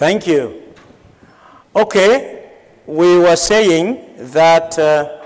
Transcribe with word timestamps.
Thank 0.00 0.26
you. 0.26 0.62
Okay, 1.76 2.48
we 2.86 3.18
were 3.18 3.36
saying 3.36 4.00
that 4.32 4.78
uh, 4.78 5.20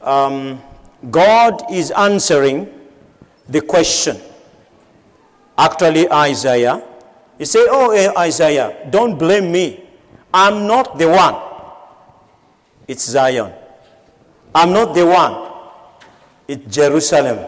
um, 0.00 0.62
God 1.10 1.70
is 1.70 1.90
answering 1.90 2.66
the 3.46 3.60
question. 3.60 4.16
Actually, 5.58 6.10
Isaiah, 6.10 6.82
you 7.38 7.44
say, 7.44 7.66
Oh, 7.68 7.90
eh, 7.90 8.10
Isaiah, 8.16 8.88
don't 8.88 9.18
blame 9.18 9.52
me. 9.52 9.84
I'm 10.32 10.66
not 10.66 10.96
the 10.96 11.10
one. 11.10 11.36
It's 12.88 13.04
Zion. 13.04 13.52
I'm 14.54 14.72
not 14.72 14.94
the 14.94 15.04
one. 15.04 15.52
It's 16.48 16.74
Jerusalem. 16.74 17.38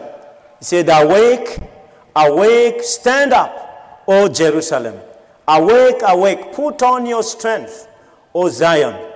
He 0.59 0.65
said, 0.65 0.87
Awake, 0.87 1.57
awake, 2.15 2.83
stand 2.83 3.33
up, 3.33 4.03
O 4.07 4.29
Jerusalem. 4.29 5.06
Awake, 5.47 6.01
awake, 6.03 6.51
put 6.53 6.81
on 6.83 7.05
your 7.05 7.23
strength, 7.23 7.87
O 8.35 8.49
Zion. 8.49 9.11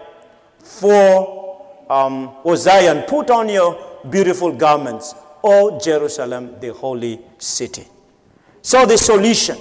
For, 0.60 1.66
um, 1.90 2.32
O 2.46 2.55
Zion, 2.55 3.04
put 3.08 3.30
on 3.30 3.50
your 3.50 3.78
beautiful 4.10 4.52
garments, 4.54 5.14
O 5.44 5.78
Jerusalem, 5.80 6.55
the 6.60 6.74
holy 6.74 7.20
city. 7.38 7.86
So 8.62 8.86
the 8.86 8.98
solution 8.98 9.58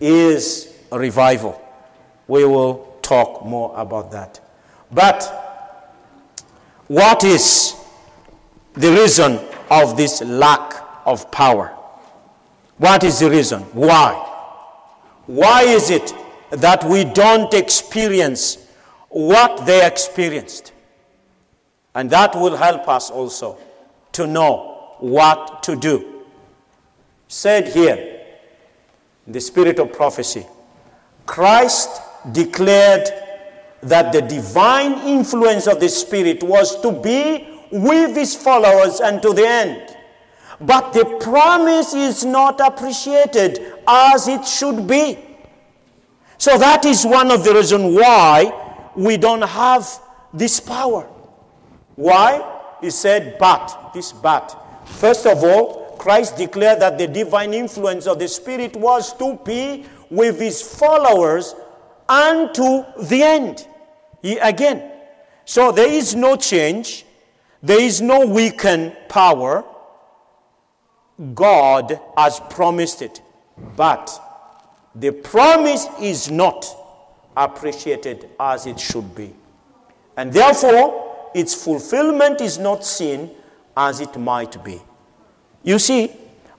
is 0.00 0.74
revival. 0.90 1.60
We 2.26 2.44
will 2.44 2.96
talk 3.02 3.44
more 3.44 3.72
about 3.76 4.10
that. 4.12 4.40
But 4.90 5.22
what 6.88 7.22
is 7.24 7.76
the 8.72 8.90
reason 8.90 9.38
of 9.70 9.96
this 9.96 10.22
lack 10.22 10.74
of 11.06 11.30
power? 11.30 11.68
What 12.78 13.04
is 13.04 13.20
the 13.20 13.30
reason? 13.30 13.60
Why? 13.72 14.23
Why 15.26 15.62
is 15.62 15.90
it 15.90 16.12
that 16.50 16.84
we 16.84 17.04
don't 17.04 17.52
experience 17.54 18.66
what 19.08 19.66
they 19.66 19.86
experienced? 19.86 20.72
And 21.94 22.10
that 22.10 22.34
will 22.34 22.56
help 22.56 22.88
us 22.88 23.10
also 23.10 23.58
to 24.12 24.26
know 24.26 24.96
what 25.00 25.62
to 25.64 25.76
do. 25.76 26.22
Said 27.28 27.68
here, 27.68 28.20
in 29.26 29.32
the 29.32 29.40
spirit 29.40 29.78
of 29.78 29.92
prophecy, 29.92 30.46
Christ 31.26 32.00
declared 32.32 33.08
that 33.82 34.12
the 34.12 34.22
divine 34.22 34.92
influence 35.06 35.66
of 35.66 35.80
the 35.80 35.88
Spirit 35.88 36.42
was 36.42 36.80
to 36.80 36.92
be 36.92 37.46
with 37.70 38.16
his 38.16 38.34
followers 38.34 39.00
unto 39.00 39.34
the 39.34 39.46
end. 39.46 39.93
But 40.60 40.92
the 40.92 41.04
promise 41.20 41.94
is 41.94 42.24
not 42.24 42.60
appreciated 42.60 43.74
as 43.86 44.28
it 44.28 44.46
should 44.46 44.86
be. 44.86 45.18
So 46.38 46.58
that 46.58 46.84
is 46.84 47.04
one 47.04 47.30
of 47.30 47.44
the 47.44 47.54
reasons 47.54 47.96
why 47.96 48.90
we 48.96 49.16
don't 49.16 49.42
have 49.42 49.88
this 50.32 50.60
power. 50.60 51.02
Why? 51.96 52.76
He 52.80 52.90
said, 52.90 53.36
but, 53.38 53.92
this 53.94 54.12
but. 54.12 54.60
First 54.84 55.26
of 55.26 55.42
all, 55.42 55.96
Christ 55.96 56.36
declared 56.36 56.80
that 56.80 56.98
the 56.98 57.06
divine 57.06 57.54
influence 57.54 58.06
of 58.06 58.18
the 58.18 58.28
Spirit 58.28 58.76
was 58.76 59.16
to 59.16 59.38
be 59.44 59.86
with 60.10 60.38
his 60.38 60.60
followers 60.60 61.54
unto 62.08 62.84
the 63.04 63.22
end. 63.22 63.66
He, 64.22 64.38
again. 64.38 64.90
So 65.44 65.72
there 65.72 65.90
is 65.90 66.14
no 66.14 66.36
change, 66.36 67.04
there 67.62 67.80
is 67.80 68.00
no 68.00 68.26
weakened 68.26 68.96
power. 69.08 69.64
God 71.34 72.00
has 72.16 72.40
promised 72.50 73.02
it. 73.02 73.22
But 73.76 74.10
the 74.94 75.12
promise 75.12 75.86
is 76.00 76.30
not 76.30 76.66
appreciated 77.36 78.30
as 78.38 78.66
it 78.66 78.78
should 78.78 79.14
be. 79.14 79.32
And 80.16 80.32
therefore, 80.32 81.30
its 81.34 81.54
fulfillment 81.54 82.40
is 82.40 82.58
not 82.58 82.84
seen 82.84 83.30
as 83.76 84.00
it 84.00 84.16
might 84.16 84.62
be. 84.62 84.80
You 85.62 85.78
see, 85.78 86.08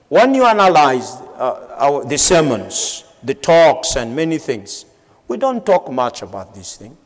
when 0.10 0.34
you 0.34 0.46
analyze 0.46 1.16
uh, 1.38 1.76
our, 1.78 2.06
the 2.06 2.18
sermons, 2.18 3.06
the 3.24 3.34
talks, 3.34 3.96
and 3.96 4.16
many 4.16 4.38
things, 4.38 4.86
we 5.28 5.38
don't 5.38 5.66
talk 5.66 5.92
much 5.92 6.22
about 6.22 6.54
this 6.54 6.76
thing. 6.76 6.98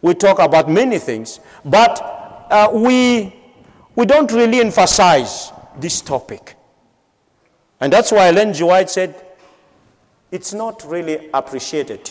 We 0.00 0.14
talk 0.14 0.38
about 0.38 0.70
many 0.70 0.98
things, 0.98 1.40
but 1.64 2.00
uh, 2.50 2.70
we, 2.72 3.34
we 3.96 4.06
don't 4.06 4.30
really 4.32 4.60
emphasize 4.60 5.50
this 5.78 6.00
topic. 6.00 6.56
And 7.80 7.92
that's 7.92 8.12
why 8.12 8.28
Ellen 8.28 8.52
G. 8.52 8.64
White 8.64 8.90
said, 8.90 9.14
it's 10.30 10.52
not 10.52 10.84
really 10.84 11.28
appreciated. 11.32 12.10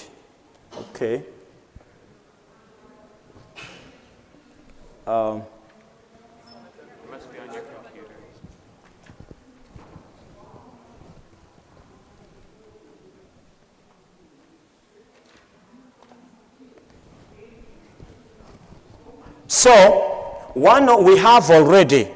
Okay. 0.91 1.23
Um, 5.05 5.43
So, 19.47 19.71
one 20.55 21.05
we 21.05 21.15
have 21.19 21.49
already 21.51 22.09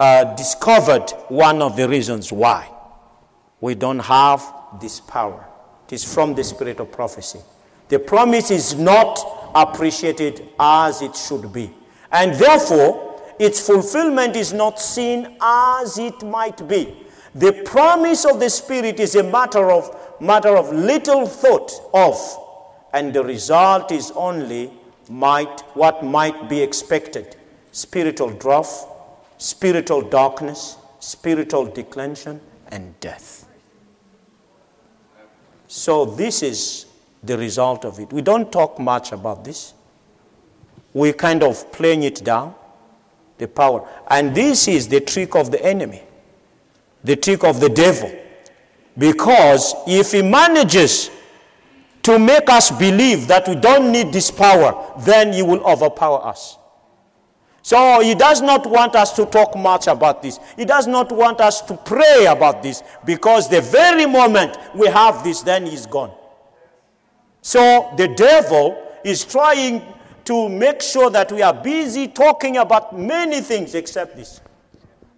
uh, 0.00 0.34
discovered 0.34 1.10
one 1.28 1.62
of 1.62 1.76
the 1.76 1.88
reasons 1.88 2.32
why 2.32 2.68
we 3.60 3.74
don't 3.74 4.00
have 4.00 4.42
this 4.80 4.98
power. 4.98 5.46
It 5.86 5.92
is 5.92 6.12
from 6.12 6.34
the 6.34 6.42
spirit 6.42 6.80
of 6.80 6.90
prophecy. 6.90 7.40
The 7.88 7.98
promise 7.98 8.50
is 8.50 8.74
not 8.74 9.20
appreciated 9.54 10.48
as 10.58 11.02
it 11.02 11.14
should 11.14 11.52
be. 11.52 11.72
And 12.10 12.34
therefore, 12.34 13.20
its 13.38 13.66
fulfillment 13.66 14.36
is 14.36 14.52
not 14.52 14.80
seen 14.80 15.36
as 15.40 15.98
it 15.98 16.22
might 16.22 16.66
be. 16.66 17.06
The 17.34 17.52
promise 17.64 18.24
of 18.24 18.40
the 18.40 18.50
Spirit 18.50 18.98
is 18.98 19.14
a 19.14 19.22
matter 19.22 19.70
of, 19.70 19.96
matter 20.20 20.56
of 20.56 20.72
little 20.72 21.26
thought 21.26 21.72
of, 21.94 22.16
and 22.92 23.14
the 23.14 23.22
result 23.22 23.92
is 23.92 24.10
only 24.16 24.72
might, 25.08 25.60
what 25.74 26.04
might 26.04 26.48
be 26.48 26.60
expected 26.60 27.36
spiritual 27.72 28.30
drought, 28.30 28.66
spiritual 29.40 30.02
darkness, 30.02 30.76
spiritual 30.98 31.64
declension, 31.64 32.38
and 32.68 32.98
death. 33.00 33.48
So, 35.66 36.04
this 36.04 36.42
is 36.42 36.84
the 37.22 37.38
result 37.38 37.86
of 37.86 37.98
it. 37.98 38.12
We 38.12 38.20
don't 38.20 38.52
talk 38.52 38.78
much 38.78 39.12
about 39.12 39.42
this. 39.42 39.72
We 40.92 41.14
kind 41.14 41.42
of 41.42 41.72
playing 41.72 42.02
it 42.02 42.22
down, 42.22 42.54
the 43.38 43.48
power. 43.48 43.88
And 44.08 44.34
this 44.34 44.68
is 44.68 44.88
the 44.88 45.00
trick 45.00 45.34
of 45.34 45.50
the 45.50 45.64
enemy, 45.64 46.02
the 47.02 47.16
trick 47.16 47.42
of 47.42 47.60
the 47.60 47.70
devil. 47.70 48.14
Because 48.98 49.74
if 49.86 50.12
he 50.12 50.20
manages 50.20 51.10
to 52.02 52.18
make 52.18 52.50
us 52.50 52.70
believe 52.70 53.26
that 53.28 53.48
we 53.48 53.54
don't 53.54 53.90
need 53.90 54.12
this 54.12 54.30
power, 54.30 54.92
then 55.00 55.32
he 55.32 55.42
will 55.42 55.64
overpower 55.64 56.26
us. 56.26 56.58
So 57.62 58.00
he 58.00 58.14
does 58.14 58.40
not 58.40 58.66
want 58.66 58.96
us 58.96 59.12
to 59.16 59.26
talk 59.26 59.56
much 59.56 59.86
about 59.86 60.22
this. 60.22 60.40
He 60.56 60.64
does 60.64 60.86
not 60.86 61.12
want 61.12 61.40
us 61.40 61.60
to 61.62 61.76
pray 61.76 62.26
about 62.26 62.62
this 62.62 62.82
because 63.04 63.48
the 63.48 63.60
very 63.60 64.06
moment 64.06 64.56
we 64.74 64.86
have 64.88 65.22
this, 65.22 65.42
then 65.42 65.66
he's 65.66 65.86
gone. 65.86 66.12
So 67.42 67.92
the 67.96 68.08
devil 68.08 68.80
is 69.04 69.24
trying 69.24 69.82
to 70.24 70.48
make 70.48 70.80
sure 70.80 71.10
that 71.10 71.32
we 71.32 71.42
are 71.42 71.54
busy 71.54 72.08
talking 72.08 72.56
about 72.56 72.98
many 72.98 73.40
things 73.40 73.74
except 73.74 74.16
this 74.16 74.40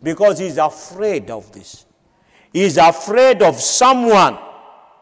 because 0.03 0.39
he's 0.39 0.59
afraid 0.59 1.31
of 1.31 1.51
this. 1.53 1.87
He's 2.53 2.77
afraid 2.77 3.43
of 3.43 3.61
someone 3.61 4.39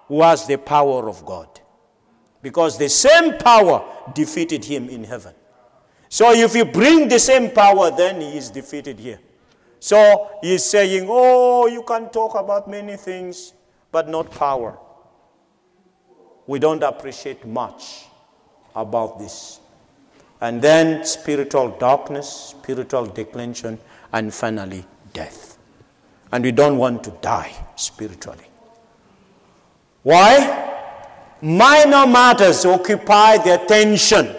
who 0.08 0.22
has 0.22 0.46
the 0.46 0.56
power 0.56 1.08
of 1.08 1.24
God 1.24 1.48
because 2.42 2.78
the 2.78 2.88
same 2.88 3.38
power 3.38 3.84
defeated 4.14 4.64
him 4.64 4.88
in 4.88 5.04
heaven. 5.04 5.34
So 6.10 6.32
if 6.32 6.56
you 6.56 6.64
bring 6.64 7.08
the 7.08 7.20
same 7.20 7.52
power, 7.52 7.92
then 7.92 8.20
he 8.20 8.36
is 8.36 8.50
defeated 8.50 8.98
here. 8.98 9.20
So 9.78 10.28
he's 10.42 10.64
saying, 10.64 11.06
Oh, 11.08 11.68
you 11.68 11.84
can 11.84 12.10
talk 12.10 12.34
about 12.34 12.68
many 12.68 12.96
things, 12.96 13.54
but 13.92 14.08
not 14.08 14.28
power. 14.32 14.76
We 16.48 16.58
don't 16.58 16.82
appreciate 16.82 17.46
much 17.46 18.06
about 18.74 19.20
this. 19.20 19.60
And 20.40 20.60
then 20.60 21.04
spiritual 21.04 21.76
darkness, 21.78 22.54
spiritual 22.58 23.06
declension, 23.06 23.78
and 24.12 24.34
finally 24.34 24.84
death. 25.12 25.58
And 26.32 26.42
we 26.42 26.50
don't 26.50 26.76
want 26.76 27.04
to 27.04 27.10
die 27.22 27.52
spiritually. 27.76 28.46
Why? 30.02 30.66
minor 31.42 32.06
matters 32.06 32.66
occupy 32.66 33.38
the 33.38 33.62
attention 33.62 34.36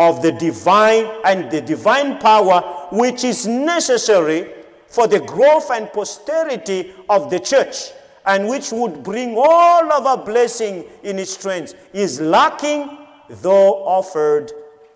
of 0.00 0.22
the 0.22 0.32
divine 0.32 1.04
and 1.26 1.50
the 1.50 1.60
divine 1.60 2.18
power 2.18 2.88
which 2.90 3.22
is 3.22 3.46
necessary 3.46 4.50
for 4.88 5.06
the 5.06 5.20
growth 5.20 5.70
and 5.70 5.92
posterity 5.92 6.94
of 7.10 7.28
the 7.28 7.38
church 7.38 7.90
and 8.24 8.48
which 8.48 8.72
would 8.72 9.02
bring 9.02 9.36
all 9.36 9.92
of 9.92 10.06
our 10.06 10.16
blessing 10.16 10.84
in 11.02 11.18
its 11.18 11.32
strength, 11.32 11.74
is 11.92 12.20
lacking, 12.20 12.98
though 13.28 13.84
offered 13.84 14.52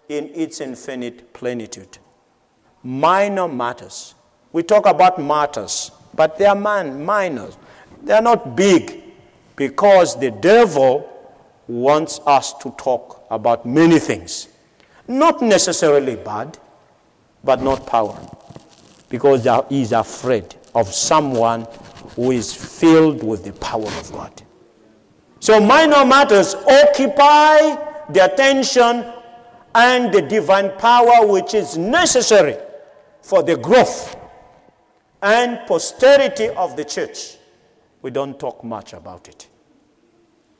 in 0.09 0.31
its 0.35 0.61
infinite 0.61 1.33
plenitude. 1.35 1.99
Minor 2.83 3.49
matters. 3.49 4.15
We 4.53 4.62
talk 4.62 4.87
about 4.87 5.21
matters, 5.21 5.91
but 6.15 6.39
they 6.39 6.47
are 6.47 6.55
man, 6.55 7.05
minor. 7.05 7.49
They 8.03 8.15
are 8.15 8.23
not 8.23 8.56
big 8.56 9.03
because 9.56 10.19
the 10.19 10.31
devil 10.31 11.11
wants 11.67 12.21
us 12.27 12.55
to 12.55 12.71
talk 12.79 13.27
about 13.31 13.67
many 13.67 13.99
things. 13.99 14.49
Not 15.06 15.43
necessarily 15.43 16.17
bad, 16.17 16.59
but 17.43 17.62
not 17.62 17.87
power. 17.87 18.19
Because 19.09 19.47
he 19.69 19.83
is 19.83 19.93
afraid 19.93 20.55
of 20.75 20.93
someone 20.93 21.67
who 22.17 22.31
is 22.31 22.53
filled 22.53 23.23
with 23.23 23.45
the 23.45 23.53
power 23.55 23.87
of 23.87 24.12
God. 24.12 24.43
So 25.41 25.61
minor 25.61 26.05
matters 26.05 26.55
occupy 26.55 27.77
the 28.11 28.33
attention 28.33 29.05
and 29.75 30.12
the 30.12 30.23
divine 30.23 30.71
power 30.79 31.27
which 31.27 31.55
is 31.55 31.77
necessary 31.77 32.56
for 33.23 33.43
the 33.43 33.56
growth 33.56 34.17
and 35.23 35.59
posterity 35.67 36.49
of 36.51 36.77
the 36.77 36.85
church. 36.85 37.37
We 38.03 38.11
don't 38.11 38.39
talk 38.39 38.62
much 38.62 38.93
about 38.93 39.29
it. 39.29 39.49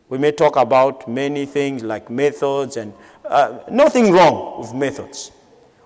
We 0.09 0.19
may 0.19 0.33
talk 0.33 0.57
about 0.57 1.09
many 1.09 1.47
things 1.47 1.83
like 1.83 2.11
methods 2.11 2.77
and 2.77 2.93
uh, 3.25 3.59
nothing 3.71 4.13
wrong 4.13 4.61
with 4.61 4.75
methods. 4.75 5.33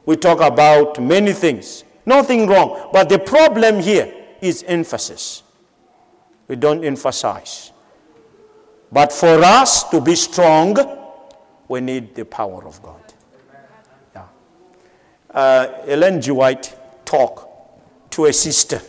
We 0.05 0.17
talk 0.17 0.41
about 0.41 1.01
many 1.03 1.33
things, 1.33 1.85
nothing 2.07 2.47
wrong. 2.47 2.89
But 2.93 3.09
the 3.09 3.19
problem 3.19 3.81
here 3.81 4.13
is 4.41 4.65
emphasis. 4.67 5.43
We 6.49 6.57
don't 6.57 6.85
emphasize. 6.85 7.73
But 8.91 9.13
for 9.13 9.43
us 9.45 9.85
to 9.91 10.01
be 10.01 10.15
strong, 10.15 10.77
we 11.69 11.81
need 11.81 12.15
the 12.15 12.25
power 12.25 12.67
of 12.67 12.83
God. 12.83 13.03
Yeah. 14.15 14.27
Uh, 15.31 15.83
Ellen 15.87 16.21
G. 16.23 16.31
White 16.31 16.75
talked 17.05 18.13
to 18.13 18.25
a 18.27 18.33
sister. 18.33 18.81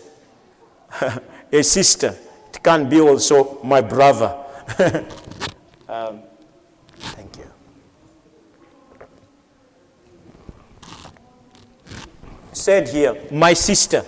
a 1.52 1.64
sister. 1.64 2.18
It 2.50 2.64
can 2.64 2.88
be 2.88 3.02
also 3.02 3.62
my 3.64 3.82
brother. 3.82 4.38
um, 5.90 6.22
thank 6.96 7.38
you. 7.38 7.52
Said 12.60 12.90
here, 12.90 13.16
my 13.32 13.54
sister, 13.54 14.06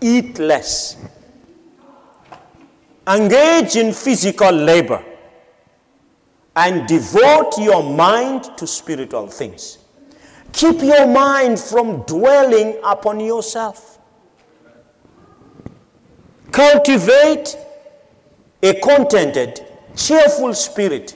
eat 0.00 0.40
less, 0.40 0.96
engage 3.06 3.76
in 3.76 3.92
physical 3.92 4.50
labor, 4.50 5.00
and 6.56 6.88
devote 6.88 7.56
your 7.58 7.84
mind 7.84 8.50
to 8.56 8.66
spiritual 8.66 9.28
things. 9.28 9.78
Keep 10.50 10.82
your 10.82 11.06
mind 11.06 11.60
from 11.60 12.02
dwelling 12.02 12.76
upon 12.82 13.20
yourself. 13.20 14.00
Cultivate 16.50 17.56
a 18.60 18.74
contented, 18.80 19.64
cheerful 19.94 20.52
spirit. 20.52 21.14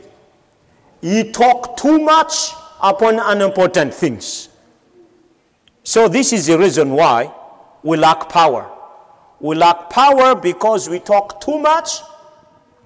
Ye 1.00 1.32
talk 1.32 1.76
too 1.76 1.98
much 1.98 2.52
upon 2.80 3.18
unimportant 3.18 3.92
things. 3.92 4.50
So, 5.86 6.08
this 6.08 6.32
is 6.32 6.46
the 6.46 6.58
reason 6.58 6.90
why 6.90 7.32
we 7.84 7.96
lack 7.96 8.28
power. 8.28 8.68
We 9.38 9.54
lack 9.54 9.88
power 9.88 10.34
because 10.34 10.88
we 10.88 10.98
talk 10.98 11.40
too 11.40 11.60
much 11.60 12.00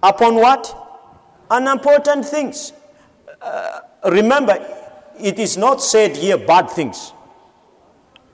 upon 0.02 0.34
what? 0.34 0.76
Unimportant 1.50 2.26
things. 2.26 2.74
Uh, 3.40 3.80
remember, 4.04 4.54
it 5.18 5.38
is 5.38 5.56
not 5.56 5.80
said 5.80 6.14
here 6.14 6.36
bad 6.36 6.68
things. 6.68 7.14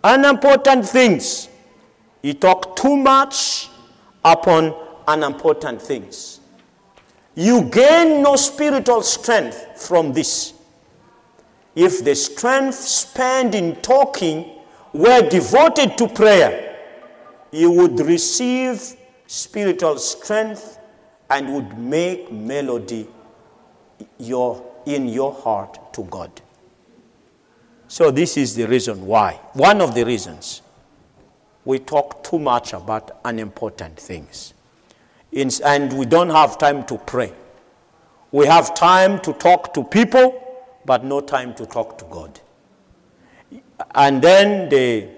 Unimportant 0.02 0.84
things. 0.88 1.48
You 2.22 2.34
talk 2.34 2.74
too 2.74 2.96
much 2.96 3.68
upon 4.24 4.74
unimportant 5.06 5.80
things. 5.80 6.40
You 7.36 7.62
gain 7.70 8.20
no 8.20 8.34
spiritual 8.34 9.02
strength 9.02 9.80
from 9.80 10.12
this. 10.12 10.54
If 11.76 12.04
the 12.04 12.16
strength 12.16 12.74
spent 12.74 13.54
in 13.54 13.76
talking 13.76 14.54
were 14.96 15.28
devoted 15.28 15.96
to 15.98 16.08
prayer, 16.08 16.76
you 17.52 17.70
would 17.70 18.00
receive 18.00 18.96
spiritual 19.26 19.98
strength 19.98 20.78
and 21.30 21.52
would 21.54 21.78
make 21.78 22.30
melody 22.32 23.08
your, 24.18 24.64
in 24.86 25.08
your 25.08 25.32
heart 25.32 25.92
to 25.94 26.04
God. 26.04 26.30
So, 27.88 28.10
this 28.10 28.36
is 28.36 28.54
the 28.56 28.66
reason 28.66 29.06
why. 29.06 29.34
One 29.52 29.80
of 29.80 29.94
the 29.94 30.04
reasons 30.04 30.62
we 31.64 31.78
talk 31.78 32.24
too 32.24 32.38
much 32.38 32.72
about 32.72 33.20
unimportant 33.24 33.98
things 33.98 34.54
in, 35.32 35.50
and 35.64 35.92
we 35.92 36.06
don't 36.06 36.30
have 36.30 36.58
time 36.58 36.84
to 36.86 36.98
pray. 36.98 37.32
We 38.32 38.46
have 38.46 38.74
time 38.74 39.20
to 39.20 39.32
talk 39.32 39.72
to 39.74 39.84
people, 39.84 40.42
but 40.84 41.04
no 41.04 41.20
time 41.20 41.54
to 41.54 41.66
talk 41.66 41.98
to 41.98 42.04
God. 42.06 42.40
And 43.94 44.22
then 44.22 44.68
the 44.68 45.08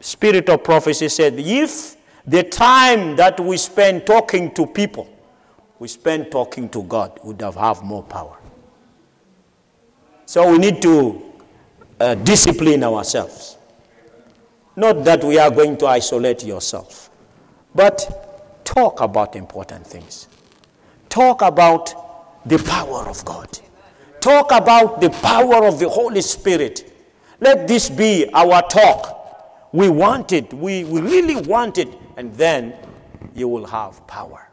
spirit 0.00 0.48
of 0.48 0.64
prophecy 0.64 1.08
said, 1.08 1.34
if 1.36 1.96
the 2.26 2.42
time 2.42 3.16
that 3.16 3.38
we 3.40 3.56
spend 3.56 4.06
talking 4.06 4.52
to 4.54 4.66
people, 4.66 5.08
we 5.78 5.88
spend 5.88 6.30
talking 6.30 6.68
to 6.70 6.82
God, 6.82 7.18
would 7.22 7.40
have, 7.40 7.56
have 7.56 7.82
more 7.82 8.02
power. 8.02 8.38
So 10.24 10.50
we 10.50 10.58
need 10.58 10.82
to 10.82 11.32
uh, 12.00 12.14
discipline 12.16 12.82
ourselves. 12.82 13.58
Not 14.74 15.04
that 15.04 15.22
we 15.24 15.38
are 15.38 15.50
going 15.50 15.76
to 15.78 15.86
isolate 15.86 16.44
yourself, 16.44 17.10
but 17.74 18.26
Talk 18.66 19.00
about 19.00 19.36
important 19.36 19.86
things. 19.86 20.26
Talk 21.08 21.40
about 21.40 21.94
the 22.44 22.58
power 22.58 23.08
of 23.08 23.24
God. 23.24 23.48
Talk 24.20 24.50
about 24.50 25.00
the 25.00 25.08
power 25.08 25.64
of 25.64 25.78
the 25.78 25.88
Holy 25.88 26.20
Spirit. 26.20 26.92
Let 27.40 27.68
this 27.68 27.90
be 27.90 28.28
our 28.32 28.62
talk. 28.62 29.68
We 29.72 29.88
want 29.88 30.32
it. 30.32 30.52
We, 30.54 30.84
we 30.84 31.00
really 31.00 31.36
want 31.36 31.78
it. 31.78 31.88
And 32.16 32.32
then 32.34 32.74
you 33.34 33.48
will 33.48 33.66
have 33.66 34.06
power. 34.06 34.48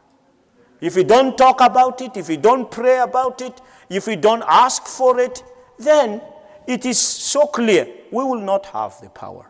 If 0.80 0.96
you 0.96 1.04
don't 1.04 1.38
talk 1.38 1.60
about 1.60 2.02
it, 2.02 2.16
if 2.16 2.28
you 2.28 2.36
don't 2.36 2.70
pray 2.70 2.98
about 2.98 3.40
it, 3.40 3.58
if 3.88 4.06
you 4.06 4.16
don't 4.16 4.44
ask 4.46 4.86
for 4.86 5.18
it, 5.18 5.42
then 5.78 6.20
it 6.66 6.84
is 6.84 6.98
so 6.98 7.46
clear 7.46 7.88
we 8.10 8.22
will 8.22 8.40
not 8.40 8.66
have 8.66 9.00
the 9.00 9.08
power. 9.08 9.46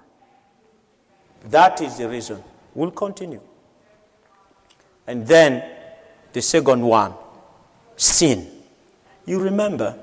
That 1.46 1.80
is 1.80 1.98
the 1.98 2.08
reason. 2.08 2.42
We'll 2.74 2.90
continue. 2.92 3.40
And 5.06 5.26
then 5.26 5.68
the 6.32 6.40
second 6.40 6.82
one, 6.82 7.14
sin. 7.96 8.50
You 9.26 9.40
remember 9.40 9.98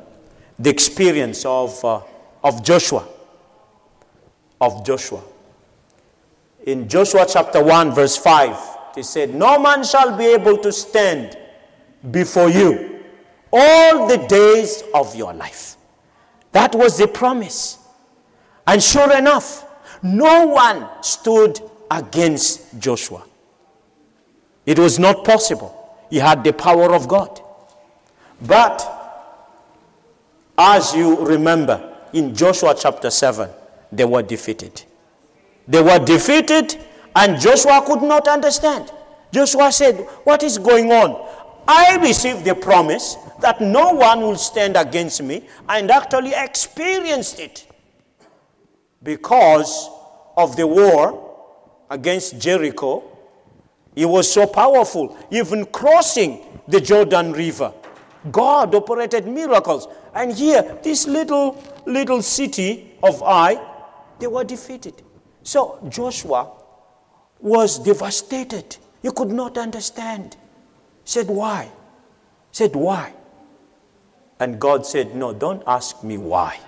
the 0.59 0.69
experience 0.69 1.45
of, 1.45 1.83
uh, 1.83 2.01
of 2.43 2.63
Joshua. 2.63 3.05
Of 4.61 4.85
Joshua. 4.85 5.21
In 6.65 6.87
Joshua 6.87 7.25
chapter 7.27 7.63
1, 7.63 7.91
verse 7.93 8.15
5, 8.15 8.77
he 8.95 9.03
said, 9.03 9.33
No 9.33 9.59
man 9.59 9.83
shall 9.83 10.15
be 10.15 10.25
able 10.25 10.57
to 10.59 10.71
stand 10.71 11.37
before 12.11 12.49
you 12.49 13.03
all 13.51 14.07
the 14.07 14.17
days 14.27 14.83
of 14.93 15.15
your 15.15 15.33
life. 15.33 15.75
That 16.51 16.75
was 16.75 16.97
the 16.97 17.07
promise. 17.07 17.79
And 18.67 18.81
sure 18.81 19.17
enough, 19.17 19.65
no 20.03 20.47
one 20.47 20.87
stood 21.01 21.59
against 21.89 22.79
Joshua. 22.79 23.23
It 24.65 24.77
was 24.77 24.99
not 24.99 25.25
possible. 25.25 25.97
He 26.09 26.17
had 26.17 26.43
the 26.43 26.53
power 26.53 26.93
of 26.93 27.07
God. 27.07 27.41
But 28.41 28.87
as 30.57 30.93
you 30.93 31.25
remember, 31.25 31.95
in 32.13 32.35
Joshua 32.35 32.75
chapter 32.77 33.09
7, 33.09 33.49
they 33.91 34.05
were 34.05 34.21
defeated. 34.23 34.83
They 35.67 35.81
were 35.81 35.99
defeated, 35.99 36.77
and 37.15 37.39
Joshua 37.39 37.83
could 37.85 38.01
not 38.01 38.27
understand. 38.27 38.91
Joshua 39.31 39.71
said, 39.71 39.97
What 40.23 40.43
is 40.43 40.57
going 40.57 40.91
on? 40.91 41.27
I 41.67 41.97
received 41.97 42.43
the 42.43 42.55
promise 42.55 43.15
that 43.39 43.61
no 43.61 43.91
one 43.91 44.21
will 44.21 44.35
stand 44.37 44.75
against 44.75 45.21
me, 45.21 45.47
and 45.69 45.89
actually 45.91 46.33
experienced 46.35 47.39
it 47.39 47.67
because 49.03 49.89
of 50.37 50.55
the 50.55 50.65
war 50.67 51.29
against 51.89 52.39
Jericho 52.39 53.11
he 53.95 54.05
was 54.05 54.31
so 54.31 54.47
powerful, 54.47 55.17
even 55.31 55.65
crossing 55.65 56.41
the 56.67 56.79
Jordan 56.79 57.33
River. 57.33 57.73
God 58.31 58.73
operated 58.73 59.27
miracles. 59.27 59.87
And 60.13 60.31
here, 60.33 60.77
this 60.83 61.07
little, 61.07 61.61
little 61.85 62.21
city 62.21 62.93
of 63.03 63.21
Ai, 63.23 63.59
they 64.21 64.27
were 64.27 64.43
defeated. 64.45 65.01
So 65.43 65.79
Joshua 65.89 66.51
was 67.39 67.79
devastated. 67.79 68.77
He 69.01 69.11
could 69.11 69.29
not 69.31 69.57
understand. 69.57 70.37
Said, 71.03 71.27
Why? 71.27 71.69
Said, 72.51 72.75
Why? 72.75 73.13
And 74.39 74.59
God 74.59 74.85
said, 74.85 75.15
No, 75.15 75.33
don't 75.33 75.63
ask 75.65 76.03
me 76.03 76.17
why. 76.17 76.59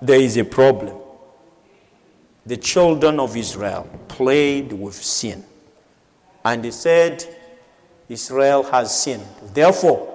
There 0.00 0.20
is 0.20 0.36
a 0.36 0.44
problem. 0.44 0.96
The 2.46 2.56
children 2.56 3.20
of 3.20 3.36
Israel 3.36 3.88
played 4.08 4.72
with 4.72 4.94
sin. 4.94 5.44
And 6.44 6.64
he 6.64 6.70
said, 6.70 7.24
Israel 8.08 8.62
has 8.62 9.02
sinned. 9.02 9.26
Therefore, 9.52 10.06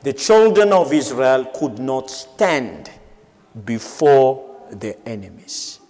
the 0.00 0.12
children 0.12 0.72
of 0.72 0.92
Israel 0.92 1.44
could 1.54 1.78
not 1.78 2.10
stand 2.10 2.90
before 3.64 4.51
their 4.72 4.96
enemies. 5.06 5.80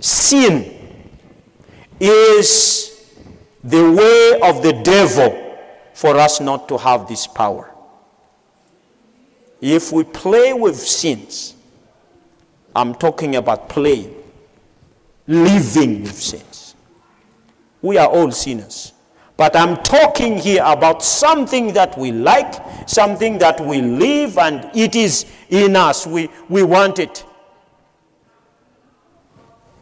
Sin 0.00 0.78
is 2.00 3.16
the 3.62 3.90
way 3.92 4.40
of 4.48 4.62
the 4.62 4.72
devil 4.82 5.38
for 5.94 6.16
us 6.16 6.40
not 6.40 6.68
to 6.68 6.76
have 6.76 7.06
this 7.06 7.26
power. 7.26 7.72
If 9.60 9.92
we 9.92 10.02
play 10.02 10.52
with 10.52 10.76
sins, 10.76 11.54
I'm 12.74 12.94
talking 12.94 13.36
about 13.36 13.68
playing, 13.68 14.12
living 15.28 16.02
with 16.02 16.20
sins. 16.20 16.74
We 17.80 17.98
are 17.98 18.08
all 18.08 18.32
sinners. 18.32 18.91
But 19.42 19.56
I'm 19.56 19.76
talking 19.78 20.38
here 20.38 20.62
about 20.64 21.02
something 21.02 21.72
that 21.72 21.98
we 21.98 22.12
like, 22.12 22.54
something 22.88 23.38
that 23.38 23.60
we 23.60 23.82
live, 23.82 24.38
and 24.38 24.70
it 24.72 24.94
is 24.94 25.26
in 25.50 25.74
us. 25.74 26.06
We, 26.06 26.28
we 26.48 26.62
want 26.62 27.00
it. 27.00 27.24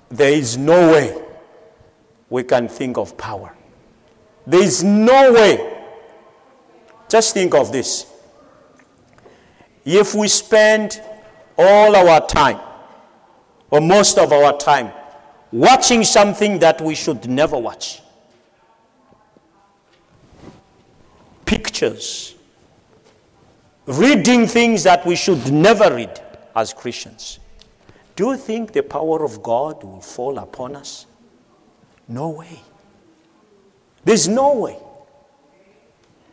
There 0.08 0.32
is 0.32 0.56
no 0.56 0.92
way 0.92 1.22
we 2.30 2.42
can 2.42 2.68
think 2.68 2.96
of 2.96 3.18
power. 3.18 3.54
There 4.46 4.62
is 4.62 4.82
no 4.82 5.30
way. 5.34 5.84
Just 7.10 7.34
think 7.34 7.54
of 7.54 7.70
this. 7.70 8.06
If 9.84 10.14
we 10.14 10.28
spend 10.28 11.02
all 11.58 11.94
our 11.96 12.26
time, 12.26 12.60
or 13.70 13.82
most 13.82 14.16
of 14.16 14.32
our 14.32 14.56
time, 14.56 14.90
watching 15.52 16.02
something 16.02 16.60
that 16.60 16.80
we 16.80 16.94
should 16.94 17.28
never 17.28 17.58
watch, 17.58 18.00
pictures, 21.50 22.36
reading 23.84 24.46
things 24.46 24.84
that 24.84 25.04
we 25.04 25.16
should 25.16 25.52
never 25.52 25.92
read 25.92 26.20
as 26.54 26.72
Christians. 26.72 27.40
Do 28.14 28.28
you 28.28 28.36
think 28.36 28.70
the 28.72 28.84
power 28.84 29.24
of 29.24 29.42
God 29.42 29.82
will 29.82 30.00
fall 30.00 30.38
upon 30.38 30.76
us? 30.76 31.06
No 32.06 32.28
way. 32.28 32.60
There's 34.04 34.28
no 34.28 34.58
way. 34.58 34.78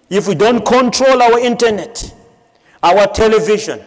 If 0.07 0.27
we 0.27 0.35
don't 0.35 0.63
control 0.63 1.19
our 1.19 1.39
internet, 1.39 2.13
our 2.83 3.07
television, 3.07 3.81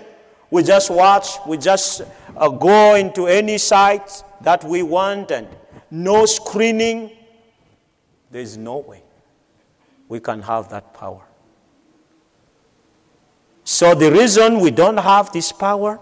we 0.51 0.65
just 0.65 0.91
watch, 0.91 1.29
we 1.47 1.59
just 1.59 2.03
uh, 2.37 2.49
go 2.49 2.97
into 2.97 3.29
any 3.29 3.57
site 3.59 4.25
that 4.41 4.65
we 4.65 4.83
want 4.83 5.31
and 5.31 5.47
no 5.93 6.27
screening, 6.27 7.13
there's 8.33 8.57
no 8.57 8.79
way 8.79 9.05
we 10.11 10.19
can 10.19 10.43
have 10.43 10.69
that 10.69 10.93
power. 10.93 11.23
So, 13.63 13.95
the 13.95 14.11
reason 14.11 14.59
we 14.59 14.73
don't 14.73 14.97
have 14.97 15.33
this 15.33 15.53
power, 15.53 16.01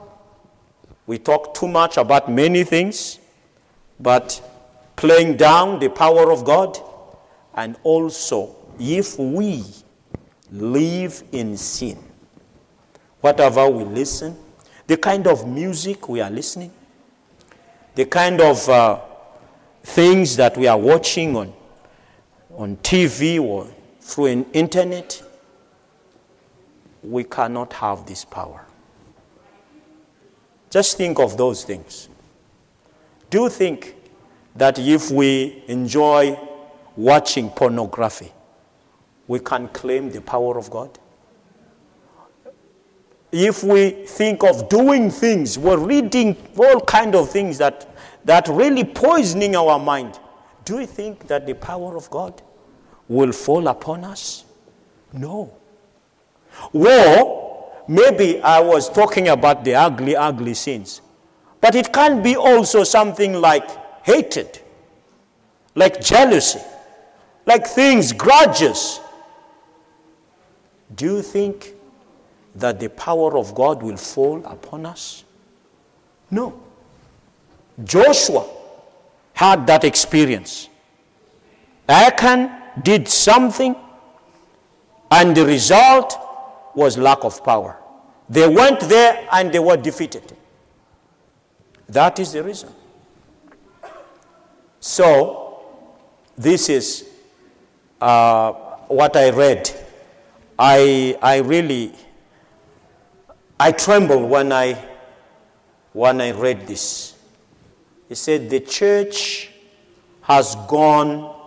we 1.07 1.19
talk 1.19 1.55
too 1.55 1.69
much 1.69 1.99
about 1.99 2.31
many 2.31 2.65
things, 2.65 3.19
but 4.01 4.41
playing 4.97 5.37
down 5.37 5.79
the 5.79 5.91
power 5.91 6.33
of 6.33 6.45
God, 6.45 6.79
and 7.55 7.77
also 7.83 8.57
if 8.81 9.19
we 9.19 9.63
live 10.51 11.23
in 11.31 11.59
sin, 11.59 11.99
whatever 13.21 13.69
we 13.69 13.85
listen, 13.85 14.35
the 14.87 14.97
kind 14.97 15.27
of 15.27 15.47
music 15.47 16.09
we 16.09 16.23
are 16.23 16.31
listening, 16.31 16.73
the 17.95 18.07
kind 18.07 18.41
of 18.41 18.67
uh, 18.71 19.01
things 19.83 20.35
that 20.37 20.57
we 20.57 20.67
are 20.67 20.79
watching 20.79 21.37
on, 21.37 21.53
on 22.57 22.77
TV 22.79 23.39
or 23.39 23.69
through 24.09 24.25
an 24.25 24.47
internet, 24.55 25.23
we 27.03 27.23
cannot 27.25 27.75
have 27.75 28.07
this 28.07 28.25
power. 28.25 28.65
Just 30.71 30.97
think 30.97 31.19
of 31.19 31.37
those 31.37 31.63
things. 31.63 32.09
Do 33.29 33.43
you 33.43 33.49
think 33.51 33.97
that 34.57 34.79
if 34.79 35.11
we 35.11 35.63
enjoy 35.69 36.39
watching 36.97 37.51
pornography, 37.51 38.33
we 39.27 39.41
can 39.41 39.69
claim 39.69 40.11
the 40.11 40.23
power 40.23 40.57
of 40.57 40.71
God? 40.71 40.99
If 43.31 43.63
we 43.63 43.91
think 43.91 44.43
of 44.43 44.71
doing 44.71 45.11
things, 45.11 45.59
we're 45.59 45.77
reading 45.77 46.35
all 46.57 46.81
kind 46.81 47.15
of 47.15 47.29
things 47.29 47.59
that, 47.59 47.95
that 48.25 48.49
really 48.49 48.85
poisoning 48.85 49.55
our 49.55 49.79
mind, 49.79 50.19
do 50.65 50.81
you 50.81 50.87
think 50.87 51.27
that 51.27 51.47
the 51.47 51.55
power 51.55 51.95
of 51.95 52.09
God 52.09 52.41
will 53.09 53.33
fall 53.33 53.67
upon 53.69 54.05
us? 54.05 54.45
No. 55.13 55.53
War, 56.73 57.73
maybe 57.89 58.41
I 58.41 58.61
was 58.61 58.91
talking 58.91 59.29
about 59.29 59.65
the 59.65 59.75
ugly, 59.75 60.15
ugly 60.15 60.55
sins. 60.55 61.01
But 61.61 61.75
it 61.75 61.93
can 61.93 62.23
be 62.23 62.37
also 62.37 62.85
something 62.85 63.35
like 63.35 63.69
hatred, 64.05 64.61
like 65.75 66.01
jealousy, 66.01 66.61
like 67.47 67.67
things, 67.67 68.13
grudges. 68.13 69.01
Do 70.95 71.17
you 71.17 71.23
think 71.23 71.75
that 72.55 72.79
the 72.79 72.89
power 72.91 73.37
of 73.37 73.55
God 73.55 73.83
will 73.83 73.97
fall 73.97 74.45
upon 74.45 74.87
us? 74.87 75.25
No. 76.31 76.61
Joshua 77.83 78.47
had 79.33 79.67
that 79.67 79.85
experience. 79.85 80.69
Achan 81.89 82.58
did 82.83 83.09
something, 83.09 83.75
and 85.11 85.37
the 85.37 85.45
result 85.45 86.19
was 86.75 86.99
lack 86.99 87.25
of 87.25 87.43
power. 87.45 87.77
They 88.29 88.47
went 88.47 88.81
there 88.81 89.27
and 89.33 89.53
they 89.53 89.59
were 89.59 89.77
defeated. 89.77 90.37
That 91.89 92.19
is 92.19 92.33
the 92.33 92.43
reason. 92.43 92.71
So, 94.81 95.63
this 96.37 96.69
is 96.69 97.09
uh, 98.01 98.53
what 98.89 99.17
I 99.17 99.31
read. 99.31 99.71
I, 100.59 101.17
I 101.23 101.39
really, 101.39 101.93
I 103.59 103.73
trembled 103.73 104.29
when 104.29 104.53
I, 104.53 104.79
when 105.93 106.21
I 106.21 106.33
read 106.33 106.67
this. 106.67 107.17
He 108.09 108.15
said, 108.15 108.51
The 108.51 108.61
church 108.61 109.51
has 110.23 110.55
gone 110.69 111.38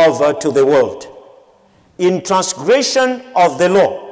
over 0.00 0.32
to 0.32 0.50
the 0.50 0.64
world 0.64 1.06
in 1.98 2.22
transgression 2.22 3.22
of 3.36 3.58
the 3.58 3.68
law 3.68 4.02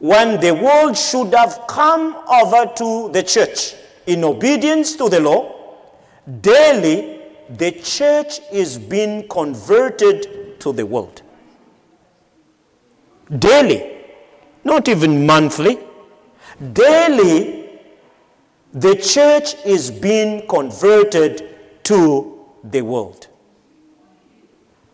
when 0.00 0.40
the 0.40 0.52
world 0.54 0.96
should 0.96 1.32
have 1.34 1.60
come 1.68 2.16
over 2.40 2.64
to 2.74 3.10
the 3.12 3.22
church 3.22 3.74
in 4.06 4.24
obedience 4.24 4.96
to 4.96 5.08
the 5.10 5.20
law, 5.20 5.40
daily 6.40 7.20
the 7.50 7.70
church 7.72 8.40
is 8.50 8.78
being 8.78 9.28
converted 9.28 10.58
to 10.60 10.72
the 10.72 10.86
world. 10.86 11.20
Daily, 13.38 13.98
not 14.64 14.88
even 14.88 15.26
monthly, 15.26 15.78
daily 16.72 17.78
the 18.72 18.94
church 18.96 19.54
is 19.66 19.90
being 19.90 20.46
converted 20.46 21.56
to 21.84 22.46
the 22.64 22.80
world. 22.80 23.28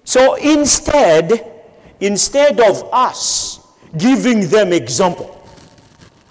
So 0.07 0.37
instead, 0.37 1.53
instead 1.99 2.61
of 2.61 2.89
us 2.93 3.61
giving 3.99 4.49
them 4.49 4.73
example. 4.73 5.33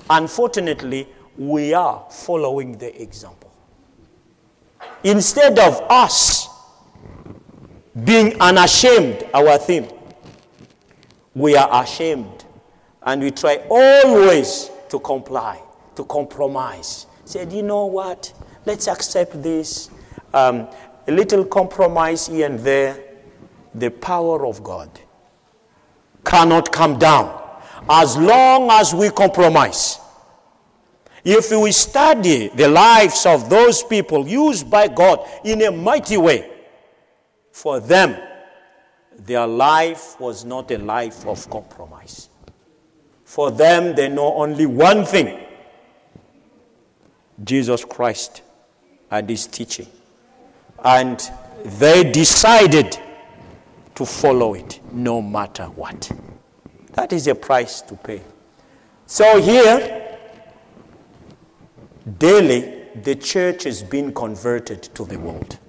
Unfortunately, 0.10 1.08
we 1.38 1.74
are 1.74 2.06
following 2.10 2.78
the 2.78 3.02
example. 3.02 3.52
Instead 5.04 5.60
of 5.60 5.82
us 5.90 6.48
being 8.06 8.40
unashamed, 8.40 9.28
our 9.34 9.58
theme, 9.58 9.88
we 11.34 11.58
are 11.58 11.84
ashamed. 11.84 12.46
And 13.04 13.22
we 13.22 13.32
try 13.32 13.58
always 13.70 14.72
to 14.88 15.00
comply, 15.00 15.62
to 15.98 16.06
compromise. 16.06 17.08
Said, 17.26 17.52
you 17.52 17.62
know 17.62 17.88
what? 17.88 18.34
Let's 18.66 18.88
accept 18.88 19.44
this. 19.44 19.90
Um, 20.34 20.70
a 21.08 21.12
little 21.12 21.44
compromise 21.44 22.28
here 22.28 22.46
and 22.46 22.58
there. 22.60 23.05
The 23.76 23.92
power 23.92 24.46
of 24.46 24.64
God 24.64 24.90
cannot 26.24 26.72
come 26.72 26.98
down 26.98 27.42
as 27.88 28.18
long 28.18 28.72
as 28.72 28.94
we 28.94 29.10
compromise. 29.12 30.00
If 31.24 31.52
we 31.52 31.72
study 31.72 32.50
the 32.50 32.68
lives 32.68 33.26
of 33.26 33.50
those 33.50 33.84
people 33.84 34.28
used 34.28 34.70
by 34.70 34.88
God 34.88 35.28
in 35.44 35.62
a 35.62 35.72
mighty 35.72 36.18
way, 36.18 36.52
For 37.56 37.80
them, 37.80 38.18
their 39.18 39.48
life 39.48 40.20
was 40.20 40.44
not 40.44 40.70
a 40.72 40.78
life 40.78 41.26
of 41.26 41.50
compromise. 41.50 42.28
For 43.24 43.50
them, 43.50 43.96
they 43.96 44.10
know 44.10 44.34
only 44.36 44.66
one 44.66 45.06
thing 45.06 45.40
Jesus 47.42 47.86
Christ 47.86 48.42
and 49.10 49.30
his 49.30 49.48
teaching. 49.48 49.88
And 50.84 51.18
they 51.64 52.12
decided 52.12 53.00
to 53.96 54.06
follow 54.06 54.54
it 54.54 54.80
no 54.92 55.22
matter 55.22 55.66
what. 55.66 56.12
That 56.94 57.12
is 57.14 57.28
a 57.28 57.36
price 57.36 57.82
to 57.82 57.96
pay. 57.96 58.22
So 59.06 59.42
here, 59.42 60.18
daily, 62.18 62.84
the 63.04 63.16
church 63.16 63.66
is 63.66 63.84
being 63.84 64.14
converted 64.14 64.84
to 64.96 65.06
the 65.06 65.20
world. 65.20 65.60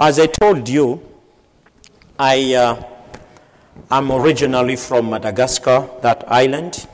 As 0.00 0.18
I 0.18 0.26
told 0.26 0.68
you, 0.68 1.00
I 2.18 2.54
uh, 2.54 2.84
am 3.90 4.10
originally 4.12 4.76
from 4.76 5.10
Madagascar, 5.10 5.88
that 6.02 6.24
island, 6.30 6.86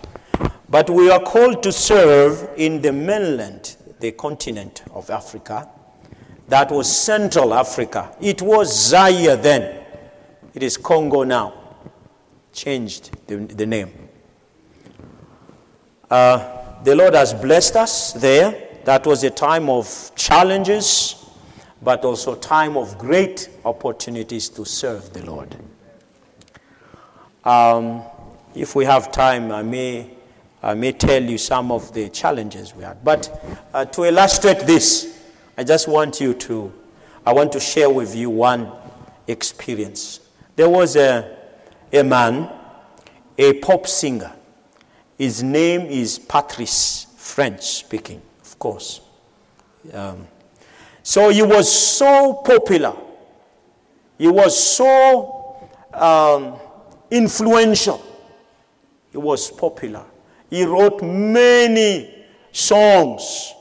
but 0.69 0.89
we 0.89 1.11
are 1.11 1.21
called 1.21 1.63
to 1.63 1.73
serve 1.73 2.49
in 2.57 2.81
the 2.83 2.93
mainland, 2.93 3.77
the 4.01 4.13
continent 4.13 4.83
of 4.93 5.11
Africa. 5.11 5.69
That 6.49 6.71
was 6.71 6.95
Central 6.95 7.55
Africa. 7.55 8.15
It 8.21 8.43
was 8.43 8.89
Zaire 8.91 9.37
then. 9.37 9.82
It 10.55 10.63
is 10.63 10.77
Congo 10.77 11.23
now. 11.25 11.55
Changed 12.53 13.11
the, 13.27 13.37
the 13.37 13.67
name. 13.67 13.91
Uh, 16.11 16.83
the 16.85 16.95
Lord 16.95 17.15
has 17.15 17.33
blessed 17.33 17.77
us 17.77 18.13
there. 18.13 18.69
That 18.85 19.07
was 19.07 19.25
a 19.25 19.31
time 19.31 19.71
of 19.71 20.13
challenges, 20.17 21.25
but 21.81 22.05
also 22.05 22.35
time 22.35 22.77
of 22.77 22.99
great 22.99 23.49
opportunities 23.65 24.49
to 24.51 24.65
serve 24.67 25.13
the 25.13 25.25
Lord. 25.25 25.57
Um, 27.45 28.03
if 28.55 28.75
we 28.75 28.85
have 28.85 29.11
time, 29.11 29.51
I 29.53 29.63
may, 29.63 30.11
I 30.63 30.75
may 30.75 30.93
tell 30.93 31.23
you 31.23 31.39
some 31.39 31.73
of 31.73 31.95
the 31.95 32.11
challenges 32.11 32.75
we 32.75 32.85
had. 32.85 33.03
But 33.03 33.43
uh, 33.73 33.87
to 33.87 34.05
illustrate 34.05 34.61
this, 34.61 35.23
I 35.57 35.65
just 35.65 35.89
want 35.89 36.21
you 36.21 36.35
to, 36.35 36.73
I 37.25 37.33
want 37.33 37.53
to 37.53 37.61
share 37.61 37.89
with 37.89 38.15
you 38.15 38.29
one 38.29 38.71
experience. 39.27 40.21
There 40.63 40.71
was 40.71 40.95
a, 40.95 41.29
a 41.93 42.05
man, 42.05 42.49
a 43.37 43.53
pop 43.55 43.85
singer. 43.89 44.33
His 45.19 45.43
name 45.43 45.81
is 45.87 46.21
Patrice, 46.21 47.09
French 47.17 47.63
speaking, 47.63 48.23
of 48.41 48.57
course. 48.61 49.01
Um, 49.93 50.29
so 51.03 51.31
he 51.31 51.43
was 51.43 51.67
so 51.69 52.35
popular. 52.47 52.95
He 54.17 54.29
was 54.29 54.57
so 54.57 55.69
um, 55.93 56.61
influential. 57.11 58.01
He 59.11 59.19
was 59.19 59.51
popular. 59.51 60.05
He 60.49 60.65
wrote 60.65 61.03
many 61.03 62.25
songs. 62.53 63.53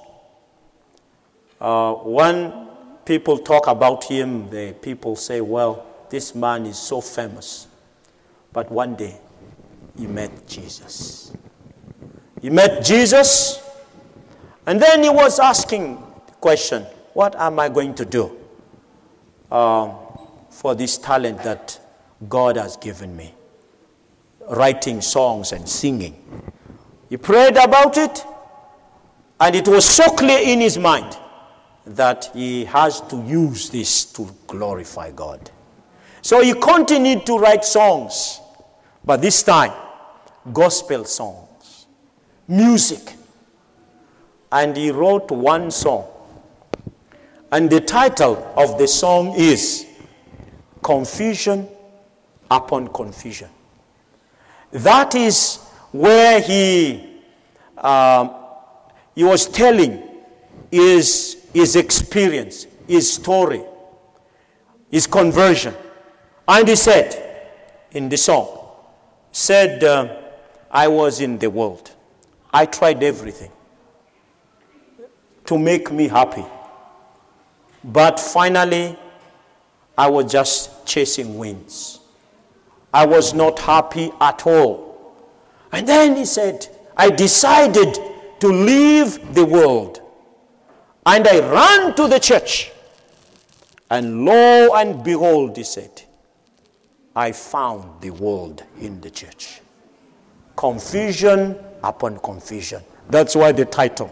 Uh, 1.59 1.93
when 1.93 2.67
people 3.05 3.39
talk 3.39 3.65
about 3.65 4.03
him, 4.03 4.51
the 4.51 4.75
people 4.79 5.15
say, 5.15 5.41
well, 5.41 5.87
this 6.11 6.35
man 6.35 6.65
is 6.65 6.77
so 6.77 7.01
famous. 7.01 7.67
But 8.53 8.69
one 8.69 8.95
day, 8.95 9.17
he 9.97 10.07
met 10.07 10.45
Jesus. 10.45 11.33
He 12.41 12.49
met 12.49 12.83
Jesus, 12.83 13.63
and 14.65 14.81
then 14.81 15.03
he 15.03 15.09
was 15.09 15.39
asking 15.39 15.95
the 16.27 16.33
question 16.33 16.83
What 17.13 17.35
am 17.35 17.59
I 17.59 17.69
going 17.69 17.95
to 17.95 18.05
do 18.05 18.37
uh, 19.49 19.93
for 20.49 20.75
this 20.75 20.97
talent 20.97 21.43
that 21.43 21.79
God 22.27 22.57
has 22.57 22.75
given 22.75 23.15
me? 23.15 23.33
Writing 24.49 24.99
songs 24.99 25.53
and 25.53 25.67
singing. 25.67 26.15
He 27.09 27.15
prayed 27.15 27.55
about 27.55 27.97
it, 27.97 28.25
and 29.39 29.55
it 29.55 29.67
was 29.67 29.85
so 29.85 30.09
clear 30.09 30.39
in 30.39 30.59
his 30.59 30.77
mind 30.77 31.17
that 31.85 32.31
he 32.33 32.65
has 32.65 32.99
to 33.01 33.15
use 33.23 33.69
this 33.69 34.03
to 34.13 34.29
glorify 34.47 35.11
God. 35.11 35.51
So 36.21 36.41
he 36.41 36.53
continued 36.53 37.25
to 37.25 37.37
write 37.37 37.65
songs, 37.65 38.39
but 39.03 39.21
this 39.21 39.41
time, 39.43 39.73
gospel 40.53 41.05
songs, 41.05 41.87
music. 42.47 43.15
And 44.51 44.75
he 44.75 44.91
wrote 44.91 45.31
one 45.31 45.71
song. 45.71 46.05
And 47.51 47.69
the 47.69 47.81
title 47.81 48.53
of 48.55 48.77
the 48.77 48.87
song 48.87 49.33
is 49.35 49.85
Confusion 50.81 51.67
Upon 52.49 52.87
Confusion. 52.89 53.49
That 54.71 55.15
is 55.15 55.57
where 55.91 56.39
he, 56.39 57.19
um, 57.77 58.35
he 59.15 59.23
was 59.23 59.47
telling 59.47 60.03
his, 60.69 61.45
his 61.53 61.75
experience, 61.75 62.67
his 62.87 63.11
story, 63.11 63.63
his 64.89 65.07
conversion. 65.07 65.73
And 66.53 66.67
he 66.67 66.75
said 66.75 67.15
in 67.93 68.09
the 68.09 68.17
song, 68.17 68.49
said, 69.31 69.81
uh, 69.85 70.17
I 70.69 70.89
was 70.89 71.21
in 71.21 71.37
the 71.37 71.49
world. 71.49 71.89
I 72.53 72.65
tried 72.65 73.01
everything 73.03 73.53
to 75.45 75.57
make 75.57 75.93
me 75.93 76.09
happy. 76.09 76.43
But 77.85 78.19
finally, 78.19 78.99
I 79.97 80.09
was 80.09 80.29
just 80.29 80.85
chasing 80.85 81.37
winds. 81.37 82.01
I 82.93 83.05
was 83.05 83.33
not 83.33 83.57
happy 83.57 84.11
at 84.19 84.45
all. 84.45 85.15
And 85.71 85.87
then 85.87 86.17
he 86.17 86.25
said, 86.25 86.67
I 86.97 87.11
decided 87.11 87.97
to 88.41 88.47
leave 88.49 89.33
the 89.33 89.45
world. 89.45 90.01
And 91.05 91.25
I 91.25 91.39
ran 91.39 91.95
to 91.95 92.09
the 92.09 92.19
church. 92.19 92.73
And 93.89 94.25
lo 94.25 94.75
and 94.75 95.01
behold, 95.01 95.55
he 95.55 95.63
said, 95.63 96.03
I 97.15 97.31
found 97.31 98.01
the 98.01 98.11
world 98.11 98.63
in 98.79 99.01
the 99.01 99.09
church. 99.09 99.61
Confusion 100.55 101.57
upon 101.83 102.19
confusion. 102.19 102.81
That's 103.09 103.35
why 103.35 103.51
the 103.51 103.65
title. 103.65 104.11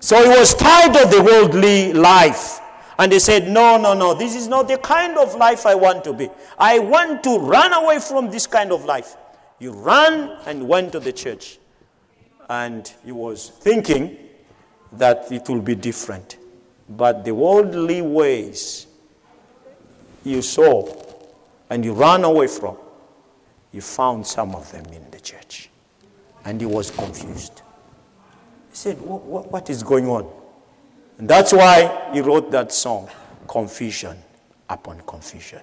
So 0.00 0.22
he 0.22 0.28
was 0.28 0.54
tired 0.54 0.96
of 0.96 1.10
the 1.10 1.22
worldly 1.22 1.92
life. 1.92 2.60
And 2.98 3.12
he 3.12 3.18
said, 3.18 3.48
No, 3.48 3.78
no, 3.78 3.94
no, 3.94 4.14
this 4.14 4.34
is 4.34 4.48
not 4.48 4.68
the 4.68 4.76
kind 4.78 5.16
of 5.16 5.34
life 5.36 5.66
I 5.66 5.74
want 5.74 6.04
to 6.04 6.12
be. 6.12 6.28
I 6.58 6.78
want 6.78 7.22
to 7.24 7.38
run 7.38 7.72
away 7.72 8.00
from 8.00 8.30
this 8.30 8.46
kind 8.46 8.72
of 8.72 8.84
life. 8.84 9.16
You 9.58 9.72
ran 9.72 10.36
and 10.46 10.68
went 10.68 10.92
to 10.92 11.00
the 11.00 11.12
church. 11.12 11.58
And 12.48 12.92
he 13.04 13.12
was 13.12 13.50
thinking 13.50 14.16
that 14.92 15.30
it 15.30 15.48
will 15.48 15.60
be 15.60 15.74
different. 15.74 16.36
But 16.88 17.24
the 17.24 17.34
worldly 17.34 18.02
ways 18.02 18.86
you 20.24 20.42
saw 20.42 20.86
and 21.70 21.84
you 21.84 21.92
ran 21.92 22.24
away 22.24 22.46
from, 22.46 22.76
you 23.72 23.80
found 23.80 24.26
some 24.26 24.54
of 24.54 24.70
them 24.72 24.84
in 24.86 25.10
the 25.10 25.20
church. 25.20 25.70
And 26.44 26.60
he 26.60 26.66
was 26.66 26.90
confused. 26.90 27.62
He 28.70 28.76
said, 28.76 28.96
What, 29.00 29.68
is 29.68 29.82
going 29.82 30.08
on? 30.08 30.30
And 31.18 31.28
that's 31.28 31.52
why 31.52 32.10
he 32.12 32.20
wrote 32.20 32.50
that 32.52 32.72
song, 32.72 33.08
Confusion 33.46 34.16
Upon 34.68 35.00
Confusion. 35.06 35.60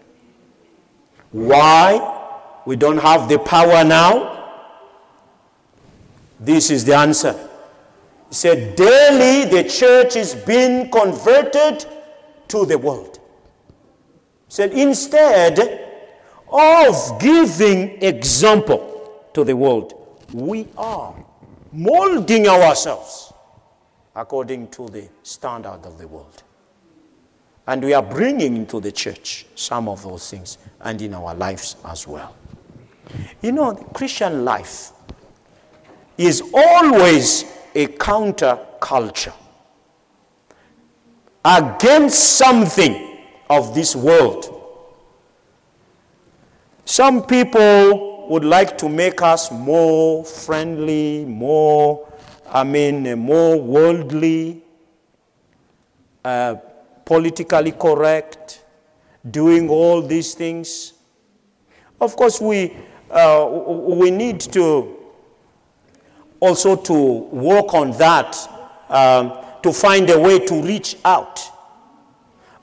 Why 1.31 2.61
we 2.65 2.75
don't 2.75 2.97
have 2.97 3.27
the 3.29 3.39
power 3.39 3.83
now? 3.83 4.33
This 6.39 6.69
is 6.69 6.85
the 6.85 6.95
answer. 6.95 7.33
He 8.29 8.35
said, 8.35 8.75
Daily 8.75 9.49
the 9.49 9.67
church 9.67 10.15
is 10.15 10.35
being 10.35 10.91
converted 10.91 11.85
to 12.49 12.65
the 12.65 12.77
world. 12.77 13.19
He 14.47 14.53
said, 14.53 14.73
Instead, 14.73 15.84
of 16.57 17.19
giving 17.19 18.01
example 18.01 19.21
to 19.33 19.43
the 19.43 19.55
world, 19.55 19.93
we 20.33 20.67
are 20.77 21.13
molding 21.73 22.47
ourselves 22.47 23.33
according 24.15 24.69
to 24.69 24.87
the 24.87 25.09
standard 25.23 25.81
of 25.83 25.97
the 25.97 26.07
world. 26.07 26.43
And 27.67 27.83
we 27.83 27.93
are 27.93 28.03
bringing 28.03 28.55
into 28.55 28.79
the 28.79 28.91
church 28.91 29.45
some 29.55 29.89
of 29.89 30.03
those 30.03 30.29
things 30.29 30.57
and 30.79 31.01
in 31.01 31.13
our 31.13 31.35
lives 31.35 31.75
as 31.83 32.07
well. 32.07 32.33
You 33.41 33.51
know, 33.51 33.73
the 33.73 33.83
Christian 33.85 34.45
life 34.45 34.91
is 36.17 36.41
always 36.53 37.43
a 37.73 37.87
counter 37.87 38.57
culture 38.79 39.33
against 41.43 42.37
something 42.37 43.17
of 43.49 43.75
this 43.75 43.95
world 43.95 44.54
some 46.85 47.23
people 47.25 48.27
would 48.29 48.45
like 48.45 48.77
to 48.77 48.89
make 48.89 49.21
us 49.21 49.51
more 49.51 50.23
friendly, 50.23 51.25
more, 51.25 52.07
I 52.49 52.63
mean, 52.63 53.19
more 53.19 53.59
worldly, 53.61 54.63
uh, 56.23 56.55
politically 57.05 57.71
correct. 57.71 58.61
doing 59.29 59.69
all 59.69 60.01
these 60.01 60.33
things. 60.33 60.93
Of 61.99 62.15
course, 62.15 62.39
we, 62.41 62.75
uh, 63.09 63.47
we 63.49 64.11
need 64.11 64.39
to 64.41 64.95
also 66.39 66.75
to 66.75 66.93
work 66.93 67.73
on 67.73 67.91
that 67.91 68.37
um, 68.89 69.33
to 69.63 69.71
find 69.73 70.09
a 70.09 70.19
way 70.19 70.39
to 70.45 70.61
reach 70.61 70.97
out, 71.03 71.39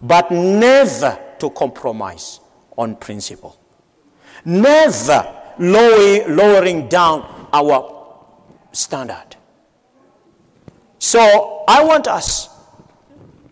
but 0.01 0.31
never 0.31 1.19
to 1.39 1.51
compromise 1.51 2.41
on 2.77 2.95
principle. 2.97 3.59
Never 4.45 5.27
lowering 5.59 6.89
down 6.89 7.49
our 7.53 8.17
standard. 8.73 9.37
So 10.99 11.65
I 11.69 11.85
want 11.85 12.07
us 12.07 12.49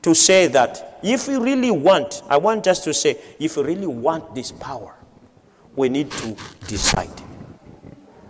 to 0.02 0.14
say 0.14 0.46
that 0.48 0.98
if 1.02 1.28
we 1.28 1.36
really 1.36 1.70
want, 1.70 2.22
I 2.28 2.36
want 2.36 2.66
us 2.66 2.82
to 2.84 2.94
say, 2.94 3.18
if 3.38 3.56
we 3.56 3.62
really 3.64 3.86
want 3.86 4.34
this 4.34 4.52
power, 4.52 4.94
we 5.76 5.88
need 5.88 6.10
to 6.12 6.36
decide 6.66 7.10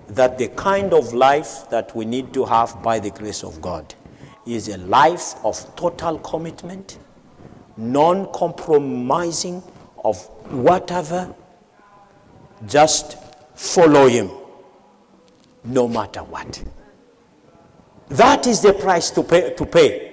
that 0.09 0.39
the 0.39 0.49
kind 0.49 0.93
of 0.93 1.13
life 1.13 1.69
that 1.71 1.95
we 1.95 2.05
need 2.05 2.33
to 2.35 2.45
have 2.45 2.83
by 2.83 2.99
the 2.99 3.11
grace 3.11 3.45
of 3.45 3.61
God 3.61 3.95
is 4.47 4.69
a 4.69 4.79
life 4.79 5.35
of 5.45 5.77
total 5.77 6.19
commitment, 6.19 6.99
non 7.77 8.33
compromising 8.33 9.63
of 10.05 10.19
whatever, 10.51 11.33
just 12.67 13.17
follow 13.55 14.09
Him 14.09 14.31
no 15.65 15.89
matter 15.89 16.21
what. 16.21 16.63
That 18.09 18.47
is 18.47 18.61
the 18.61 18.73
price 18.73 19.11
to 19.13 19.23
pay, 19.23 19.55
to 19.55 19.67
pay. 19.67 20.11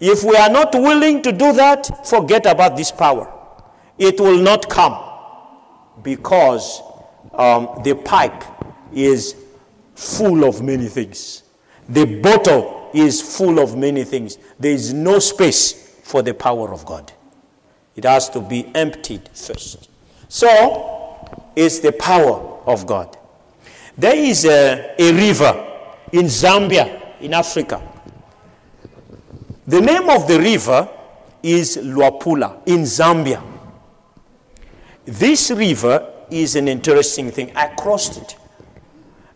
If 0.00 0.22
we 0.24 0.36
are 0.36 0.50
not 0.50 0.74
willing 0.74 1.22
to 1.22 1.32
do 1.32 1.52
that, 1.52 2.06
forget 2.06 2.46
about 2.46 2.76
this 2.76 2.90
power. 2.90 3.32
It 3.96 4.20
will 4.20 4.38
not 4.38 4.68
come 4.68 4.96
because 6.02 6.82
um, 7.34 7.80
the 7.84 7.94
pipe 7.94 8.44
is 8.92 9.34
full 9.94 10.44
of 10.44 10.62
many 10.62 10.86
things. 10.86 11.42
The 11.88 12.20
bottle 12.20 12.90
is 12.94 13.20
full 13.36 13.58
of 13.58 13.76
many 13.76 14.04
things. 14.04 14.38
There 14.58 14.72
is 14.72 14.92
no 14.92 15.18
space 15.18 16.00
for 16.04 16.22
the 16.22 16.34
power 16.34 16.72
of 16.72 16.84
God. 16.84 17.12
It 17.96 18.04
has 18.04 18.28
to 18.30 18.40
be 18.40 18.70
emptied 18.74 19.28
first. 19.32 19.90
So, 20.28 20.97
it's 21.56 21.80
the 21.80 21.92
power 21.92 22.60
of 22.66 22.86
God. 22.86 23.16
There 23.96 24.16
is 24.16 24.44
a, 24.44 24.94
a 24.98 25.12
river 25.12 25.66
in 26.12 26.26
Zambia, 26.26 27.20
in 27.20 27.34
Africa. 27.34 27.82
The 29.66 29.80
name 29.80 30.08
of 30.08 30.26
the 30.28 30.38
river 30.38 30.88
is 31.42 31.76
Luapula 31.76 32.62
in 32.66 32.82
Zambia. 32.82 33.42
This 35.04 35.50
river 35.50 36.12
is 36.30 36.56
an 36.56 36.68
interesting 36.68 37.30
thing. 37.30 37.52
I 37.56 37.68
crossed 37.68 38.18
it. 38.18 38.36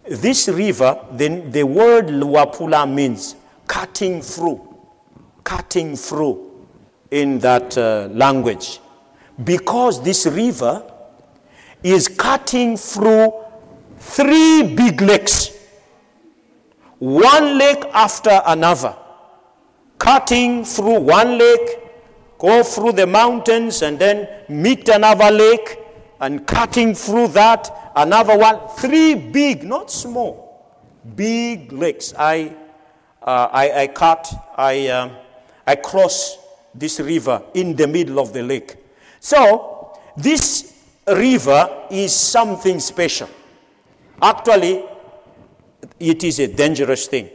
This 0.05 0.49
river, 0.49 0.99
the, 1.13 1.29
the 1.51 1.65
word 1.65 2.07
Luapula 2.07 2.93
means 2.93 3.37
cutting 3.67 4.21
through, 4.21 4.77
cutting 5.45 5.97
through 5.97 6.67
in 7.11 7.39
that 7.41 7.77
uh, 7.79 8.09
language. 8.13 8.81
Because 9.43 10.03
this 10.03 10.27
river 10.27 10.92
is 11.83 12.09
cutting 12.09 12.77
through 12.77 13.33
three 13.99 14.63
big 14.75 15.01
lakes, 15.01 15.51
one 16.99 17.59
lake 17.59 17.85
after 17.93 18.41
another, 18.47 18.97
cutting 19.99 20.65
through 20.65 21.01
one 21.01 21.39
lake, 21.39 21.79
go 22.39 22.63
through 22.63 22.93
the 22.93 23.07
mountains, 23.07 23.83
and 23.83 23.99
then 23.99 24.29
meet 24.49 24.89
another 24.89 25.31
lake, 25.31 25.79
and 26.21 26.47
cutting 26.47 26.95
through 26.95 27.29
that, 27.29 27.93
another 27.97 28.39
one. 28.39 28.61
Three 28.77 29.15
big, 29.15 29.65
not 29.65 29.91
small, 29.91 30.77
big 31.17 31.73
lakes. 31.73 32.15
I, 32.17 32.55
uh, 33.21 33.49
I, 33.53 33.83
I 33.83 33.87
cut, 33.89 34.33
I, 34.57 34.89
um, 34.89 35.13
I 35.67 35.77
cross 35.77 36.39
this 36.75 37.01
river 37.01 37.43
in 37.55 37.75
the 37.77 37.87
middle 37.87 38.19
of 38.21 38.33
the 38.33 38.43
lake. 38.43 38.77
So, 39.21 39.99
this 40.17 40.72
river 41.07 41.87
is 41.91 42.15
something 42.15 42.79
special. 42.81 43.29
Actually, 44.21 44.85
it 45.99 46.23
is 46.25 46.39
a 46.39 46.49
dangerous 46.49 47.07
thing. 47.07 47.29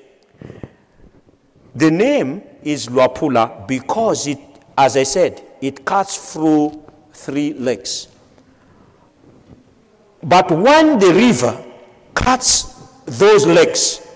The 1.76 1.92
name 1.92 2.42
is 2.64 2.88
Luapula 2.88 3.68
because 3.68 4.28
it, 4.28 4.40
as 4.78 4.98
I 4.98 5.04
said, 5.04 5.42
it 5.62 5.86
cuts 5.86 6.34
through 6.34 6.84
three 7.14 7.54
lakes. 7.54 8.08
But 10.24 10.50
when 10.52 10.98
the 11.00 11.14
river 11.14 11.64
cuts 12.14 12.74
those 13.06 13.46
lakes, 13.46 14.08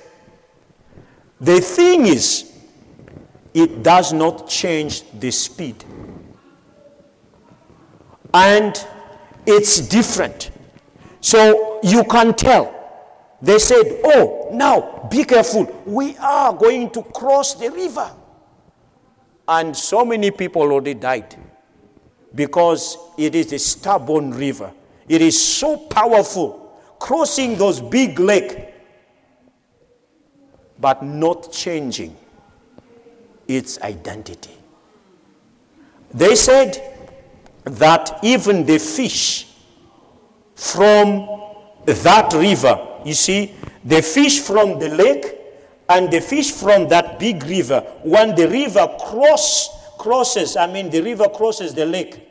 the 1.39 1.59
thing 1.61 2.07
is, 2.07 2.51
it 3.53 3.83
does 3.83 4.13
not 4.13 4.47
change 4.47 5.03
the 5.19 5.31
speed. 5.31 5.83
And 8.33 8.85
it's 9.45 9.79
different. 9.79 10.51
So 11.19 11.79
you 11.83 12.03
can 12.03 12.33
tell. 12.33 12.77
They 13.41 13.59
said, 13.59 14.01
Oh, 14.03 14.49
now 14.53 15.07
be 15.09 15.23
careful. 15.23 15.81
We 15.85 16.15
are 16.17 16.53
going 16.53 16.91
to 16.91 17.03
cross 17.03 17.55
the 17.55 17.71
river. 17.71 18.11
And 19.47 19.75
so 19.75 20.05
many 20.05 20.31
people 20.31 20.61
already 20.61 20.93
died 20.93 21.35
because 22.33 22.97
it 23.17 23.35
is 23.35 23.51
a 23.51 23.59
stubborn 23.59 24.31
river. 24.31 24.71
It 25.07 25.21
is 25.21 25.43
so 25.43 25.75
powerful, 25.77 26.79
crossing 26.99 27.57
those 27.57 27.81
big 27.81 28.19
lakes, 28.19 28.55
but 30.79 31.03
not 31.03 31.51
changing 31.51 32.15
its 33.47 33.81
identity. 33.81 34.57
They 36.13 36.35
said 36.35 36.90
that 37.63 38.19
even 38.23 38.65
the 38.65 38.79
fish 38.79 39.47
from 40.55 41.27
that 41.85 42.33
river, 42.33 42.87
you 43.05 43.13
see, 43.13 43.55
the 43.83 44.01
fish 44.01 44.39
from 44.39 44.79
the 44.79 44.89
lake 44.89 45.37
and 45.89 46.11
the 46.11 46.21
fish 46.21 46.51
from 46.51 46.87
that 46.89 47.19
big 47.19 47.43
river, 47.43 47.81
when 48.03 48.35
the 48.35 48.47
river 48.47 48.87
cross, 48.99 49.69
crosses, 49.97 50.55
I 50.55 50.71
mean, 50.71 50.89
the 50.89 51.01
river 51.01 51.27
crosses 51.29 51.73
the 51.73 51.85
lake, 51.85 52.27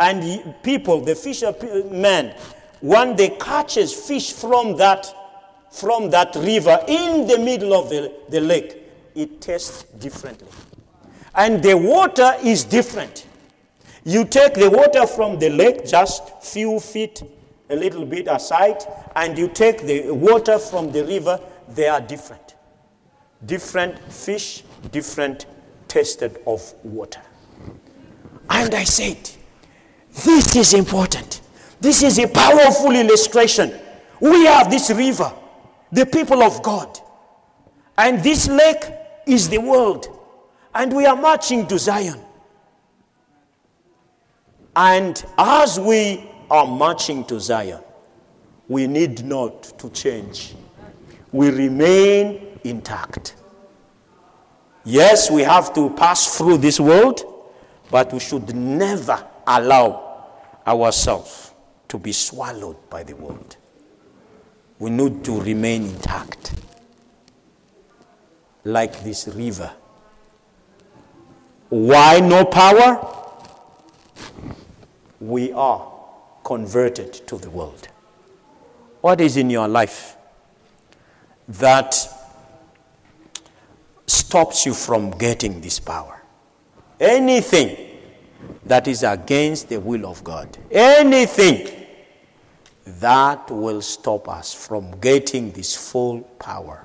and 0.00 0.54
people, 0.62 1.00
the 1.00 1.14
fishermen, 1.14 2.34
when 2.80 3.14
they 3.14 3.30
catches 3.30 3.92
fish 3.92 4.32
from 4.32 4.76
that, 4.76 5.12
from 5.70 6.10
that 6.10 6.34
river 6.36 6.78
in 6.88 7.26
the 7.26 7.38
middle 7.38 7.74
of 7.74 7.88
the, 7.88 8.12
the 8.28 8.40
lake, 8.40 8.78
it 9.14 9.40
tastes 9.40 9.84
differently. 9.98 10.48
And 11.34 11.62
the 11.62 11.76
water 11.76 12.32
is 12.42 12.64
different. 12.64 13.26
You 14.04 14.24
take 14.24 14.54
the 14.54 14.68
water 14.68 15.06
from 15.06 15.38
the 15.38 15.50
lake 15.50 15.86
just 15.86 16.42
few 16.42 16.80
feet, 16.80 17.22
a 17.70 17.76
little 17.76 18.04
bit 18.04 18.26
aside, 18.28 18.82
and 19.14 19.38
you 19.38 19.48
take 19.48 19.82
the 19.82 20.10
water 20.10 20.58
from 20.58 20.90
the 20.90 21.04
river, 21.04 21.40
they 21.68 21.88
are 21.88 22.00
different. 22.00 22.56
Different 23.46 23.98
fish, 24.12 24.64
different 24.90 25.46
tasted 25.88 26.40
of 26.46 26.74
water. 26.82 27.20
And 28.50 28.74
I 28.74 28.84
said, 28.84 29.30
this 30.24 30.56
is 30.56 30.74
important. 30.74 31.40
This 31.80 32.02
is 32.02 32.18
a 32.18 32.28
powerful 32.28 32.92
illustration. 32.92 33.72
We 34.20 34.46
have 34.46 34.70
this 34.70 34.90
river, 34.90 35.32
the 35.90 36.06
people 36.06 36.42
of 36.42 36.62
God. 36.62 36.98
And 37.96 38.22
this 38.22 38.48
lake 38.48 38.84
is 39.26 39.48
the 39.48 39.58
world. 39.58 40.06
And 40.74 40.94
we 40.94 41.06
are 41.06 41.16
marching 41.16 41.66
to 41.68 41.78
Zion. 41.78 42.20
And 44.74 45.22
as 45.36 45.78
we 45.78 46.28
are 46.50 46.66
marching 46.66 47.24
to 47.26 47.38
Zion, 47.38 47.80
we 48.68 48.86
need 48.86 49.24
not 49.24 49.62
to 49.78 49.90
change. 49.90 50.54
We 51.30 51.50
remain 51.50 52.58
intact. 52.64 53.36
Yes, 54.84 55.30
we 55.30 55.42
have 55.42 55.74
to 55.74 55.90
pass 55.90 56.38
through 56.38 56.58
this 56.58 56.80
world, 56.80 57.22
but 57.90 58.12
we 58.12 58.18
should 58.20 58.54
never 58.54 59.24
allow 59.46 60.26
ourselves 60.66 61.52
to 61.88 61.98
be 61.98 62.12
swallowed 62.12 62.76
by 62.88 63.02
the 63.02 63.14
world. 63.14 63.56
We 64.78 64.90
need 64.90 65.24
to 65.24 65.40
remain 65.40 65.84
intact, 65.84 66.54
like 68.64 69.04
this 69.04 69.28
river. 69.28 69.70
Why 71.68 72.20
no 72.20 72.44
power? 72.44 73.21
We 75.22 75.52
are 75.52 75.88
converted 76.42 77.12
to 77.28 77.38
the 77.38 77.48
world. 77.48 77.86
What 79.02 79.20
is 79.20 79.36
in 79.36 79.50
your 79.50 79.68
life 79.68 80.16
that 81.46 81.94
stops 84.04 84.66
you 84.66 84.74
from 84.74 85.12
getting 85.12 85.60
this 85.60 85.78
power? 85.78 86.20
Anything 86.98 88.00
that 88.66 88.88
is 88.88 89.04
against 89.04 89.68
the 89.68 89.78
will 89.78 90.06
of 90.06 90.24
God. 90.24 90.58
Anything 90.72 91.86
that 92.84 93.48
will 93.48 93.80
stop 93.80 94.28
us 94.28 94.52
from 94.52 94.98
getting 94.98 95.52
this 95.52 95.76
full 95.76 96.22
power. 96.40 96.84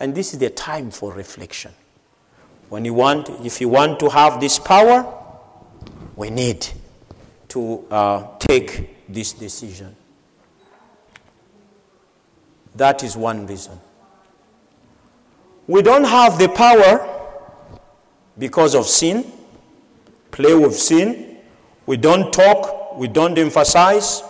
And 0.00 0.12
this 0.12 0.32
is 0.32 0.40
the 0.40 0.50
time 0.50 0.90
for 0.90 1.12
reflection. 1.12 1.72
When 2.68 2.84
you 2.84 2.94
want, 2.94 3.28
if 3.46 3.60
you 3.60 3.68
want 3.68 4.00
to 4.00 4.08
have 4.08 4.40
this 4.40 4.58
power, 4.58 5.06
we 6.16 6.30
need 6.30 6.66
to 7.56 7.86
uh, 7.90 8.36
take 8.38 9.10
this 9.10 9.32
decision. 9.32 9.96
That 12.74 13.02
is 13.02 13.16
one 13.16 13.46
reason. 13.46 13.80
We 15.66 15.80
don't 15.80 16.04
have 16.04 16.38
the 16.38 16.50
power 16.50 16.94
because 18.36 18.74
of 18.74 18.84
sin, 18.86 19.24
play 20.30 20.54
with 20.54 20.76
sin. 20.76 21.38
We 21.86 21.96
don't 21.96 22.30
talk, 22.30 22.98
we 22.98 23.08
don't 23.08 23.38
emphasize. 23.38 24.22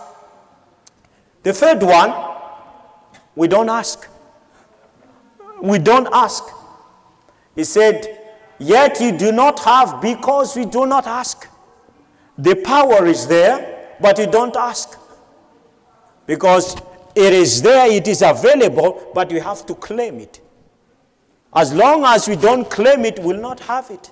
The 1.43 1.51
third 1.51 1.83
one, 1.83 2.13
we 3.35 3.49
don't 3.49 3.67
ask. 3.67 4.07
We 5.61 5.79
don't 5.79 6.07
ask. 6.13 6.45
He 7.57 7.65
said, 7.65 8.13
Yet 8.57 9.01
you 9.01 9.11
do 9.17 9.33
not 9.33 9.59
have 9.59 10.01
because 10.01 10.55
we 10.55 10.63
do 10.65 10.85
not 10.85 11.05
ask. 11.05 11.45
The 12.37 12.55
power 12.55 13.05
is 13.05 13.27
there, 13.27 13.95
but 13.99 14.19
you 14.19 14.27
don't 14.27 14.55
ask. 14.55 14.97
Because 16.25 16.75
it 17.15 17.33
is 17.33 17.61
there, 17.61 17.91
it 17.91 18.07
is 18.07 18.21
available, 18.21 19.11
but 19.13 19.31
you 19.31 19.41
have 19.41 19.65
to 19.65 19.75
claim 19.75 20.19
it. 20.19 20.39
As 21.53 21.73
long 21.73 22.03
as 22.03 22.27
we 22.27 22.35
don't 22.35 22.69
claim 22.69 23.05
it, 23.05 23.19
we'll 23.19 23.41
not 23.41 23.59
have 23.61 23.89
it. 23.89 24.11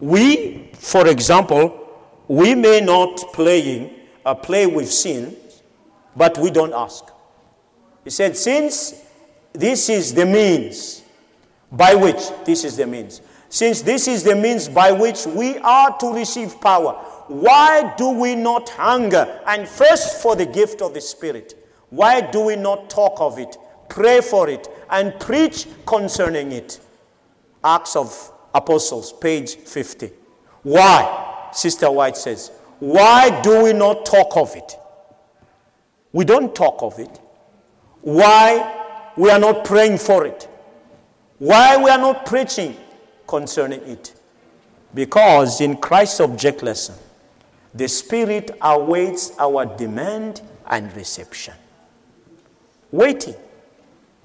We, 0.00 0.70
for 0.74 1.06
example, 1.08 1.82
we 2.28 2.54
may 2.54 2.80
not 2.80 3.16
playing 3.32 3.90
uh, 4.24 4.34
play 4.34 4.66
with 4.66 4.90
sin, 4.90 5.36
but 6.16 6.38
we 6.38 6.50
don't 6.50 6.72
ask. 6.72 7.04
He 8.04 8.10
said, 8.10 8.36
since 8.36 8.94
this 9.52 9.88
is 9.88 10.14
the 10.14 10.26
means 10.26 11.02
by 11.70 11.94
which, 11.94 12.22
this 12.44 12.64
is 12.64 12.76
the 12.76 12.86
means, 12.86 13.20
since 13.56 13.80
this 13.80 14.06
is 14.06 14.22
the 14.22 14.36
means 14.36 14.68
by 14.68 14.92
which 14.92 15.24
we 15.24 15.56
are 15.60 15.96
to 15.96 16.12
receive 16.12 16.60
power, 16.60 16.92
why 17.28 17.94
do 17.96 18.10
we 18.10 18.34
not 18.34 18.68
hunger 18.68 19.40
and 19.46 19.66
thirst 19.66 20.20
for 20.20 20.36
the 20.36 20.44
gift 20.44 20.82
of 20.82 20.92
the 20.92 21.00
Spirit? 21.00 21.54
Why 21.88 22.20
do 22.20 22.42
we 22.42 22.56
not 22.56 22.90
talk 22.90 23.18
of 23.18 23.38
it, 23.38 23.56
pray 23.88 24.20
for 24.20 24.50
it, 24.50 24.68
and 24.90 25.18
preach 25.18 25.66
concerning 25.86 26.52
it? 26.52 26.80
Acts 27.64 27.96
of 27.96 28.30
Apostles, 28.54 29.14
page 29.14 29.54
50. 29.56 30.10
Why? 30.62 31.48
Sister 31.54 31.90
White 31.90 32.18
says, 32.18 32.52
Why 32.78 33.40
do 33.40 33.64
we 33.64 33.72
not 33.72 34.04
talk 34.04 34.36
of 34.36 34.54
it? 34.54 34.76
We 36.12 36.26
don't 36.26 36.54
talk 36.54 36.82
of 36.82 36.98
it. 36.98 37.18
Why 38.02 39.10
we 39.16 39.30
are 39.30 39.38
not 39.38 39.64
praying 39.64 39.96
for 39.96 40.26
it? 40.26 40.46
Why 41.38 41.82
we 41.82 41.88
are 41.88 41.96
not 41.96 42.26
preaching 42.26 42.76
concerning 43.26 43.80
it? 43.82 44.14
Because 44.94 45.60
in 45.60 45.76
Christ's 45.76 46.20
object 46.20 46.62
lesson, 46.62 46.94
the 47.74 47.88
Spirit 47.88 48.50
awaits 48.60 49.32
our 49.38 49.66
demand 49.66 50.40
and 50.66 50.94
reception. 50.96 51.54
Waiting. 52.90 53.34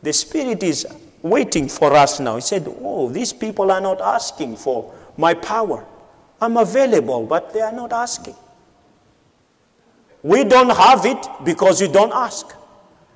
The 0.02 0.14
Spirit 0.14 0.64
is 0.64 0.88
waiting 1.22 1.68
for 1.68 1.94
us 1.94 2.20
now. 2.20 2.36
He 2.36 2.42
said, 2.42 2.66
Oh, 2.82 3.10
these 3.10 3.34
people 3.34 3.72
are 3.72 3.82
not 3.82 4.00
asking 4.02 4.56
for 4.56 4.94
my 5.18 5.34
power. 5.34 5.86
I'm 6.40 6.58
available, 6.58 7.26
but 7.26 7.54
they 7.54 7.62
are 7.62 7.72
not 7.72 7.92
asking. 7.94 8.36
We 10.24 10.44
don't 10.44 10.70
have 10.70 11.06
it 11.06 11.28
because 11.44 11.82
you 11.82 11.88
don't 11.88 12.14
ask. 12.14 12.56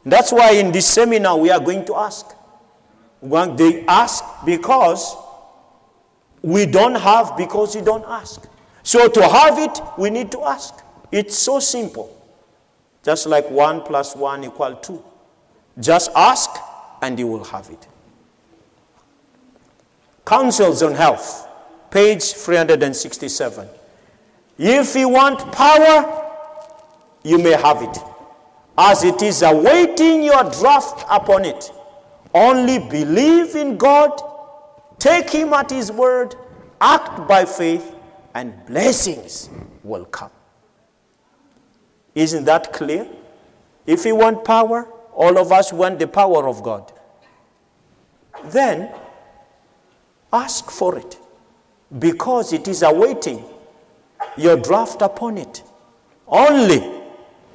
That's 0.06 0.32
why 0.32 0.52
in 0.52 0.71
this 0.71 0.88
seminar 0.88 1.38
we 1.38 1.50
are 1.50 1.60
going 1.60 1.86
to 1.86 1.95
ask. 1.95 2.28
They 3.21 3.86
ask 3.88 4.24
because 4.45 5.15
we 6.45 6.67
don't 6.67 6.93
have 6.93 7.36
because 7.36 7.75
you 7.75 7.81
don't 7.81 8.05
ask. 8.05 8.47
So 8.84 9.10
to 9.10 9.27
have 9.27 9.58
it, 9.58 9.81
we 9.97 10.12
need 10.12 10.31
to 10.31 10.41
ask. 10.43 10.75
It's 11.12 11.36
so 11.36 11.60
simple. 11.60 12.15
Just 13.03 13.25
like 13.25 13.49
1 13.49 13.81
plus 13.81 14.15
1 14.15 14.43
equal 14.43 14.75
2. 14.75 15.03
Just 15.79 16.12
ask 16.15 16.51
and 17.01 17.17
you 17.17 17.25
will 17.25 17.43
have 17.45 17.67
it. 17.71 17.88
Counsels 20.23 20.84
on 20.84 20.93
Health, 20.93 21.47
page 21.89 22.34
367. 22.34 23.67
If 24.60 24.95
you 24.95 25.10
want 25.10 25.51
power, 25.51 26.31
you 27.23 27.39
may 27.39 27.53
have 27.53 27.81
it, 27.81 27.97
as 28.77 29.03
it 29.03 29.23
is 29.23 29.41
awaiting 29.41 30.21
your 30.23 30.43
draft 30.43 31.08
upon 31.10 31.43
it. 31.43 31.71
Only 32.36 32.77
believe 32.77 33.55
in 33.55 33.77
God, 33.77 34.21
take 35.06 35.30
Him 35.30 35.54
at 35.54 35.70
His 35.70 35.91
word, 35.91 36.36
act 36.82 37.28
by 37.28 37.46
faith, 37.46 37.96
and 38.34 38.65
blessings 38.65 39.52
will 39.84 40.06
come. 40.06 40.32
Isn't 42.15 42.46
that 42.46 42.74
clear? 42.74 43.08
If 43.86 44.04
you 44.06 44.15
want 44.15 44.44
power, 44.44 44.88
all 45.13 45.38
of 45.38 45.52
us 45.52 45.72
want 45.72 46.00
the 46.00 46.08
power 46.08 46.48
of 46.48 46.63
God. 46.63 46.91
Then 48.46 48.91
ask 50.34 50.72
for 50.72 50.98
it 50.98 51.20
because 52.00 52.52
it 52.52 52.68
is 52.68 52.82
awaiting 52.82 53.44
your 54.38 54.58
draft 54.58 55.04
upon 55.04 55.38
it. 55.38 55.62
Only 56.28 56.82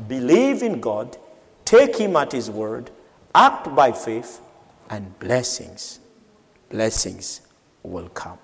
believe 0.06 0.62
in 0.62 0.80
God, 0.80 1.16
take 1.64 1.96
Him 1.96 2.14
at 2.14 2.30
His 2.30 2.48
word, 2.48 2.92
act 3.34 3.74
by 3.74 3.90
faith, 3.90 4.40
and 4.88 5.18
blessings, 5.18 5.98
blessings 6.70 7.42
will 7.82 8.08
come. 8.08 8.38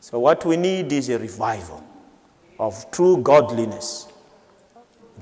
So, 0.00 0.18
what 0.18 0.46
we 0.46 0.56
need 0.56 0.90
is 0.92 1.10
a 1.10 1.18
revival 1.18 1.84
of 2.58 2.90
true 2.90 3.18
godliness. 3.18 4.08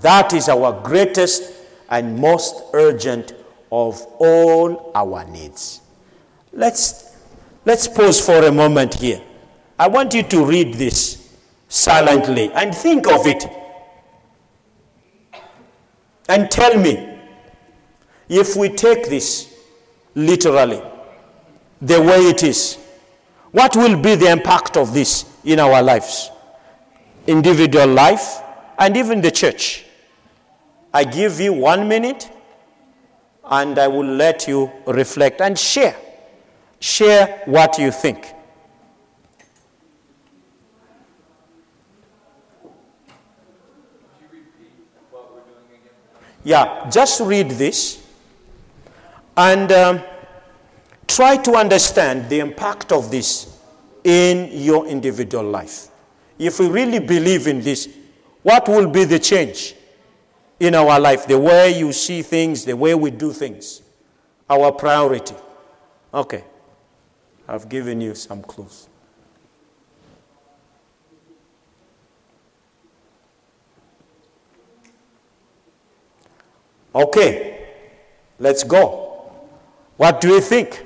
That 0.00 0.32
is 0.32 0.48
our 0.48 0.80
greatest 0.82 1.52
and 1.88 2.18
most 2.18 2.62
urgent 2.72 3.32
of 3.72 4.00
all 4.18 4.92
our 4.94 5.24
needs. 5.24 5.80
Let's, 6.52 7.16
let's 7.64 7.88
pause 7.88 8.24
for 8.24 8.44
a 8.44 8.52
moment 8.52 8.94
here. 8.94 9.20
I 9.78 9.88
want 9.88 10.14
you 10.14 10.22
to 10.22 10.44
read 10.44 10.74
this 10.74 11.36
silently 11.68 12.50
and 12.52 12.74
think 12.74 13.06
of 13.08 13.26
it. 13.26 13.44
And 16.28 16.50
tell 16.50 16.78
me 16.78 17.18
if 18.28 18.56
we 18.56 18.68
take 18.68 19.08
this 19.08 19.54
literally, 20.14 20.82
the 21.80 22.00
way 22.00 22.18
it 22.28 22.42
is, 22.42 22.78
what 23.52 23.76
will 23.76 24.00
be 24.00 24.14
the 24.14 24.30
impact 24.30 24.76
of 24.76 24.92
this 24.92 25.24
in 25.44 25.60
our 25.60 25.82
lives? 25.82 26.30
Individual 27.26 27.86
life 27.86 28.40
and 28.78 28.96
even 28.96 29.20
the 29.20 29.30
church. 29.30 29.84
I 30.92 31.04
give 31.04 31.40
you 31.40 31.52
one 31.52 31.88
minute 31.88 32.30
and 33.44 33.78
I 33.78 33.88
will 33.88 34.06
let 34.06 34.48
you 34.48 34.70
reflect 34.86 35.40
and 35.40 35.58
share. 35.58 35.96
Share 36.80 37.42
what 37.46 37.78
you 37.78 37.90
think. 37.90 38.32
Yeah, 46.44 46.88
just 46.90 47.20
read 47.20 47.50
this 47.50 48.06
and 49.36 49.70
um, 49.72 50.00
try 51.06 51.36
to 51.38 51.52
understand 51.54 52.28
the 52.28 52.40
impact 52.40 52.92
of 52.92 53.10
this 53.10 53.58
in 54.04 54.48
your 54.52 54.86
individual 54.86 55.44
life. 55.44 55.88
If 56.38 56.60
we 56.60 56.68
really 56.68 56.98
believe 56.98 57.46
in 57.46 57.60
this, 57.60 57.88
what 58.42 58.68
will 58.68 58.88
be 58.88 59.04
the 59.04 59.18
change? 59.18 59.74
in 60.58 60.74
our 60.74 60.98
life, 60.98 61.26
the 61.26 61.38
way 61.38 61.78
you 61.78 61.92
see 61.92 62.22
things, 62.22 62.64
the 62.64 62.76
way 62.76 62.94
we 62.94 63.10
do 63.10 63.32
things, 63.32 63.82
our 64.48 64.72
priority. 64.72 65.34
Okay, 66.12 66.44
I've 67.46 67.68
given 67.68 68.00
you 68.00 68.14
some 68.14 68.42
clues. 68.42 68.88
Okay, 76.94 77.68
let's 78.38 78.64
go. 78.64 79.30
What 79.98 80.22
do 80.22 80.28
you 80.28 80.40
think? 80.40 80.85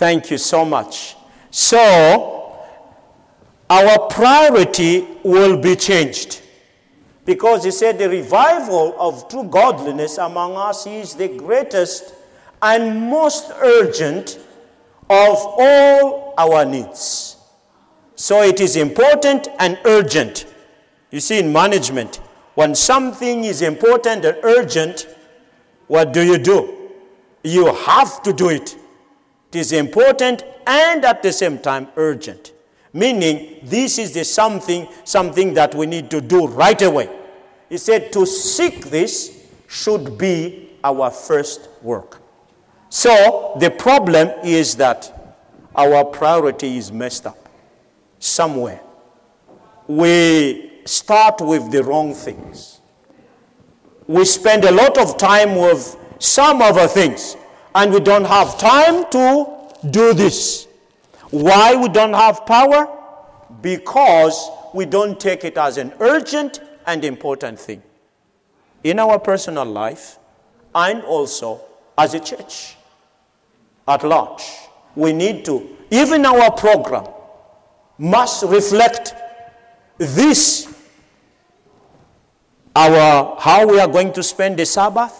Thank 0.00 0.30
you 0.30 0.38
so 0.38 0.64
much. 0.64 1.14
So, 1.50 2.56
our 3.68 3.98
priority 4.08 5.06
will 5.22 5.58
be 5.58 5.76
changed. 5.76 6.40
Because 7.26 7.64
he 7.64 7.70
said 7.70 7.98
the 7.98 8.08
revival 8.08 8.96
of 8.98 9.28
true 9.28 9.44
godliness 9.44 10.16
among 10.16 10.56
us 10.56 10.86
is 10.86 11.12
the 11.16 11.28
greatest 11.28 12.14
and 12.62 13.10
most 13.10 13.50
urgent 13.60 14.38
of 15.10 15.36
all 15.36 16.32
our 16.38 16.64
needs. 16.64 17.36
So 18.14 18.40
it 18.40 18.58
is 18.58 18.76
important 18.76 19.48
and 19.58 19.78
urgent. 19.84 20.46
You 21.10 21.20
see, 21.20 21.40
in 21.40 21.52
management, 21.52 22.16
when 22.54 22.74
something 22.74 23.44
is 23.44 23.60
important 23.60 24.24
and 24.24 24.38
urgent, 24.44 25.06
what 25.88 26.14
do 26.14 26.22
you 26.24 26.38
do? 26.38 26.88
You 27.44 27.74
have 27.74 28.22
to 28.22 28.32
do 28.32 28.48
it. 28.48 28.76
It 29.52 29.56
is 29.56 29.72
important 29.72 30.44
and 30.66 31.04
at 31.04 31.22
the 31.22 31.32
same 31.32 31.58
time 31.58 31.88
urgent. 31.96 32.52
Meaning, 32.92 33.60
this 33.64 33.98
is 33.98 34.12
the 34.12 34.24
something, 34.24 34.86
something 35.04 35.54
that 35.54 35.74
we 35.74 35.86
need 35.86 36.10
to 36.10 36.20
do 36.20 36.46
right 36.46 36.80
away. 36.82 37.08
He 37.68 37.76
said 37.78 38.12
to 38.12 38.26
seek 38.26 38.86
this 38.90 39.46
should 39.68 40.18
be 40.18 40.70
our 40.82 41.10
first 41.10 41.68
work. 41.82 42.20
So 42.88 43.56
the 43.60 43.70
problem 43.70 44.28
is 44.44 44.76
that 44.76 45.36
our 45.76 46.04
priority 46.04 46.76
is 46.76 46.90
messed 46.90 47.26
up 47.26 47.48
somewhere. 48.18 48.80
We 49.86 50.82
start 50.84 51.40
with 51.40 51.70
the 51.70 51.84
wrong 51.84 52.14
things. 52.14 52.80
We 54.06 54.24
spend 54.24 54.64
a 54.64 54.72
lot 54.72 54.98
of 54.98 55.16
time 55.16 55.54
with 55.54 55.96
some 56.18 56.60
other 56.60 56.88
things, 56.88 57.36
and 57.74 57.92
we 57.92 58.00
don't 58.00 58.24
have 58.24 58.58
time 58.58 59.04
to 59.10 59.46
do 59.90 60.12
this. 60.14 60.66
Why 61.30 61.76
we 61.76 61.88
don't 61.88 62.12
have 62.14 62.44
power? 62.46 62.88
Because 63.62 64.50
we 64.74 64.86
don't 64.86 65.18
take 65.18 65.44
it 65.44 65.56
as 65.56 65.78
an 65.78 65.92
urgent 66.00 66.60
and 66.86 67.04
important 67.04 67.58
thing 67.58 67.82
in 68.82 68.98
our 68.98 69.18
personal 69.18 69.64
life 69.64 70.18
and 70.74 71.02
also 71.02 71.60
as 71.98 72.14
a 72.14 72.20
church 72.20 72.76
at 73.86 74.02
large. 74.04 74.42
We 74.96 75.12
need 75.12 75.44
to, 75.44 75.76
even 75.90 76.24
our 76.26 76.50
program 76.52 77.06
must 77.98 78.44
reflect 78.44 79.14
this 79.98 80.66
our 82.74 83.36
how 83.38 83.66
we 83.66 83.78
are 83.80 83.88
going 83.88 84.12
to 84.12 84.22
spend 84.22 84.58
the 84.58 84.64
Sabbath, 84.64 85.12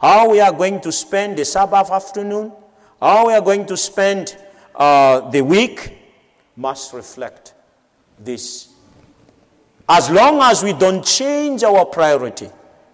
how 0.00 0.30
we 0.30 0.40
are 0.40 0.52
going 0.52 0.80
to 0.80 0.92
spend 0.92 1.38
the 1.38 1.44
Sabbath 1.44 1.90
afternoon, 1.90 2.52
how 3.00 3.26
we 3.28 3.34
are 3.34 3.40
going 3.40 3.66
to 3.66 3.76
spend 3.76 4.36
uh, 4.74 5.30
the 5.30 5.42
week 5.42 5.92
must 6.56 6.92
reflect 6.92 7.54
this. 8.18 8.68
As 9.88 10.10
long 10.10 10.40
as 10.42 10.62
we 10.62 10.72
don't 10.72 11.04
change 11.04 11.62
our 11.62 11.84
priority, 11.84 12.50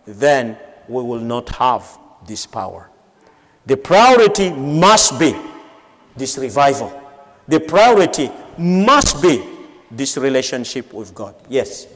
then 0.07 0.59
we 0.89 1.03
will 1.03 1.21
not 1.21 1.49
have 1.51 1.99
this 2.27 2.47
power. 2.47 2.91
The 3.67 3.77
priority 3.77 4.51
must 4.51 5.19
be 5.19 5.35
this 6.17 6.37
revival. 6.37 6.93
The 7.49 7.61
priority 7.61 8.31
must 8.59 9.23
be 9.23 9.45
this 9.91 10.17
relationship 10.17 10.93
with 10.93 11.15
God. 11.15 11.35
Yes. 11.49 11.87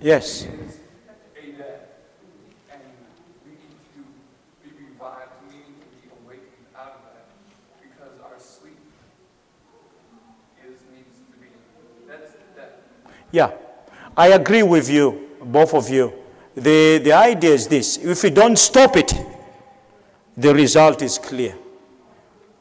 Yes. 0.00 0.44
it 0.44 0.48
is 0.54 0.76
a 1.36 1.60
life 1.60 1.72
and 2.72 2.80
we 3.44 3.50
need 3.52 3.76
to 3.92 4.00
be 4.64 4.84
revived. 4.88 5.28
Meaning 5.46 5.74
to 5.78 5.86
be 6.00 6.08
awakened 6.24 6.66
out 6.74 6.96
of 6.96 7.02
that 7.12 7.28
because 7.82 8.18
our 8.24 8.38
sleep 8.38 8.78
is 10.66 10.78
needs 10.90 11.18
to 11.30 11.36
be. 11.38 11.48
That 12.08 12.80
Yeah, 13.30 13.50
I 14.16 14.28
agree 14.28 14.62
with 14.62 14.88
you, 14.88 15.28
both 15.44 15.74
of 15.74 15.90
you. 15.90 16.14
The, 16.54 16.98
the 17.04 17.12
idea 17.12 17.50
is 17.52 17.68
this. 17.68 17.98
If 17.98 18.22
we 18.22 18.30
don't 18.30 18.56
stop 18.58 18.96
it, 18.96 19.12
the 20.34 20.54
result 20.54 21.02
is 21.02 21.18
clear. 21.18 21.54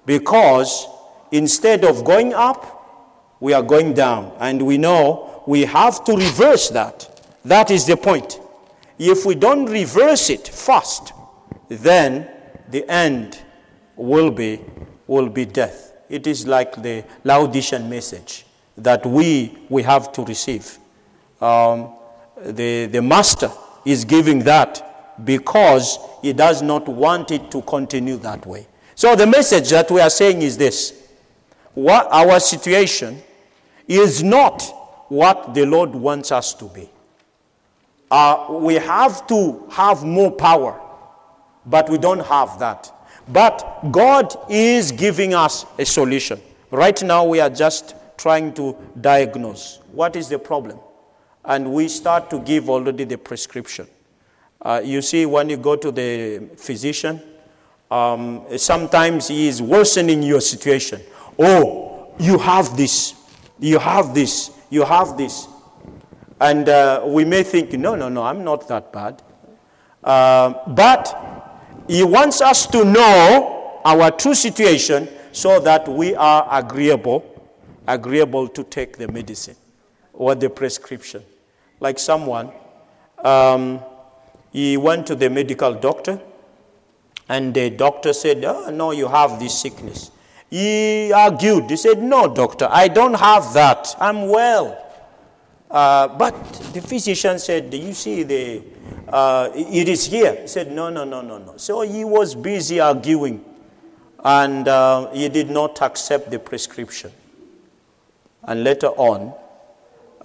Because 0.09 0.87
instead 1.31 1.85
of 1.85 2.03
going 2.03 2.33
up, 2.33 3.35
we 3.39 3.53
are 3.53 3.61
going 3.61 3.93
down. 3.93 4.33
And 4.39 4.59
we 4.59 4.75
know 4.75 5.43
we 5.45 5.65
have 5.65 6.03
to 6.05 6.13
reverse 6.13 6.69
that. 6.69 7.21
That 7.45 7.69
is 7.69 7.85
the 7.85 7.95
point. 7.95 8.39
If 8.97 9.23
we 9.23 9.35
don't 9.35 9.67
reverse 9.67 10.31
it 10.31 10.47
fast, 10.47 11.13
then 11.67 12.27
the 12.71 12.89
end 12.89 13.39
will 13.95 14.31
be, 14.31 14.61
will 15.05 15.29
be 15.29 15.45
death. 15.45 15.93
It 16.09 16.25
is 16.25 16.47
like 16.47 16.81
the 16.81 17.05
Laodicean 17.23 17.87
message 17.87 18.47
that 18.79 19.05
we, 19.05 19.59
we 19.69 19.83
have 19.83 20.11
to 20.13 20.25
receive. 20.25 20.79
Um, 21.39 21.93
the, 22.43 22.87
the 22.87 23.03
master 23.03 23.51
is 23.85 24.05
giving 24.05 24.39
that 24.39 25.23
because 25.23 25.99
he 26.23 26.33
does 26.33 26.63
not 26.63 26.87
want 26.87 27.29
it 27.29 27.51
to 27.51 27.61
continue 27.61 28.17
that 28.17 28.43
way. 28.47 28.65
So 28.99 29.15
the 29.15 29.25
message 29.25 29.69
that 29.69 29.89
we 29.89 30.01
are 30.01 30.09
saying 30.09 30.41
is 30.41 30.57
this 30.57 30.91
what 31.73 32.05
our 32.11 32.37
situation 32.37 33.21
is 33.87 34.21
not 34.21 34.61
what 35.07 35.53
the 35.53 35.65
Lord 35.65 35.91
wants 35.91 36.33
us 36.33 36.53
to 36.55 36.65
be. 36.65 36.89
Uh, 38.11 38.47
we 38.59 38.73
have 38.73 39.25
to 39.27 39.65
have 39.71 40.03
more 40.03 40.29
power, 40.29 40.81
but 41.65 41.89
we 41.89 41.97
don't 41.97 42.19
have 42.19 42.59
that. 42.59 42.91
But 43.29 43.89
God 43.89 44.35
is 44.49 44.91
giving 44.91 45.33
us 45.33 45.65
a 45.77 45.85
solution. 45.85 46.41
Right 46.69 47.01
now, 47.01 47.23
we 47.23 47.39
are 47.39 47.49
just 47.49 47.95
trying 48.17 48.53
to 48.55 48.75
diagnose 48.99 49.79
what 49.93 50.17
is 50.17 50.27
the 50.27 50.39
problem. 50.39 50.77
And 51.45 51.71
we 51.71 51.87
start 51.87 52.29
to 52.31 52.39
give 52.39 52.69
already 52.69 53.05
the 53.05 53.17
prescription. 53.17 53.87
Uh, 54.61 54.81
you 54.83 55.01
see, 55.01 55.25
when 55.25 55.47
you 55.47 55.55
go 55.55 55.77
to 55.77 55.89
the 55.89 56.49
physician, 56.57 57.21
um, 57.91 58.45
sometimes 58.57 59.27
he 59.27 59.47
is 59.47 59.61
worsening 59.61 60.23
your 60.23 60.41
situation. 60.41 61.01
Oh, 61.37 62.13
you 62.19 62.37
have 62.37 62.75
this, 62.77 63.15
you 63.59 63.79
have 63.79 64.13
this, 64.13 64.51
you 64.69 64.83
have 64.83 65.17
this. 65.17 65.47
And 66.41 66.69
uh, 66.69 67.03
we 67.05 67.25
may 67.25 67.43
think, 67.43 67.73
no, 67.73 67.95
no, 67.95 68.09
no, 68.09 68.23
I'm 68.23 68.43
not 68.43 68.67
that 68.67 68.93
bad. 68.93 69.21
Uh, 70.03 70.53
but 70.67 71.15
He 71.87 72.03
wants 72.03 72.41
us 72.41 72.67
to 72.67 72.85
know 72.85 73.81
our 73.83 74.11
true 74.11 74.35
situation 74.35 75.09
so 75.31 75.59
that 75.59 75.87
we 75.87 76.15
are 76.15 76.47
agreeable, 76.51 77.25
agreeable 77.87 78.47
to 78.47 78.63
take 78.63 78.97
the 78.97 79.07
medicine 79.07 79.55
or 80.13 80.35
the 80.35 80.49
prescription. 80.49 81.23
Like 81.79 81.97
someone, 81.97 82.51
um, 83.23 83.81
he 84.51 84.77
went 84.77 85.07
to 85.07 85.15
the 85.15 85.29
medical 85.29 85.73
doctor, 85.73 86.19
and 87.29 87.53
the 87.53 87.69
doctor 87.69 88.11
said, 88.11 88.43
oh, 88.43 88.69
No, 88.71 88.91
you 88.91 89.07
have 89.07 89.39
this 89.39 89.61
sickness. 89.61 90.11
He 90.49 91.13
argued. 91.13 91.69
He 91.69 91.77
said, 91.77 92.01
No, 92.01 92.27
doctor, 92.33 92.67
I 92.69 92.87
don't 92.87 93.13
have 93.13 93.53
that. 93.53 93.95
I'm 93.99 94.27
well. 94.27 94.85
Uh, 95.69 96.07
but 96.07 96.33
the 96.73 96.81
physician 96.81 97.37
said, 97.37 97.69
Do 97.69 97.77
You 97.77 97.93
see, 97.93 98.23
the, 98.23 98.63
uh, 99.07 99.51
it 99.53 99.87
is 99.87 100.05
here. 100.05 100.35
He 100.41 100.47
said, 100.47 100.71
No, 100.71 100.89
no, 100.89 101.03
no, 101.03 101.21
no, 101.21 101.37
no. 101.37 101.57
So 101.57 101.81
he 101.81 102.03
was 102.03 102.33
busy 102.33 102.79
arguing 102.79 103.45
and 104.23 104.67
uh, 104.67 105.11
he 105.11 105.29
did 105.29 105.49
not 105.49 105.81
accept 105.81 106.31
the 106.31 106.39
prescription. 106.39 107.11
And 108.43 108.63
later 108.63 108.87
on, 108.87 109.33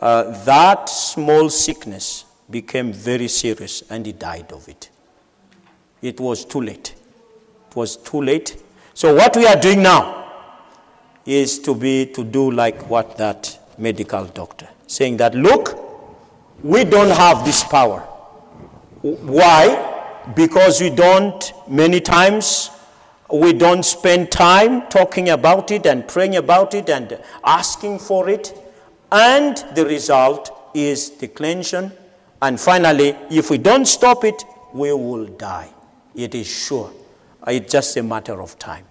uh, 0.00 0.44
that 0.44 0.88
small 0.88 1.50
sickness 1.50 2.24
became 2.50 2.92
very 2.92 3.28
serious 3.28 3.82
and 3.90 4.07
he 4.07 4.12
died 4.12 4.52
of 4.52 4.68
it. 4.68 4.88
It 6.05 6.20
was 6.20 6.44
too 6.44 6.61
late. 6.61 6.94
It 7.70 7.74
was 7.76 7.96
too 7.96 8.20
late. 8.20 8.62
So, 8.92 9.14
what 9.14 9.34
we 9.36 9.46
are 9.46 9.57
doing 9.59 9.82
now 9.82 10.02
is 11.24 11.59
to 11.61 11.74
be 11.74 12.05
to 12.12 12.22
do 12.22 12.50
like 12.50 12.90
what 12.90 13.16
that 13.16 13.59
medical 13.78 14.26
doctor 14.26 14.68
saying 14.86 15.16
that 15.16 15.34
look 15.34 15.80
we 16.62 16.84
don't 16.84 17.09
have 17.11 17.42
this 17.46 17.64
power. 17.64 18.00
Why? 19.00 20.20
Because 20.36 20.82
we 20.82 20.90
don't 20.90 21.52
many 21.68 22.00
times 22.00 22.70
we 23.32 23.55
don't 23.55 23.82
spend 23.82 24.30
time 24.30 24.86
talking 24.88 25.30
about 25.30 25.70
it 25.70 25.86
and 25.86 26.07
praying 26.07 26.36
about 26.36 26.74
it 26.74 26.90
and 26.90 27.18
asking 27.44 27.98
for 27.98 28.28
it. 28.28 28.52
And 29.11 29.57
the 29.74 29.86
result 29.86 30.52
is 30.74 31.09
declension 31.09 31.92
and 32.42 32.61
finally 32.61 33.16
if 33.30 33.48
we 33.48 33.57
don't 33.57 33.86
stop 33.86 34.22
it 34.24 34.44
we 34.74 34.92
will 34.92 35.24
die 35.26 35.73
it 36.14 36.34
is 36.34 36.46
sure 36.46 36.90
uh, 37.46 37.50
it's 37.50 37.70
just 37.72 37.96
a 37.96 38.02
matter 38.02 38.40
of 38.40 38.58
time 38.58 38.84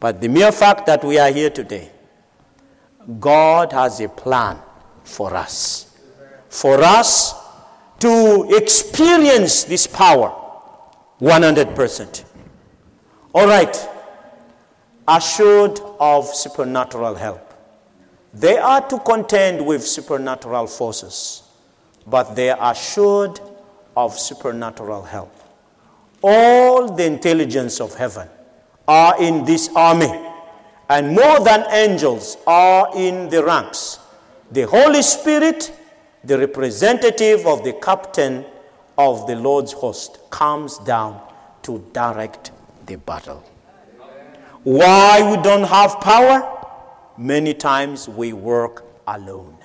but 0.00 0.20
the 0.20 0.28
mere 0.28 0.52
fact 0.52 0.86
that 0.86 1.04
we 1.04 1.18
are 1.18 1.30
here 1.30 1.50
today 1.50 1.90
god 3.20 3.72
has 3.72 4.00
a 4.00 4.08
plan 4.08 4.58
for 5.08 5.34
us. 5.34 5.96
For 6.48 6.82
us 6.82 7.34
to 8.00 8.46
experience 8.50 9.64
this 9.64 9.86
power 9.86 10.34
100%. 11.20 12.24
All 13.34 13.46
right. 13.46 13.88
Assured 15.06 15.80
of 15.98 16.26
supernatural 16.26 17.14
help. 17.14 17.44
They 18.34 18.58
are 18.58 18.86
to 18.88 18.98
contend 19.00 19.66
with 19.66 19.84
supernatural 19.84 20.66
forces, 20.66 21.42
but 22.06 22.36
they 22.36 22.50
are 22.50 22.72
assured 22.72 23.40
of 23.96 24.16
supernatural 24.18 25.02
help. 25.02 25.34
All 26.22 26.94
the 26.94 27.04
intelligence 27.04 27.80
of 27.80 27.94
heaven 27.94 28.28
are 28.86 29.20
in 29.22 29.44
this 29.44 29.70
army, 29.74 30.12
and 30.88 31.14
more 31.14 31.40
than 31.40 31.64
angels 31.70 32.36
are 32.46 32.90
in 32.96 33.28
the 33.28 33.44
ranks 33.44 34.00
the 34.50 34.62
Holy 34.62 35.02
Spirit, 35.02 35.72
the 36.24 36.38
representative 36.38 37.46
of 37.46 37.64
the 37.64 37.74
captain 37.74 38.46
of 38.96 39.26
the 39.26 39.36
Lord's 39.36 39.72
host, 39.72 40.18
comes 40.30 40.78
down 40.78 41.20
to 41.62 41.84
direct 41.92 42.52
the 42.86 42.96
battle. 42.96 43.44
Why 44.62 45.30
we 45.30 45.42
don't 45.42 45.64
have 45.64 46.00
power? 46.00 46.50
Many 47.18 47.52
times 47.52 48.08
we 48.08 48.32
work 48.32 48.86
alone. 49.06 49.58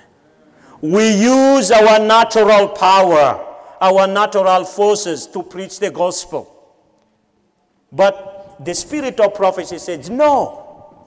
We 0.81 1.13
use 1.15 1.71
our 1.71 1.99
natural 1.99 2.67
power, 2.67 3.52
our 3.83 4.07
natural 4.07 4.63
forces 4.63 5.27
to 5.27 5.43
preach 5.43 5.77
the 5.77 5.91
gospel. 5.91 6.49
But 7.91 8.55
the 8.63 8.73
spirit 8.73 9.19
of 9.19 9.35
prophecy 9.35 9.77
says, 9.77 10.09
no, 10.09 11.05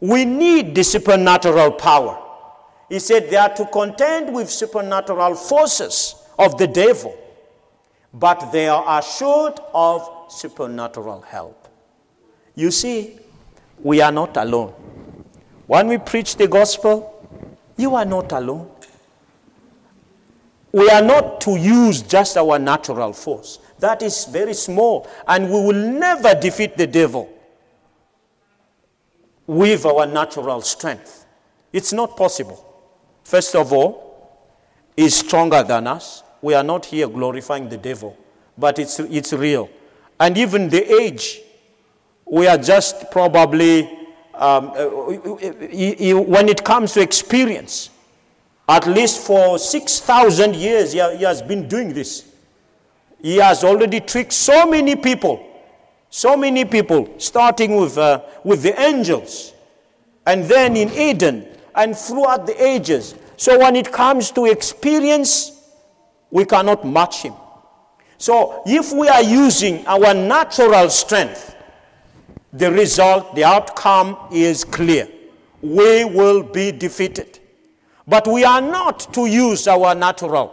we 0.00 0.24
need 0.24 0.74
the 0.74 0.82
supernatural 0.82 1.72
power. 1.72 2.18
He 2.88 3.00
said 3.00 3.28
they 3.28 3.36
are 3.36 3.54
to 3.54 3.66
contend 3.66 4.34
with 4.34 4.50
supernatural 4.50 5.34
forces 5.34 6.14
of 6.38 6.56
the 6.56 6.66
devil, 6.66 7.14
but 8.14 8.50
they 8.50 8.66
are 8.66 8.98
assured 8.98 9.60
of 9.74 10.32
supernatural 10.32 11.20
help. 11.20 11.68
You 12.54 12.70
see, 12.70 13.18
we 13.82 14.00
are 14.00 14.10
not 14.10 14.38
alone. 14.38 14.72
When 15.66 15.86
we 15.86 15.98
preach 15.98 16.36
the 16.36 16.48
gospel, 16.48 17.28
you 17.76 17.94
are 17.94 18.06
not 18.06 18.32
alone. 18.32 18.69
We 20.72 20.88
are 20.88 21.02
not 21.02 21.40
to 21.42 21.56
use 21.56 22.02
just 22.02 22.36
our 22.36 22.58
natural 22.58 23.12
force. 23.12 23.58
That 23.80 24.02
is 24.02 24.24
very 24.26 24.54
small, 24.54 25.08
and 25.26 25.46
we 25.46 25.52
will 25.52 25.72
never 25.72 26.34
defeat 26.34 26.76
the 26.76 26.86
devil 26.86 27.28
with 29.46 29.84
our 29.84 30.06
natural 30.06 30.60
strength. 30.60 31.26
It's 31.72 31.92
not 31.92 32.16
possible. 32.16 32.64
First 33.24 33.56
of 33.56 33.72
all, 33.72 34.38
he's 34.96 35.16
stronger 35.16 35.62
than 35.62 35.86
us. 35.86 36.22
We 36.42 36.54
are 36.54 36.62
not 36.62 36.86
here 36.86 37.08
glorifying 37.08 37.68
the 37.68 37.76
devil, 37.76 38.16
but 38.56 38.78
it's, 38.78 39.00
it's 39.00 39.32
real. 39.32 39.68
And 40.18 40.36
even 40.38 40.68
the 40.68 41.00
age, 41.00 41.40
we 42.24 42.46
are 42.46 42.58
just 42.58 43.10
probably, 43.10 43.86
um, 44.34 44.72
uh, 44.76 44.86
when 44.86 46.48
it 46.48 46.62
comes 46.64 46.92
to 46.92 47.00
experience, 47.00 47.90
at 48.70 48.86
least 48.86 49.18
for 49.26 49.58
6,000 49.58 50.54
years, 50.54 50.92
he 50.92 50.98
has 50.98 51.42
been 51.42 51.66
doing 51.66 51.92
this. 51.92 52.32
He 53.20 53.36
has 53.38 53.64
already 53.64 53.98
tricked 53.98 54.32
so 54.32 54.64
many 54.64 54.94
people, 54.94 55.44
so 56.08 56.36
many 56.36 56.64
people, 56.64 57.12
starting 57.18 57.74
with, 57.74 57.98
uh, 57.98 58.22
with 58.44 58.62
the 58.62 58.80
angels, 58.80 59.54
and 60.24 60.44
then 60.44 60.76
in 60.76 60.88
Eden, 60.92 61.48
and 61.74 61.96
throughout 61.96 62.46
the 62.46 62.64
ages. 62.64 63.16
So 63.36 63.58
when 63.58 63.74
it 63.74 63.90
comes 63.90 64.30
to 64.32 64.46
experience, 64.46 65.50
we 66.30 66.44
cannot 66.44 66.86
match 66.86 67.22
him. 67.22 67.34
So 68.18 68.62
if 68.66 68.92
we 68.92 69.08
are 69.08 69.22
using 69.22 69.84
our 69.88 70.14
natural 70.14 70.88
strength, 70.90 71.56
the 72.52 72.70
result, 72.70 73.34
the 73.34 73.42
outcome 73.42 74.16
is 74.32 74.62
clear. 74.62 75.08
We 75.60 76.04
will 76.04 76.44
be 76.44 76.70
defeated. 76.70 77.39
But 78.10 78.26
we 78.26 78.44
are 78.44 78.60
not 78.60 79.14
to 79.14 79.26
use 79.26 79.68
our 79.68 79.94
natural, 79.94 80.52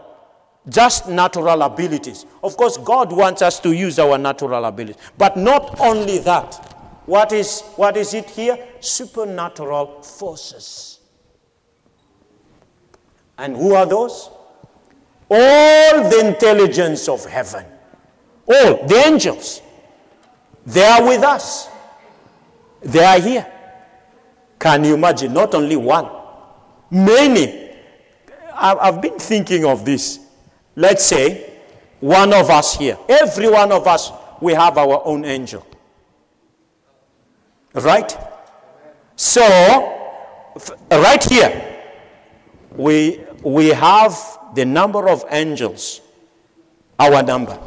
just 0.70 1.10
natural 1.10 1.64
abilities. 1.64 2.28
Of 2.44 2.56
course, 2.56 2.78
God 2.78 3.12
wants 3.12 3.42
us 3.42 3.60
to 3.62 3.72
use 3.72 3.98
our 3.98 4.20
natural 4.20 4.64
abilities. 4.64 5.02
But 5.18 5.38
not 5.38 5.80
only 5.80 6.20
that. 6.20 6.54
What 7.08 7.32
is, 7.32 7.62
what 7.76 7.98
is 7.98 8.14
it 8.14 8.30
here? 8.30 8.64
Supernatural 8.80 10.04
forces. 10.04 11.00
And 13.40 13.58
who 13.58 13.74
are 13.74 13.88
those? 13.88 14.30
All 15.28 16.10
the 16.12 16.28
intelligence 16.28 17.10
of 17.10 17.26
heaven. 17.26 17.66
All 18.46 18.86
the 18.86 19.04
angels. 19.08 19.64
They 20.64 20.84
are 20.84 21.04
with 21.04 21.24
us. 21.24 21.70
They 22.84 23.04
are 23.04 23.20
here. 23.20 23.52
Can 24.60 24.84
you 24.84 24.94
imagine? 24.94 25.34
Not 25.34 25.56
only 25.56 25.76
one, 25.76 26.17
many. 26.90 27.72
I've 28.54 29.02
been 29.02 29.20
thinking 29.20 29.66
of 29.66 29.86
this. 29.86 30.20
Let's 30.76 31.06
say 31.06 31.54
one 32.00 32.34
of 32.34 32.50
us 32.50 32.76
here, 32.78 32.98
every 33.08 33.50
one 33.50 33.72
of 33.72 33.88
us, 33.88 34.12
we 34.42 34.54
have 34.54 34.78
our 34.78 35.02
own 35.06 35.26
angel. 35.26 35.66
Right? 37.74 38.16
So, 39.16 39.42
right 40.92 41.24
here, 41.24 41.82
we 42.76 43.22
we 43.44 43.70
have 43.70 44.18
the 44.56 44.66
number 44.66 45.10
of 45.10 45.24
angels, 45.30 46.02
our 47.00 47.24
number. 47.24 47.58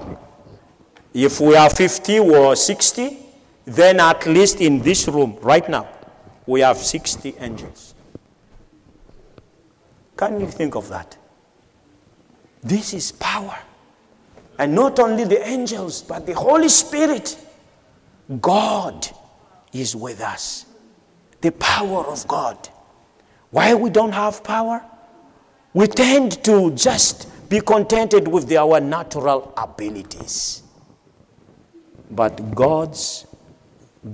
If 1.12 1.40
we 1.40 1.56
are 1.56 1.70
50 1.70 2.20
or 2.20 2.54
60, 2.54 3.18
then 3.64 4.00
at 4.00 4.26
least 4.26 4.60
in 4.60 4.80
this 4.80 5.08
room 5.08 5.38
right 5.42 5.68
now, 5.68 5.88
we 6.46 6.60
have 6.60 6.76
60 6.76 7.34
angels. 7.38 7.89
Can 10.20 10.38
you 10.38 10.46
think 10.46 10.76
of 10.76 10.88
that? 10.90 11.16
This 12.62 12.92
is 12.92 13.12
power. 13.12 13.58
And 14.58 14.74
not 14.74 15.00
only 15.00 15.24
the 15.24 15.42
angels, 15.48 16.02
but 16.02 16.26
the 16.26 16.34
Holy 16.34 16.68
Spirit. 16.68 17.38
God 18.40 19.08
is 19.72 19.96
with 19.96 20.20
us. 20.20 20.66
The 21.40 21.52
power 21.52 22.04
of 22.04 22.28
God. 22.28 22.68
Why 23.50 23.72
we 23.74 23.88
don't 23.88 24.12
have 24.12 24.44
power? 24.44 24.84
we 25.72 25.86
tend 25.86 26.42
to 26.44 26.72
just 26.72 27.28
be 27.48 27.60
contented 27.60 28.26
with 28.26 28.48
the, 28.48 28.56
our 28.58 28.80
natural 28.80 29.52
abilities. 29.56 30.62
but 32.10 32.54
God's 32.54 33.26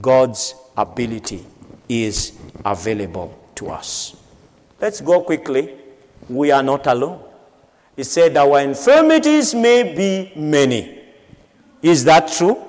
God's 0.01 0.55
ability 0.77 1.45
is 1.89 2.33
available 2.65 3.29
to 3.55 3.71
us. 3.71 4.17
Let's 4.81 5.01
go 5.01 5.23
quickly. 5.23 5.86
We 6.29 6.51
are 6.51 6.63
not 6.63 6.87
alone. 6.87 7.23
He 7.95 8.03
said, 8.05 8.37
Our 8.37 8.61
infirmities 8.61 9.55
may 9.55 9.95
be 9.95 10.33
many. 10.39 11.01
Is 11.83 12.05
that 12.05 12.29
true? 12.29 12.63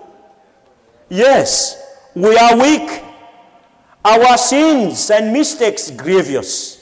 Yes, 1.10 1.82
we 2.16 2.38
are 2.38 2.58
weak. 2.58 3.04
Our 4.04 4.38
sins 4.38 5.10
and 5.10 5.34
mistakes 5.34 5.92
grievous. 5.92 6.78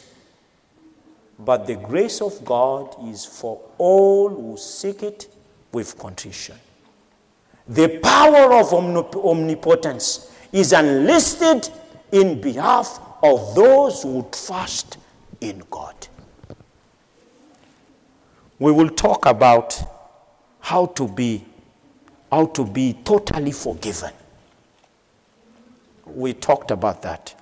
But 1.39 1.67
the 1.67 1.75
grace 1.75 2.21
of 2.21 2.43
God 2.45 2.95
is 3.07 3.25
for 3.25 3.61
all 3.77 4.29
who 4.29 4.57
seek 4.57 5.03
it 5.03 5.27
with 5.71 5.97
contrition. 5.97 6.55
The 7.67 7.99
power 7.99 8.53
of 8.53 8.67
omnip- 8.69 9.15
omnipotence 9.25 10.31
is 10.51 10.71
enlisted 10.71 11.69
in 12.11 12.39
behalf 12.39 12.99
of 13.23 13.55
those 13.55 14.03
who 14.03 14.27
trust 14.31 14.97
in 15.41 15.63
God. 15.69 15.95
We 18.59 18.71
will 18.71 18.89
talk 18.89 19.25
about 19.25 19.81
how 20.59 20.87
to 20.87 21.07
be 21.07 21.45
how 22.31 22.47
to 22.47 22.65
be 22.65 22.93
totally 23.05 23.51
forgiven. 23.51 24.11
We 26.05 26.33
talked 26.33 26.71
about 26.71 27.01
that. 27.03 27.33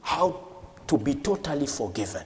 How 0.00 0.40
to 0.86 0.96
be 0.96 1.14
totally 1.16 1.66
forgiven. 1.66 2.22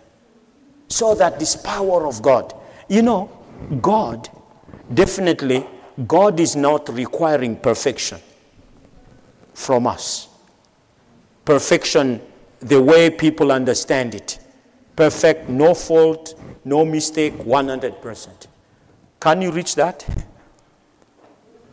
So 0.88 1.14
that 1.16 1.40
this 1.40 1.56
power 1.56 2.06
of 2.06 2.22
God, 2.22 2.54
you 2.88 3.02
know, 3.02 3.30
God, 3.80 4.28
definitely, 4.92 5.66
God 6.06 6.38
is 6.38 6.54
not 6.54 6.88
requiring 6.90 7.56
perfection 7.56 8.20
from 9.54 9.86
us. 9.86 10.28
Perfection, 11.44 12.20
the 12.60 12.80
way 12.80 13.10
people 13.10 13.50
understand 13.50 14.14
it. 14.14 14.38
Perfect, 14.96 15.48
no 15.48 15.74
fault, 15.74 16.38
no 16.64 16.84
mistake, 16.84 17.34
100%. 17.34 18.46
Can 19.20 19.42
you 19.42 19.50
reach 19.50 19.74
that? 19.74 20.06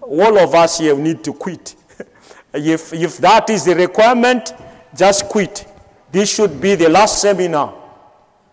All 0.02 0.38
of 0.40 0.54
us 0.56 0.80
here 0.80 0.96
need 0.98 1.24
to 1.24 1.34
quit. 1.34 1.76
if, 2.54 2.94
if 2.94 3.18
that 3.18 3.50
is 3.50 3.66
the 3.66 3.76
requirement, 3.76 4.54
just 4.96 5.26
quit. 5.30 5.66
This 6.12 6.34
should 6.34 6.60
be 6.60 6.76
the 6.76 6.90
last 6.90 7.22
seminar 7.22 7.74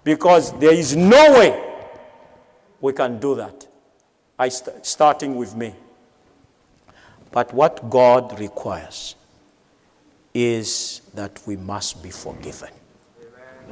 because 0.05 0.57
there 0.59 0.73
is 0.73 0.95
no 0.95 1.39
way 1.39 1.65
we 2.81 2.93
can 2.93 3.19
do 3.19 3.35
that. 3.35 3.67
I 4.39 4.49
st- 4.49 4.87
starting 4.87 5.35
with 5.37 5.57
me. 5.57 5.75
But 7.33 7.53
what 7.53 7.91
God 7.91 8.39
requires 8.39 9.17
is 10.33 11.03
that 11.15 11.41
we 11.47 11.57
must 11.57 12.03
be 12.03 12.11
forgiven. 12.11 12.71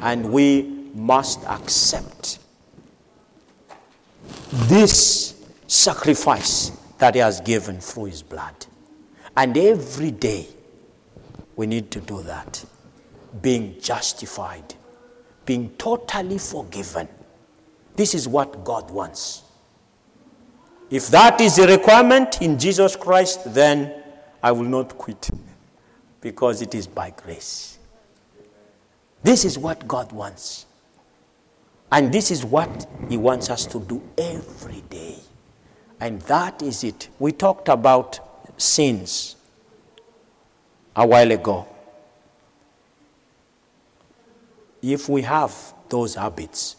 And 0.01 0.33
we 0.33 0.91
must 0.95 1.43
accept 1.45 2.39
this 4.53 5.45
sacrifice 5.67 6.71
that 6.99 7.15
He 7.15 7.21
has 7.21 7.41
given 7.41 7.81
through 7.81 8.07
His 8.07 8.23
blood. 8.23 8.67
And 9.37 9.57
every 9.57 10.11
day 10.11 10.47
we 11.57 11.67
need 11.67 11.91
to 11.91 12.01
do 12.01 12.23
that. 12.23 12.65
Being 13.43 13.79
justified, 13.81 14.75
being 15.45 15.71
totally 15.77 16.39
forgiven. 16.39 17.09
This 17.97 18.15
is 18.15 18.27
what 18.29 18.65
God 18.65 18.91
wants. 18.91 19.43
If 20.91 21.09
that 21.09 21.41
is 21.41 21.57
the 21.57 21.67
requirement 21.67 22.41
in 22.41 22.59
Jesus 22.59 22.95
Christ, 22.95 23.53
then 23.53 24.03
I 24.43 24.53
will 24.53 24.65
not 24.65 24.97
quit 24.97 25.29
because 26.21 26.63
it 26.63 26.75
is 26.75 26.87
by 26.87 27.11
grace. 27.11 27.79
This 29.23 29.45
is 29.45 29.59
what 29.59 29.89
God 29.89 30.13
wants. 30.13 30.67
And 31.91 32.13
this 32.13 32.31
is 32.31 32.45
what 32.45 32.89
He 33.09 33.17
wants 33.17 33.51
us 33.51 33.67
to 33.67 33.81
do 33.81 34.03
every 34.19 34.83
day. 34.91 35.17
And 36.01 36.21
that 36.23 36.63
is 36.63 36.85
it. 36.85 37.09
We 37.19 37.33
talked 37.33 37.69
about 37.69 38.21
sins 38.61 39.37
a 40.95 41.07
while 41.07 41.31
ago. 41.31 41.69
If 44.83 45.09
we 45.09 45.23
have 45.23 45.55
those 45.89 46.15
habits, 46.15 46.77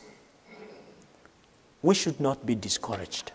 we 1.82 1.96
should 1.96 2.20
not 2.20 2.46
be 2.46 2.56
discouraged. 2.56 3.32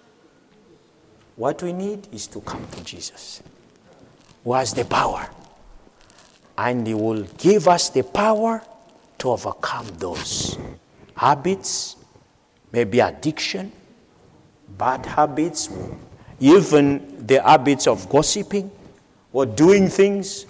What 1.36 1.62
we 1.62 1.72
need 1.72 2.08
is 2.12 2.26
to 2.28 2.40
come 2.42 2.66
to 2.72 2.84
Jesus, 2.84 3.42
who 4.44 4.52
has 4.52 4.74
the 4.74 4.84
power. 4.84 5.28
And 6.58 6.86
He 6.86 6.94
will 6.94 7.22
give 7.38 7.66
us 7.66 7.88
the 7.88 8.02
power 8.02 8.62
to 9.18 9.30
overcome 9.30 9.86
those 9.98 10.58
habits, 11.16 11.96
maybe 12.72 13.00
addiction, 13.00 13.72
bad 14.78 15.04
habits, 15.06 15.68
even 16.40 17.26
the 17.26 17.42
habits 17.42 17.86
of 17.86 18.08
gossiping 18.08 18.70
or 19.32 19.46
doing 19.46 19.88
things, 19.88 20.46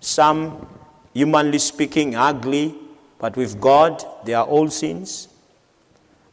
some, 0.00 0.66
humanly 1.14 1.58
speaking, 1.58 2.14
ugly, 2.14 2.74
but 3.18 3.36
with 3.36 3.60
God, 3.60 4.04
they 4.24 4.34
are 4.34 4.44
all 4.44 4.68
sins. 4.68 5.28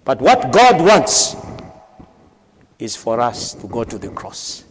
But 0.03 0.21
what 0.21 0.51
God 0.51 0.81
wants 0.81 1.35
is 2.79 2.95
for 2.95 3.19
us 3.19 3.53
to 3.55 3.67
go 3.67 3.83
to 3.83 3.97
the 3.97 4.09
cross 4.09 4.63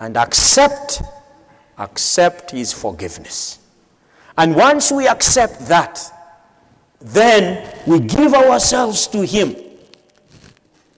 and 0.00 0.16
accept 0.16 1.02
accept 1.78 2.52
his 2.52 2.72
forgiveness. 2.72 3.58
And 4.36 4.54
once 4.54 4.90
we 4.90 5.06
accept 5.08 5.66
that, 5.66 6.00
then 7.04 7.70
we 7.86 8.00
give 8.00 8.32
ourselves 8.32 9.06
to 9.08 9.26
him 9.26 9.54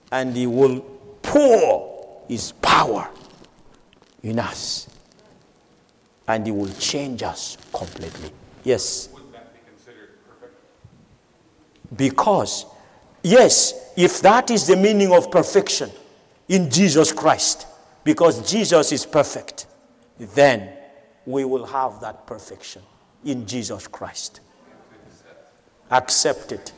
and 0.09 0.35
he 0.35 0.47
will 0.47 0.79
pour 1.21 2.23
his 2.29 2.53
power 2.53 3.09
in 4.23 4.39
us 4.39 4.87
and 6.29 6.45
he 6.45 6.51
will 6.51 6.71
change 6.79 7.23
us 7.23 7.57
completely. 7.73 8.31
Yes. 8.63 9.09
Would 9.13 9.33
that 9.33 9.53
be 9.53 9.59
considered 9.69 10.09
perfect? 10.29 10.55
Because, 11.97 12.65
yes, 13.21 13.91
if 13.97 14.21
that 14.21 14.49
is 14.49 14.65
the 14.65 14.77
meaning 14.77 15.13
of 15.13 15.29
perfection 15.29 15.91
in 16.47 16.69
Jesus 16.69 17.11
Christ, 17.11 17.67
because 18.05 18.49
Jesus 18.49 18.93
is 18.93 19.05
perfect, 19.05 19.67
then 20.17 20.69
we 21.25 21.43
will 21.43 21.65
have 21.65 21.99
that 21.99 22.25
perfection 22.25 22.81
in 23.25 23.45
Jesus 23.45 23.87
Christ. 23.87 24.39
Accept 25.91 26.51
it. 26.51 26.71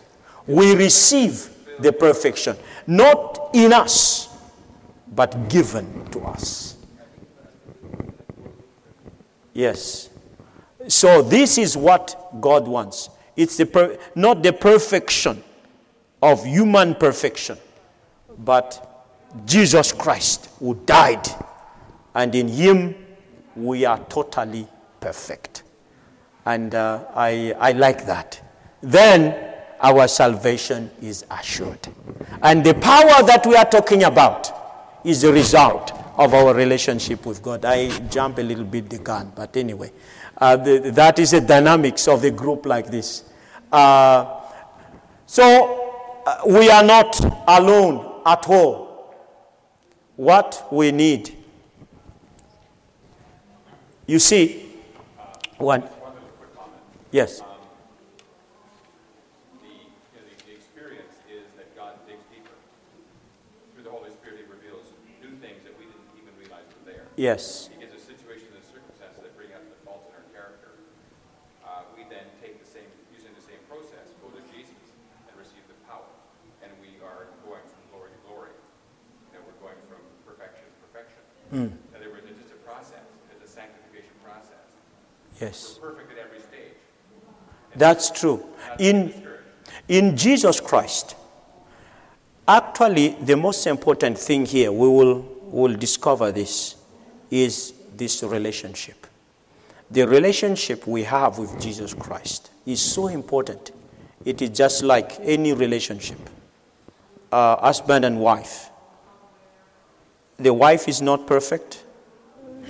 We 0.48 0.76
receive 0.76 1.50
the 1.80 1.94
perfection, 1.94 2.58
not 2.88 3.50
in 3.54 3.74
us, 3.74 4.30
but 5.16 5.50
given 5.50 6.06
to 6.12 6.22
us. 6.22 6.78
Yes. 9.54 10.10
So 10.88 11.22
this 11.22 11.58
is 11.58 11.76
what 11.76 12.40
God 12.42 12.68
wants. 12.68 13.10
It's 13.36 13.58
the 13.58 13.66
per- 13.66 13.98
not 14.16 14.44
the 14.44 14.54
perfection 14.54 15.44
of 16.22 16.46
human 16.46 16.96
perfection, 16.96 17.58
but 18.38 18.86
Jesus 19.46 19.92
Christ 19.92 20.50
who 20.60 20.76
died, 20.86 21.28
and 22.16 22.34
in 22.36 22.48
Him 22.48 22.96
we 23.56 23.86
are 23.86 24.00
totally 24.06 24.68
perfect. 25.00 25.64
And 26.46 26.74
uh, 26.74 27.06
I, 27.14 27.54
I 27.60 27.72
like 27.74 28.06
that. 28.06 28.42
Then 28.82 29.50
our 29.82 30.08
salvation 30.08 30.92
is 31.02 31.26
assured. 31.32 31.88
And 32.42 32.66
the 32.66 32.74
power 32.74 33.24
that 33.26 33.46
we 33.46 33.56
are 33.56 33.66
talking 33.66 34.04
about 34.04 34.52
is 35.04 35.22
the 35.22 35.32
result 35.32 35.92
of 36.18 36.34
our 36.34 36.54
relationship 36.54 37.26
with 37.26 37.42
God. 37.42 37.64
I 37.66 37.90
jump 38.10 38.40
a 38.40 38.42
little 38.42 38.66
bit 38.66 38.90
the 38.90 39.00
gun, 39.00 39.32
but 39.36 39.56
anyway, 39.56 39.92
uh, 40.38 40.58
the, 40.58 40.92
that 40.94 41.18
is 41.20 41.32
the 41.32 41.42
dynamics 41.42 42.08
of 42.08 42.24
a 42.24 42.32
group 42.32 42.66
like 42.66 42.88
this. 42.88 43.24
Uh, 43.72 44.42
so 45.26 46.22
uh, 46.26 46.42
we 46.48 46.70
are 46.70 46.84
not 46.84 47.20
alone 47.48 48.22
at 48.26 48.48
all. 48.50 49.16
What 50.18 50.68
we 50.72 50.92
need, 50.92 51.38
you 54.06 54.20
see, 54.20 54.66
one. 55.58 55.88
Yes. 57.12 57.42
Yes. 67.20 67.68
Because 67.68 67.92
there's 67.92 68.08
situations 68.08 68.56
and 68.56 68.64
circumstances 68.64 69.20
that 69.20 69.36
bring 69.36 69.52
up 69.52 69.60
the 69.68 69.76
faults 69.84 70.08
in 70.08 70.16
our 70.16 70.24
character. 70.32 70.72
Uh, 71.68 71.84
we 71.92 72.08
then 72.08 72.24
take 72.40 72.64
the 72.64 72.70
same, 72.72 72.88
using 73.12 73.36
the 73.36 73.44
same 73.44 73.60
process, 73.68 74.16
go 74.24 74.32
to 74.32 74.40
Jesus 74.56 74.96
and 75.28 75.36
receive 75.36 75.60
the 75.68 75.76
power. 75.84 76.08
And 76.64 76.72
we 76.80 76.96
are 77.04 77.28
going 77.44 77.60
from 77.68 77.84
glory 77.92 78.16
to 78.16 78.20
glory. 78.24 78.56
And 79.36 79.44
we're 79.44 79.60
going 79.60 79.76
from 79.92 80.00
perfection 80.24 80.64
to 80.64 80.78
perfection. 80.80 81.20
Mm. 81.52 81.76
In 81.76 81.92
other 81.92 82.08
words, 82.08 82.24
it's 82.24 82.40
just 82.40 82.56
a 82.56 82.62
process. 82.64 83.04
It's 83.36 83.44
a 83.44 83.52
sanctification 83.52 84.16
process. 84.24 84.64
Yes. 85.44 85.76
We're 85.84 85.92
perfect 85.92 86.16
at 86.16 86.24
every 86.24 86.40
stage. 86.40 86.80
And 87.76 87.84
That's 87.84 88.16
true. 88.16 88.48
In, 88.80 89.12
in 89.92 90.16
Jesus 90.16 90.64
Christ, 90.64 91.20
actually, 92.48 93.20
the 93.20 93.36
most 93.36 93.68
important 93.68 94.16
thing 94.16 94.48
here, 94.48 94.72
we 94.72 94.88
will, 94.88 95.20
will 95.52 95.76
discover 95.76 96.32
this 96.32 96.79
is 97.32 97.74
this 97.96 98.24
relationship. 98.24 99.08
The 99.92 100.08
relationship 100.08 100.86
we 100.86 101.04
have 101.04 101.38
with 101.38 101.60
Jesus 101.60 101.94
Christ 101.94 102.52
is 102.66 102.82
so 102.82 103.08
important. 103.08 103.72
It 104.26 104.42
is 104.42 104.50
just 104.50 104.84
like 104.84 105.20
any 105.22 105.54
relationship, 105.54 106.20
uh, 107.32 107.56
husband 107.58 108.06
and 108.06 108.20
wife. 108.20 108.70
The 110.38 110.54
wife 110.54 110.88
is 110.88 111.02
not 111.02 111.26
perfect 111.26 111.84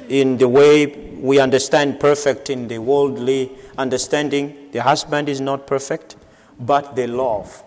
in 0.08 0.38
the 0.38 0.48
way 0.48 0.88
we 1.20 1.40
understand 1.40 2.00
perfect 2.00 2.50
in 2.50 2.68
the 2.68 2.80
worldly 2.80 3.52
understanding. 3.78 4.70
The 4.72 4.82
husband 4.82 5.28
is 5.28 5.42
not 5.42 5.68
perfect, 5.68 6.16
but 6.60 6.96
the 6.96 7.08
love, 7.08 7.64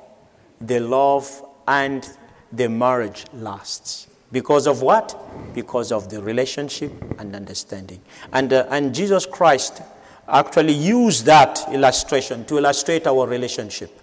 the 0.61 0.81
love 0.81 1.45
and 1.69 2.09
the 2.53 2.69
marriage 2.69 3.27
lasts. 3.33 4.09
Because 4.33 4.67
of 4.67 4.83
what? 4.83 5.17
Because 5.55 5.93
of 5.93 6.09
the 6.09 6.23
relationship 6.23 6.93
and 7.19 7.37
understanding. 7.37 8.01
And, 8.33 8.53
uh, 8.53 8.67
and 8.71 8.95
Jesus 8.95 9.27
Christ 9.27 9.83
actually 10.27 10.73
used 10.73 11.27
that 11.27 11.61
illustration 11.71 12.45
to 12.47 12.57
illustrate 12.57 13.07
our 13.07 13.27
relationship. 13.27 14.01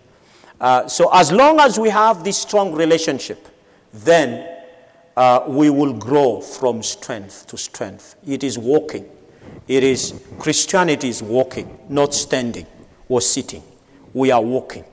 Uh, 0.61 0.87
so, 0.87 1.09
as 1.13 1.31
long 1.31 1.59
as 1.59 1.79
we 1.79 1.89
have 1.89 2.23
this 2.23 2.37
strong 2.37 2.73
relationship, 2.73 3.47
then 3.93 4.57
uh, 5.15 5.43
we 5.47 5.69
will 5.69 5.93
grow 5.93 6.41
from 6.41 6.83
strength 6.83 7.47
to 7.47 7.57
strength. 7.57 8.15
It 8.27 8.43
is 8.43 8.57
walking. 8.57 9.09
It 9.67 9.83
is 9.83 10.21
Christianity 10.37 11.09
is 11.09 11.23
walking, 11.23 11.79
not 11.89 12.13
standing 12.13 12.67
or 13.07 13.21
sitting. 13.21 13.63
We 14.13 14.31
are 14.31 14.41
walking, 14.41 14.83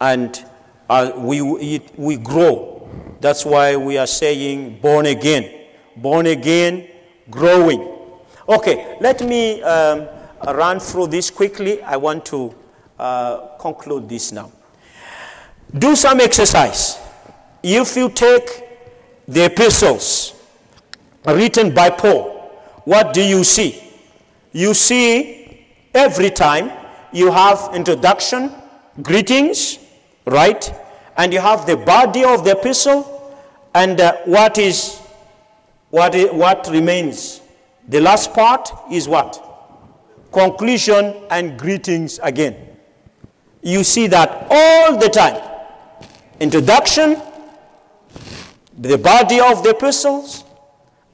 and 0.00 0.44
uh, 0.88 1.12
we 1.16 1.40
it, 1.40 1.98
we 1.98 2.16
grow. 2.16 2.77
That's 3.20 3.44
why 3.44 3.76
we 3.76 3.98
are 3.98 4.06
saying 4.06 4.78
born 4.80 5.06
again, 5.06 5.66
born 5.96 6.26
again, 6.26 6.88
growing. 7.30 7.96
Okay, 8.48 8.96
let 9.00 9.20
me 9.22 9.60
um, 9.62 10.08
run 10.46 10.80
through 10.80 11.08
this 11.08 11.30
quickly. 11.30 11.82
I 11.82 11.96
want 11.96 12.24
to 12.26 12.54
uh, 12.98 13.56
conclude 13.58 14.08
this 14.08 14.32
now. 14.32 14.52
Do 15.76 15.96
some 15.96 16.20
exercise. 16.20 16.98
If 17.62 17.96
you 17.96 18.08
take 18.08 18.64
the 19.26 19.44
epistles 19.46 20.34
written 21.26 21.74
by 21.74 21.90
Paul, 21.90 22.30
what 22.84 23.12
do 23.12 23.22
you 23.22 23.44
see? 23.44 23.82
You 24.52 24.72
see 24.72 25.66
every 25.92 26.30
time 26.30 26.70
you 27.12 27.30
have 27.30 27.70
introduction, 27.74 28.50
greetings, 29.02 29.78
right? 30.24 30.72
And 31.18 31.32
you 31.32 31.40
have 31.40 31.66
the 31.66 31.76
body 31.76 32.24
of 32.24 32.44
the 32.44 32.52
epistle, 32.52 33.36
and 33.74 34.00
uh, 34.00 34.16
what 34.24 34.56
is 34.56 34.98
what, 35.90 36.14
is, 36.14 36.30
what 36.32 36.68
remains? 36.70 37.40
The 37.88 38.00
last 38.00 38.34
part 38.34 38.70
is 38.90 39.08
what? 39.08 39.44
Conclusion 40.32 41.14
and 41.30 41.58
greetings 41.58 42.18
again. 42.22 42.56
You 43.62 43.82
see 43.82 44.06
that 44.08 44.46
all 44.50 44.98
the 44.98 45.08
time. 45.08 45.42
Introduction, 46.40 47.20
the 48.76 48.98
body 48.98 49.40
of 49.40 49.62
the 49.62 49.70
epistles, 49.70 50.44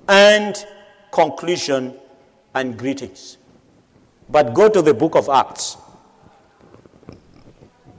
and 0.08 0.66
conclusion 1.12 1.94
and 2.54 2.76
greetings. 2.76 3.38
But 4.28 4.52
go 4.52 4.68
to 4.68 4.82
the 4.82 4.92
book 4.92 5.14
of 5.14 5.28
Acts. 5.28 5.76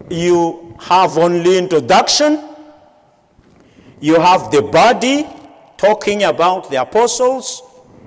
You 0.09 0.77
have 0.79 1.17
only 1.17 1.57
introduction, 1.57 2.39
you 3.99 4.19
have 4.19 4.51
the 4.51 4.61
body 4.61 5.25
talking 5.77 6.23
about 6.23 6.69
the 6.69 6.81
apostles, 6.81 7.63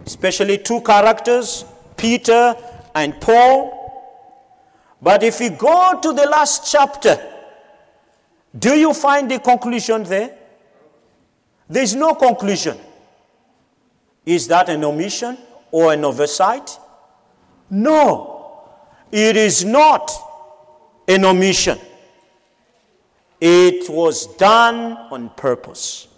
especially 0.06 0.58
two 0.58 0.80
characters, 0.82 1.64
Peter 1.96 2.54
and 2.94 3.20
Paul. 3.20 3.74
But 5.02 5.22
if 5.22 5.40
you 5.40 5.50
go 5.50 5.98
to 6.00 6.12
the 6.12 6.26
last 6.26 6.70
chapter, 6.70 7.18
do 8.56 8.70
you 8.78 8.94
find 8.94 9.30
the 9.30 9.38
conclusion 9.38 10.04
there? 10.04 10.36
There 11.68 11.82
is 11.82 11.94
no 11.94 12.14
conclusion. 12.14 12.78
Is 14.24 14.46
that 14.48 14.68
an 14.68 14.84
omission 14.84 15.36
or 15.70 15.92
an 15.92 16.04
oversight? 16.04 16.78
No, 17.70 18.68
it 19.10 19.36
is 19.36 19.64
not 19.64 20.10
an 21.06 21.24
omission. 21.24 21.78
It 23.40 23.88
was 23.88 24.26
done 24.36 24.96
on 25.10 25.30
purpose. 25.30 26.08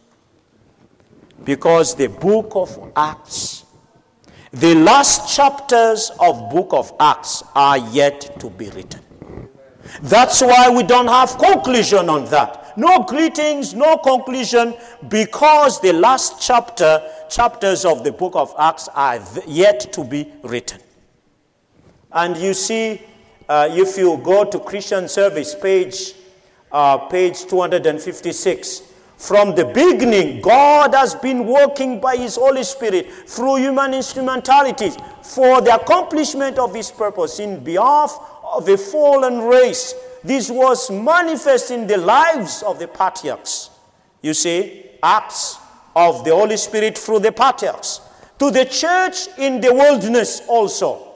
Because 1.45 1.95
the 1.95 2.09
book 2.09 2.53
of 2.55 2.93
Acts, 2.97 3.65
the 4.53 4.75
last 4.75 5.35
chapters 5.35 6.11
of 6.21 6.51
book 6.51 6.73
of 6.73 6.93
Acts 6.99 7.43
are 7.55 7.79
yet 7.79 8.39
to 8.41 8.51
be 8.51 8.71
written. 8.71 9.01
That's 10.03 10.41
why 10.41 10.71
we 10.71 10.83
don't 10.83 11.09
have 11.09 11.39
conclusion 11.39 12.09
on 12.09 12.25
that. 12.27 12.77
No 12.77 13.01
greetings, 13.01 13.75
no 13.75 13.97
conclusion, 13.99 14.75
because 15.09 15.81
the 15.81 15.93
last 15.93 16.41
chapter, 16.41 17.03
chapters 17.29 17.85
of 17.85 18.05
the 18.05 18.13
book 18.13 18.35
of 18.37 18.55
Acts 18.59 18.89
are 18.95 19.21
yet 19.47 19.93
to 19.93 20.05
be 20.05 20.31
written. 20.43 20.81
And 22.13 22.37
you 22.37 22.55
see, 22.55 23.03
uh, 23.49 23.69
if 23.71 23.97
you 23.97 24.17
go 24.19 24.45
to 24.45 24.59
Christian 24.61 25.09
Service, 25.09 25.55
page, 25.55 26.15
uh, 26.73 26.99
page 26.99 27.47
256, 27.47 28.83
from 29.17 29.55
the 29.55 29.67
beginning, 29.67 30.41
God 30.41 30.95
has 30.95 31.15
been 31.15 31.47
working 31.47 32.01
by 32.01 32.17
His 32.17 32.37
Holy 32.37 32.65
Spirit 32.65 33.13
through 33.29 33.57
human 33.57 33.93
instrumentalities 33.93 34.97
for 35.23 35.61
the 35.61 35.75
accomplishment 35.75 36.59
of 36.59 36.75
His 36.75 36.91
purpose 36.91 37.39
in 37.39 37.63
behalf 37.63 38.19
of 38.43 38.67
a 38.67 38.79
fallen 38.79 39.43
race. 39.43 39.95
This 40.25 40.51
was 40.51 40.91
manifest 40.91 41.71
in 41.71 41.87
the 41.87 41.99
lives 41.99 42.63
of 42.63 42.79
the 42.79 42.89
patriarchs. 42.89 43.69
You 44.23 44.33
see, 44.33 44.87
acts 45.03 45.59
of 45.95 46.25
the 46.25 46.35
Holy 46.35 46.57
Spirit 46.57 46.97
through 46.97 47.21
the 47.21 47.33
patriarchs. 47.33 48.01
To 48.39 48.51
the 48.51 48.65
church 48.65 49.29
in 49.37 49.61
the 49.61 49.73
wilderness 49.73 50.43
also. 50.49 51.13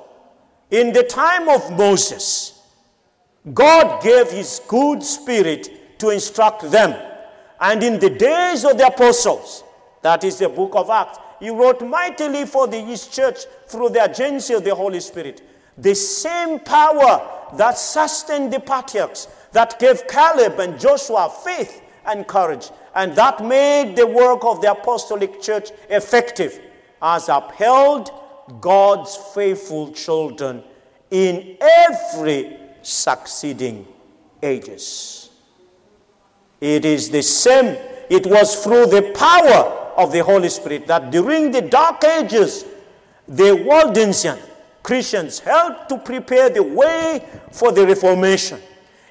In 0.71 0.93
the 0.93 1.05
time 1.05 1.49
of 1.49 1.71
Moses, 1.73 2.54
God 3.53 4.03
gave 4.03 4.31
his 4.31 4.61
good 4.67 5.03
spirit 5.03 5.99
to 5.99 6.11
instruct 6.11 6.71
them. 6.71 6.99
And 7.61 7.83
in 7.83 7.99
the 7.99 8.11
days 8.11 8.65
of 8.65 8.79
the 8.79 8.87
apostles, 8.87 9.65
that 10.03 10.25
is 10.25 10.39
the 10.39 10.49
book 10.49 10.75
of 10.75 10.89
Acts, 10.89 11.19
he 11.41 11.51
wrote 11.51 11.83
mightily 11.83 12.47
for 12.47 12.67
the 12.67 12.79
East 12.79 13.13
church 13.13 13.41
through 13.67 13.91
the 13.91 14.03
agency 14.03 14.55
of 14.55 14.65
the 14.65 14.75
Holy 14.75 15.01
Spirit. 15.01 15.43
The 15.77 15.95
same 15.95 16.61
power 16.61 17.29
that 17.57 17.77
sustained 17.77 18.53
the 18.53 18.61
patriarchs, 18.61 19.29
that 19.53 19.79
gave 19.79 20.07
Caleb 20.09 20.59
and 20.59 20.81
Joshua 20.81 21.31
faith 21.45 21.83
and 22.07 22.27
courage, 22.27 22.71
and 22.95 23.15
that 23.17 23.45
made 23.45 23.97
the 23.97 24.07
work 24.07 24.45
of 24.45 24.61
the 24.63 24.73
apostolic 24.73 25.43
church 25.43 25.71
effective, 25.91 26.61
has 27.03 27.29
upheld 27.29 28.11
God's 28.61 29.17
faithful 29.35 29.93
children 29.93 30.63
in 31.11 31.57
every 31.61 32.59
succeeding 32.85 33.87
ages. 34.43 35.31
It 36.61 36.85
is 36.85 37.11
the 37.11 37.23
same, 37.23 37.77
it 38.11 38.27
was 38.27 38.63
through 38.63 38.87
the 38.87 39.13
power 39.15 39.93
of 39.97 40.13
the 40.13 40.23
Holy 40.23 40.49
Spirit 40.49 40.87
that 40.87 41.11
during 41.11 41.51
the 41.51 41.63
dark 41.63 42.05
ages, 42.05 42.65
the 43.27 43.57
Waldensian 43.57 44.39
Christians 44.83 45.39
helped 45.39 45.89
to 45.89 45.99
prepare 45.99 46.51
the 46.51 46.63
way 46.63 47.25
for 47.53 47.73
the 47.73 47.87
Reformation. 47.87 48.61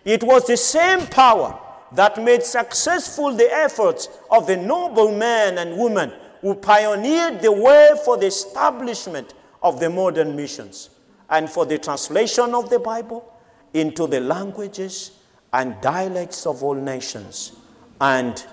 It 0.06 0.24
was 0.24 0.46
the 0.46 0.58
same 0.58 1.08
power 1.08 1.60
that 1.94 2.22
made 2.22 2.44
successful 2.44 3.34
the 3.36 3.52
efforts 3.52 4.10
of 4.30 4.48
the 4.48 4.58
noble 4.58 5.12
men 5.16 5.58
and 5.58 5.78
women 5.78 6.12
who 6.42 6.56
pioneered 6.56 7.42
the 7.42 7.52
way 7.52 7.92
for 8.04 8.18
the 8.18 8.28
establishment 8.28 9.34
of 9.62 9.80
the 9.80 9.90
modern 9.90 10.36
missions 10.36 10.90
and 11.30 11.50
for 11.50 11.66
the 11.66 11.78
translation 11.78 12.54
of 12.54 12.70
the 12.70 12.80
Bible 12.80 13.33
into 13.74 14.08
the 14.08 14.20
languages 14.20 15.12
and 15.52 15.80
dialects 15.82 16.46
of 16.46 16.64
all 16.64 16.74
nations 16.76 17.54
and, 18.02 18.46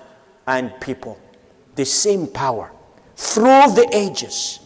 and 0.47 0.79
people. 0.81 1.19
The 1.75 1.85
same 1.85 2.27
power 2.27 2.71
through 3.15 3.73
the 3.73 3.87
ages. 3.93 4.59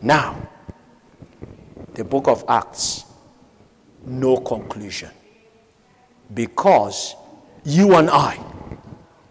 Now, 0.00 0.48
the 1.94 2.04
book 2.04 2.28
of 2.28 2.44
Acts, 2.48 3.04
no 4.04 4.36
conclusion. 4.38 5.10
Because 6.32 7.14
you 7.64 7.94
and 7.94 8.08
I, 8.10 8.38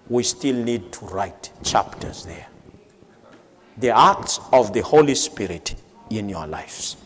we 0.08 0.24
still 0.24 0.56
need 0.56 0.92
to 0.94 1.06
write 1.06 1.52
chapters 1.64 2.26
there. 2.26 2.48
The 3.78 3.98
acts 3.98 4.40
of 4.52 4.74
the 4.74 4.82
Holy 4.82 5.16
Spirit 5.16 5.76
in 6.10 6.30
your 6.30 6.46
lives. 6.46 6.98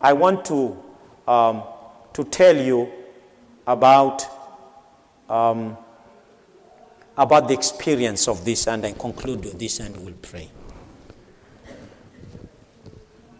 I 0.00 0.12
want 0.12 0.44
to, 0.46 0.76
um, 1.26 1.62
to 2.18 2.24
tell 2.24 2.56
you 2.56 2.90
about, 3.64 4.26
um, 5.28 5.78
about 7.16 7.46
the 7.46 7.54
experience 7.54 8.26
of 8.26 8.44
this, 8.44 8.66
and 8.66 8.84
I 8.84 8.90
conclude 8.90 9.44
with 9.44 9.56
this 9.56 9.78
and 9.78 9.96
we'll 10.04 10.14
pray. 10.14 10.50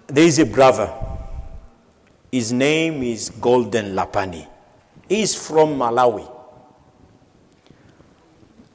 There 0.06 0.22
is 0.24 0.38
a 0.38 0.46
brother. 0.46 0.94
His 2.30 2.52
name 2.52 3.02
is 3.02 3.30
Golden 3.30 3.96
Lapani. 3.96 4.46
He's 5.08 5.34
from 5.34 5.70
Malawi. 5.70 6.30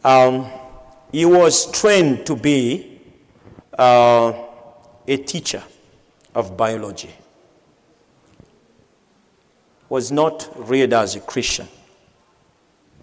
Um, 0.04 0.51
he 1.14 1.24
was 1.24 1.72
trained 1.72 2.26
to 2.26 2.36
be 2.36 2.99
uh, 3.80 4.34
a 5.08 5.16
teacher 5.16 5.64
of 6.36 6.58
biology. 6.58 7.22
Was 9.94 10.12
not 10.12 10.50
reared 10.58 10.91
as 10.91 11.16
a 11.16 11.20
Christian. 11.20 11.68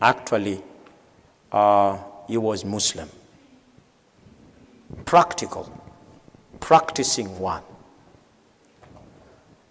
Actually, 0.02 0.60
uh, 1.52 1.96
he 2.26 2.36
was 2.36 2.64
Muslim. 2.64 3.08
Practical, 5.04 5.72
practicing 6.58 7.38
one. 7.38 7.62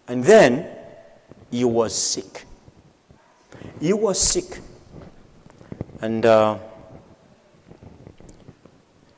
And 0.07 0.24
then 0.24 0.65
he 1.51 1.65
was 1.65 1.93
sick. 1.93 2.45
He 3.82 3.91
was 3.91 4.17
sick. 4.17 4.61
And 5.99 6.26
uh, 6.26 6.57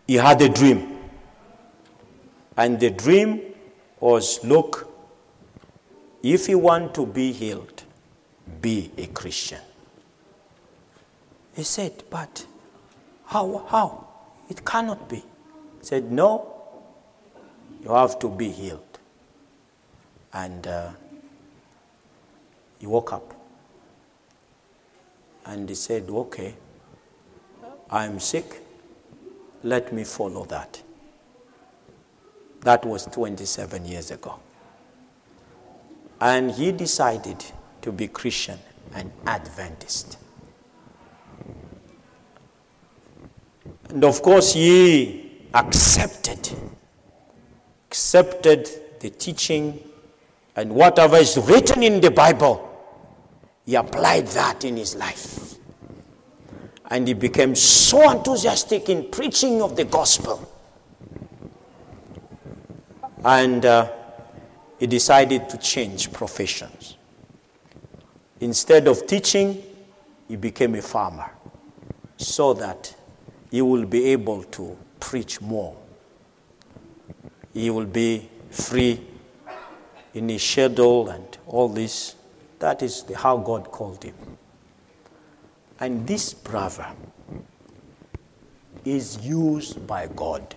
he 0.08 0.16
had 0.16 0.41
a 0.41 0.49
dream. 0.49 0.97
And 2.58 2.80
the 2.80 2.89
dream 2.89 3.41
was 3.99 4.43
look, 4.43 4.91
if 6.24 6.49
you 6.49 6.58
want 6.58 6.95
to 6.95 7.06
be 7.06 7.32
healed, 7.32 7.80
be 8.62 8.91
a 8.97 9.08
Christian. 9.08 9.62
He 11.56 11.64
said, 11.64 12.04
but 12.10 12.45
how? 13.26 13.66
How? 13.68 14.08
It 14.49 14.66
cannot 14.66 15.08
be. 15.10 15.18
He 15.18 15.24
said, 15.82 16.12
no, 16.12 16.52
you 17.84 17.91
have 17.91 18.20
to 18.20 18.30
be 18.30 18.49
healed. 18.49 18.99
And 20.34 20.66
uh, 20.66 20.91
he 22.80 22.88
woke 22.88 23.14
up 23.14 23.34
and 25.45 25.68
he 25.68 25.76
said, 25.76 26.10
Okay, 26.10 26.56
I'm 27.89 28.20
sick. 28.20 28.62
Let 29.64 29.93
me 29.93 30.04
follow 30.04 30.45
that. 30.45 30.82
That 32.62 32.86
was 32.86 33.06
27 33.08 33.86
years 33.86 34.12
ago. 34.12 34.39
And 36.20 36.52
he 36.52 36.72
decided 36.72 37.43
to 37.82 37.91
be 37.91 38.07
Christian 38.07 38.59
and 38.93 39.11
Adventist. 39.25 40.17
And 43.89 44.03
of 44.03 44.21
course, 44.21 44.53
he 44.53 45.47
accepted, 45.53 46.49
accepted 47.88 48.69
the 48.99 49.09
teaching 49.09 49.79
and 50.55 50.73
whatever 50.73 51.17
is 51.17 51.38
written 51.38 51.84
in 51.84 52.01
the 52.01 52.11
Bible, 52.11 52.67
he 53.65 53.75
applied 53.75 54.27
that 54.27 54.65
in 54.65 54.77
his 54.77 54.95
life. 54.95 55.55
And 56.89 57.07
he 57.07 57.13
became 57.13 57.55
so 57.55 58.11
enthusiastic 58.11 58.89
in 58.89 59.09
preaching 59.09 59.61
of 59.61 59.77
the 59.77 59.86
gospel. 59.86 60.47
And 63.23 63.65
uh, 63.65 63.91
he 64.77 64.88
decided 64.88 65.47
to 65.49 65.57
change 65.57 66.11
professions. 66.11 66.97
Instead 68.42 68.88
of 68.88 69.06
teaching, 69.06 69.64
he 70.28 70.36
became 70.36 70.76
a 70.76 70.82
farmer 70.82 71.32
so 72.18 72.54
that 72.54 72.94
he 73.52 73.62
will 73.62 73.86
be 73.86 74.06
able 74.06 74.44
to 74.44 74.76
preach 75.00 75.39
more. 75.39 75.76
He 77.54 77.70
will 77.70 77.86
be 77.86 78.30
free 78.50 79.00
in 80.14 80.30
his 80.30 80.42
schedule 80.42 81.10
and 81.10 81.38
all 81.46 81.70
this. 81.70 82.16
That 82.60 82.82
is 82.82 83.04
the, 83.04 83.16
how 83.16 83.38
God 83.38 83.72
called 83.72 84.04
him. 84.04 84.16
And 85.80 86.08
this 86.08 86.34
brother 86.34 86.88
is 88.84 89.20
used 89.26 89.86
by 89.86 90.08
God. 90.08 90.56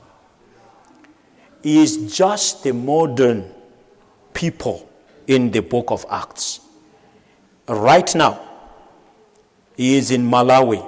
He 1.63 1.83
is 1.83 2.17
just 2.17 2.63
the 2.63 2.73
modern 2.73 3.51
people 4.33 4.89
in 5.27 5.51
the 5.51 5.61
book 5.61 5.91
of 5.91 6.05
Acts. 6.11 6.61
Right 7.67 8.15
now, 8.15 8.41
he 9.77 9.97
is 9.97 10.11
in 10.11 10.29
Malawi, 10.29 10.87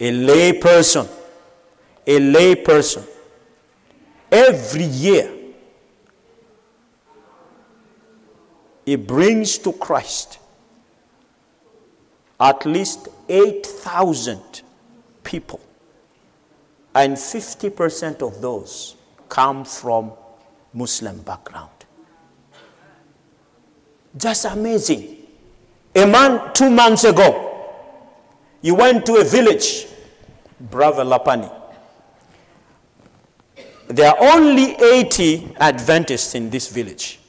a 0.00 0.10
lay 0.12 0.58
person, 0.58 1.06
a 2.06 2.18
lay 2.18 2.54
person. 2.54 3.04
Every 4.30 4.84
year, 4.84 5.30
he 8.84 8.96
brings 8.96 9.58
to 9.58 9.72
Christ 9.72 10.38
at 12.40 12.66
least 12.66 13.08
8,000 13.28 14.62
people. 15.22 15.60
And 16.94 17.16
50% 17.16 18.22
of 18.22 18.40
those 18.40 18.96
come 19.28 19.64
from 19.64 20.12
Muslim 20.72 21.20
background. 21.22 21.70
Just 24.16 24.44
amazing. 24.44 25.23
A 25.96 26.06
man, 26.06 26.52
two 26.54 26.70
months 26.70 27.04
ago, 27.04 27.40
he 28.60 28.72
went 28.72 29.06
to 29.06 29.16
a 29.16 29.24
village, 29.24 29.86
Brother 30.58 31.04
Lapani. 31.04 31.52
There 33.86 34.10
are 34.10 34.16
only 34.34 34.74
80 34.74 35.54
Adventists 35.60 36.34
in 36.34 36.50
this 36.50 36.68
village. 36.68 37.20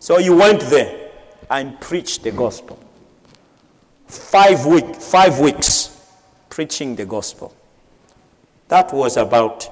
So 0.00 0.18
he 0.18 0.28
went 0.28 0.60
there 0.62 1.10
and 1.48 1.80
preached 1.80 2.24
the 2.24 2.32
gospel. 2.32 2.78
Five, 4.06 4.66
week, 4.66 4.96
five 4.96 5.38
weeks 5.38 5.96
preaching 6.50 6.96
the 6.96 7.06
gospel. 7.06 7.54
That 8.68 8.92
was 8.92 9.16
about 9.16 9.68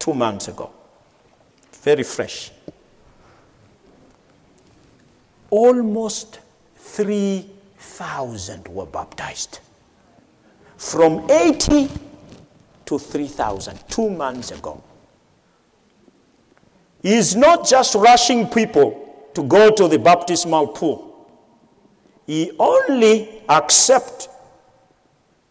two 0.00 0.14
months 0.14 0.48
ago. 0.48 0.70
Very 1.82 2.02
fresh. 2.02 2.50
Almost 5.50 6.40
3,000 6.88 8.68
were 8.68 8.86
baptized. 8.86 9.60
From 10.76 11.30
80 11.30 11.88
to 12.86 12.98
3,000, 12.98 13.78
two 13.88 14.10
months 14.10 14.50
ago. 14.50 14.82
He 17.02 17.14
is 17.14 17.36
not 17.36 17.66
just 17.68 17.94
rushing 17.94 18.48
people 18.48 19.30
to 19.34 19.42
go 19.42 19.70
to 19.70 19.86
the 19.86 19.98
baptismal 19.98 20.68
pool. 20.68 21.28
He 22.26 22.52
only 22.58 23.42
accepts 23.48 24.28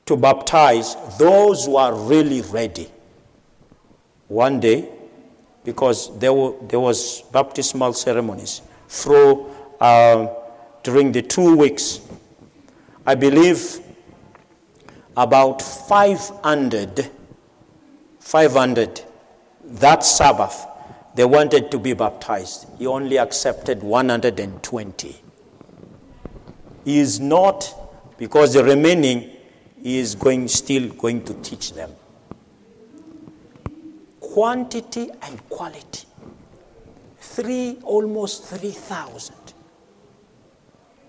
to 0.05 0.15
baptize 0.17 0.95
those 1.17 1.65
who 1.65 1.75
are 1.77 1.93
really 1.93 2.41
ready. 2.41 2.89
One 4.27 4.59
day, 4.59 4.89
because 5.63 6.17
there, 6.19 6.33
were, 6.33 6.53
there 6.67 6.79
was 6.79 7.21
baptismal 7.31 7.93
ceremonies 7.93 8.61
through 8.87 9.47
uh, 9.79 10.27
during 10.87 11.11
the 11.11 11.21
two 11.21 11.53
weeks, 11.57 11.99
I 13.05 13.13
believe 13.13 13.81
about 15.17 15.61
500, 15.61 17.11
500 18.21 19.01
that 19.65 20.05
Sabbath, 20.05 20.65
they 21.13 21.25
wanted 21.25 21.71
to 21.71 21.77
be 21.77 21.91
baptized. 21.91 22.67
He 22.79 22.87
only 22.87 23.17
accepted 23.19 23.83
120. 23.83 25.15
He 26.85 26.99
is 26.99 27.19
not, 27.19 28.15
because 28.17 28.53
the 28.53 28.63
remaining, 28.63 29.29
he 29.83 29.97
is 29.97 30.15
going, 30.15 30.47
still 30.47 30.87
going 30.93 31.21
to 31.25 31.33
teach 31.33 31.73
them. 31.73 31.91
Quantity 34.21 35.09
and 35.21 35.49
quality. 35.49 36.07
Three, 37.19 37.77
almost 37.83 38.45
3,000 38.45 39.46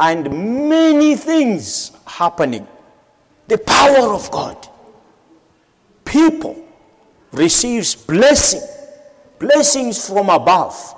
and 0.00 0.68
many 0.68 1.16
things 1.16 1.92
happening. 2.06 2.66
The 3.48 3.58
power 3.58 4.14
of 4.14 4.30
God. 4.30 4.68
People 6.04 6.64
receives 7.32 7.94
blessing, 7.94 8.62
blessings 9.38 10.08
from 10.08 10.28
above. 10.30 10.94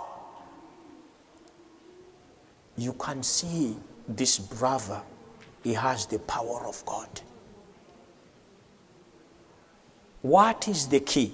You 2.77 2.93
can 2.95 3.23
see 3.23 3.77
this 4.09 4.39
brother, 4.39 5.03
he 5.63 5.75
has 5.75 6.07
the 6.07 6.19
power 6.21 6.67
of 6.67 6.85
God. 6.87 7.09
What 10.23 10.69
is 10.69 10.87
the 10.89 11.01
key? 11.01 11.33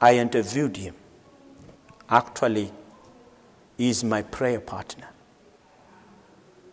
I 0.00 0.18
interviewed 0.18 0.76
him. 0.76 0.94
Actually, 2.08 2.70
he 3.78 3.88
is 3.88 4.04
my 4.04 4.22
prayer 4.22 4.60
partner. 4.60 5.08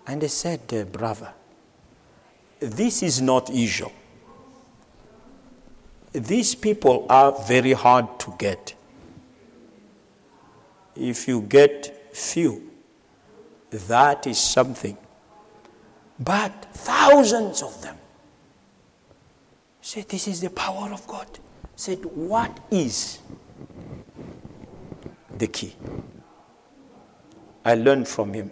And 0.08 0.24
I 0.24 0.28
said, 0.28 0.62
uh, 0.74 0.84
Brother, 0.86 1.34
this 2.60 3.04
is 3.04 3.22
not 3.22 3.50
usual. 3.50 3.92
These 6.14 6.56
people 6.56 7.06
are 7.10 7.32
very 7.32 7.74
hard 7.74 8.20
to 8.20 8.34
get. 8.38 8.76
If 10.96 11.28
you 11.28 11.42
get 11.42 12.16
few, 12.16 12.70
that 13.72 14.28
is 14.28 14.38
something. 14.38 14.98
But 16.20 16.66
thousands 16.74 17.64
of 17.64 17.82
them. 17.82 17.98
Said, 19.82 20.10
This 20.10 20.28
is 20.28 20.42
the 20.42 20.50
power 20.50 20.92
of 20.92 21.08
God. 21.08 21.28
Said, 21.76 22.04
What 22.06 22.60
is 22.70 23.20
the 25.38 25.48
key? 25.48 25.76
I 27.66 27.76
learned 27.76 28.08
from 28.08 28.34
him. 28.34 28.52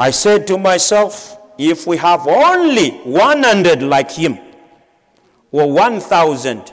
I 0.00 0.12
said 0.12 0.46
to 0.46 0.56
myself, 0.56 1.36
if 1.58 1.86
we 1.86 1.98
have 1.98 2.26
only 2.26 2.92
100 3.04 3.82
like 3.82 4.10
him, 4.10 4.38
or 5.52 5.70
1,000 5.70 6.72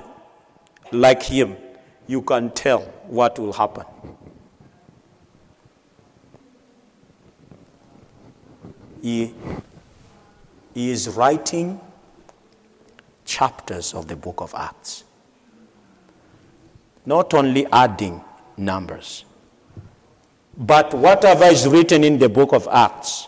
like 0.93 1.23
him, 1.23 1.57
you 2.07 2.21
can 2.21 2.51
tell 2.51 2.83
what 3.07 3.37
will 3.37 3.51
happen. 3.51 3.83
He, 9.01 9.33
he 10.73 10.89
is 10.91 11.09
writing 11.09 11.81
chapters 13.25 13.93
of 13.93 14.07
the 14.07 14.15
book 14.15 14.39
of 14.39 14.55
Acts, 14.55 15.03
not 17.05 17.33
only 17.33 17.67
adding 17.73 18.23
numbers, 18.55 19.25
but 20.57 20.93
whatever 20.93 21.45
is 21.45 21.67
written 21.67 22.03
in 22.03 22.17
the 22.17 22.27
book 22.27 22.51
of 22.51 22.67
Acts, 22.71 23.27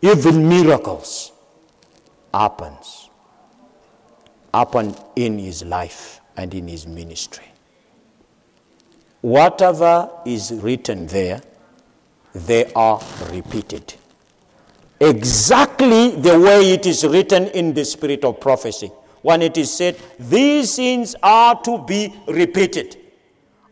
even 0.00 0.48
miracles, 0.48 1.32
happens, 2.32 3.10
happen 4.54 4.94
in 5.16 5.38
his 5.38 5.64
life 5.64 6.20
and 6.36 6.54
in 6.54 6.68
his 6.68 6.86
ministry. 6.86 7.44
Whatever 9.20 10.10
is 10.24 10.52
written 10.52 11.06
there, 11.08 11.40
they 12.34 12.72
are 12.74 13.00
repeated. 13.30 13.94
Exactly 15.00 16.10
the 16.10 16.38
way 16.38 16.72
it 16.72 16.86
is 16.86 17.04
written 17.04 17.48
in 17.48 17.74
the 17.74 17.84
spirit 17.84 18.24
of 18.24 18.40
prophecy. 18.40 18.90
When 19.22 19.42
it 19.42 19.56
is 19.56 19.72
said, 19.72 19.96
these 20.18 20.76
things 20.76 21.14
are 21.22 21.60
to 21.62 21.78
be 21.78 22.14
repeated. 22.26 22.96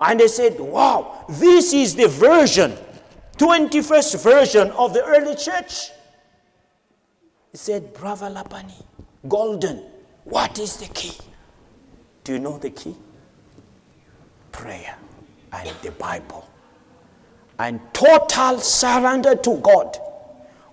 And 0.00 0.18
they 0.18 0.28
said, 0.28 0.58
wow, 0.58 1.24
this 1.28 1.72
is 1.74 1.94
the 1.94 2.08
version, 2.08 2.72
21st 3.36 4.22
version 4.22 4.70
of 4.70 4.94
the 4.94 5.04
early 5.04 5.34
church. 5.34 5.90
He 7.52 7.58
said, 7.58 7.92
Brother 7.92 8.30
Lapani, 8.30 8.82
golden, 9.28 9.82
what 10.24 10.58
is 10.58 10.76
the 10.76 10.86
key? 10.86 11.16
Do 12.24 12.32
you 12.32 12.38
know 12.38 12.58
the 12.58 12.70
key? 12.70 12.94
Prayer 14.52 14.96
and 15.52 15.68
the 15.82 15.90
Bible. 15.92 16.48
And 17.58 17.80
total 17.92 18.58
surrender 18.58 19.34
to 19.34 19.56
God. 19.58 19.98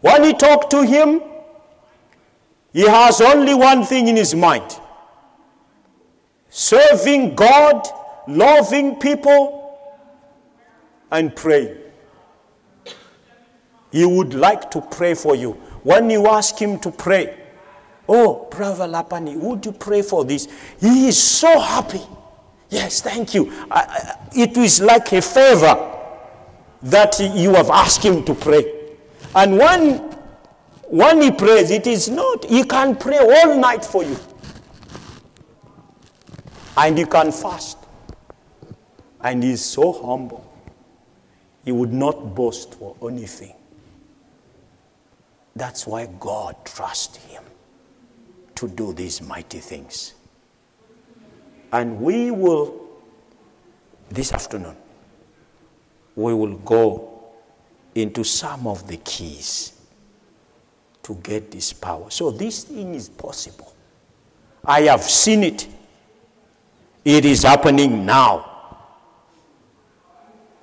When 0.01 0.23
he 0.23 0.34
talked 0.34 0.69
to 0.71 0.84
him, 0.84 1.21
he 2.71 2.88
has 2.88 3.19
only 3.19 3.55
one 3.55 3.84
thing 3.84 4.07
in 4.07 4.15
his 4.15 4.36
mind 4.36 4.80
serving 6.49 7.36
God 7.36 7.88
loving 8.28 8.95
people, 8.97 9.57
and 11.11 11.36
praying. 11.36 11.78
He 13.91 14.05
would 14.05 14.34
like 14.34 14.69
to 14.71 14.82
pray 14.82 15.13
for 15.13 15.36
you. 15.36 15.53
When 15.84 16.09
you 16.09 16.28
ask 16.28 16.57
him 16.59 16.80
to 16.80 16.91
pray, 16.91 17.47
Oh, 18.09 18.47
Brother 18.49 18.86
Lapani, 18.88 19.36
would 19.36 19.65
you 19.65 19.73
pray 19.73 20.01
for 20.01 20.23
this? 20.23 20.47
He 20.80 21.09
is 21.09 21.21
so 21.21 21.59
happy. 21.59 22.01
Yes, 22.69 23.01
thank 23.01 23.34
you. 23.34 23.51
I, 23.69 23.82
I, 23.82 24.30
it 24.34 24.55
is 24.57 24.82
like 24.82 25.11
a 25.11 25.21
favor 25.21 25.93
that 26.84 27.19
you 27.19 27.53
have 27.53 27.69
asked 27.69 28.03
him 28.03 28.23
to 28.23 28.34
pray. 28.34 28.95
And 29.36 29.57
when, 29.57 29.97
when 30.86 31.21
he 31.21 31.32
prays, 31.32 31.69
it 31.69 31.86
is 31.86 32.07
not, 32.09 32.45
he 32.45 32.63
can 32.63 32.95
pray 32.95 33.17
all 33.17 33.57
night 33.57 33.84
for 33.84 34.03
you. 34.03 34.17
And 36.78 36.97
you 36.97 37.07
can 37.07 37.32
fast. 37.32 37.76
And 39.22 39.43
he 39.43 39.51
is 39.51 39.63
so 39.63 39.91
humble. 39.91 40.43
He 41.65 41.72
would 41.72 41.91
not 41.91 42.36
boast 42.36 42.76
for 42.76 42.95
anything. 43.01 43.53
That's 45.55 45.88
why 45.88 46.07
God 46.20 46.55
trusts 46.65 47.18
him 47.26 47.43
to 48.55 48.68
do 48.68 48.93
these 48.93 49.22
mighty 49.22 49.59
things. 49.59 50.13
And 51.72 51.99
we 51.99 52.32
will, 52.32 52.88
this 54.09 54.32
afternoon, 54.32 54.76
we 56.15 56.34
will 56.34 56.55
go 56.57 57.24
into 57.95 58.24
some 58.24 58.68
of 58.68 58.88
the 58.88 58.97
keys 58.97 59.74
to 61.03 61.15
get 61.15 61.51
this 61.51 61.74
power. 61.74 62.09
So 62.09 62.32
this 62.32 62.63
thing 62.63 62.95
is 62.95 63.09
possible. 63.09 63.74
I 64.63 64.82
have 64.82 65.03
seen 65.03 65.43
it. 65.43 65.68
It 67.03 67.26
is 67.26 67.43
happening 67.43 68.05
now 68.05 68.56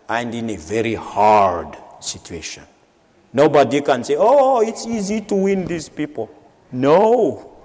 and 0.09 0.35
in 0.35 0.51
a 0.51 0.57
very 0.57 0.95
hard 0.95 1.77
situation. 2.01 2.65
Nobody 3.33 3.81
can 3.81 4.05
say, 4.05 4.17
oh, 4.19 4.61
it's 4.61 4.87
easy 4.87 5.21
to 5.23 5.35
win 5.35 5.67
these 5.67 5.89
people. 5.89 6.31
No, 6.71 7.57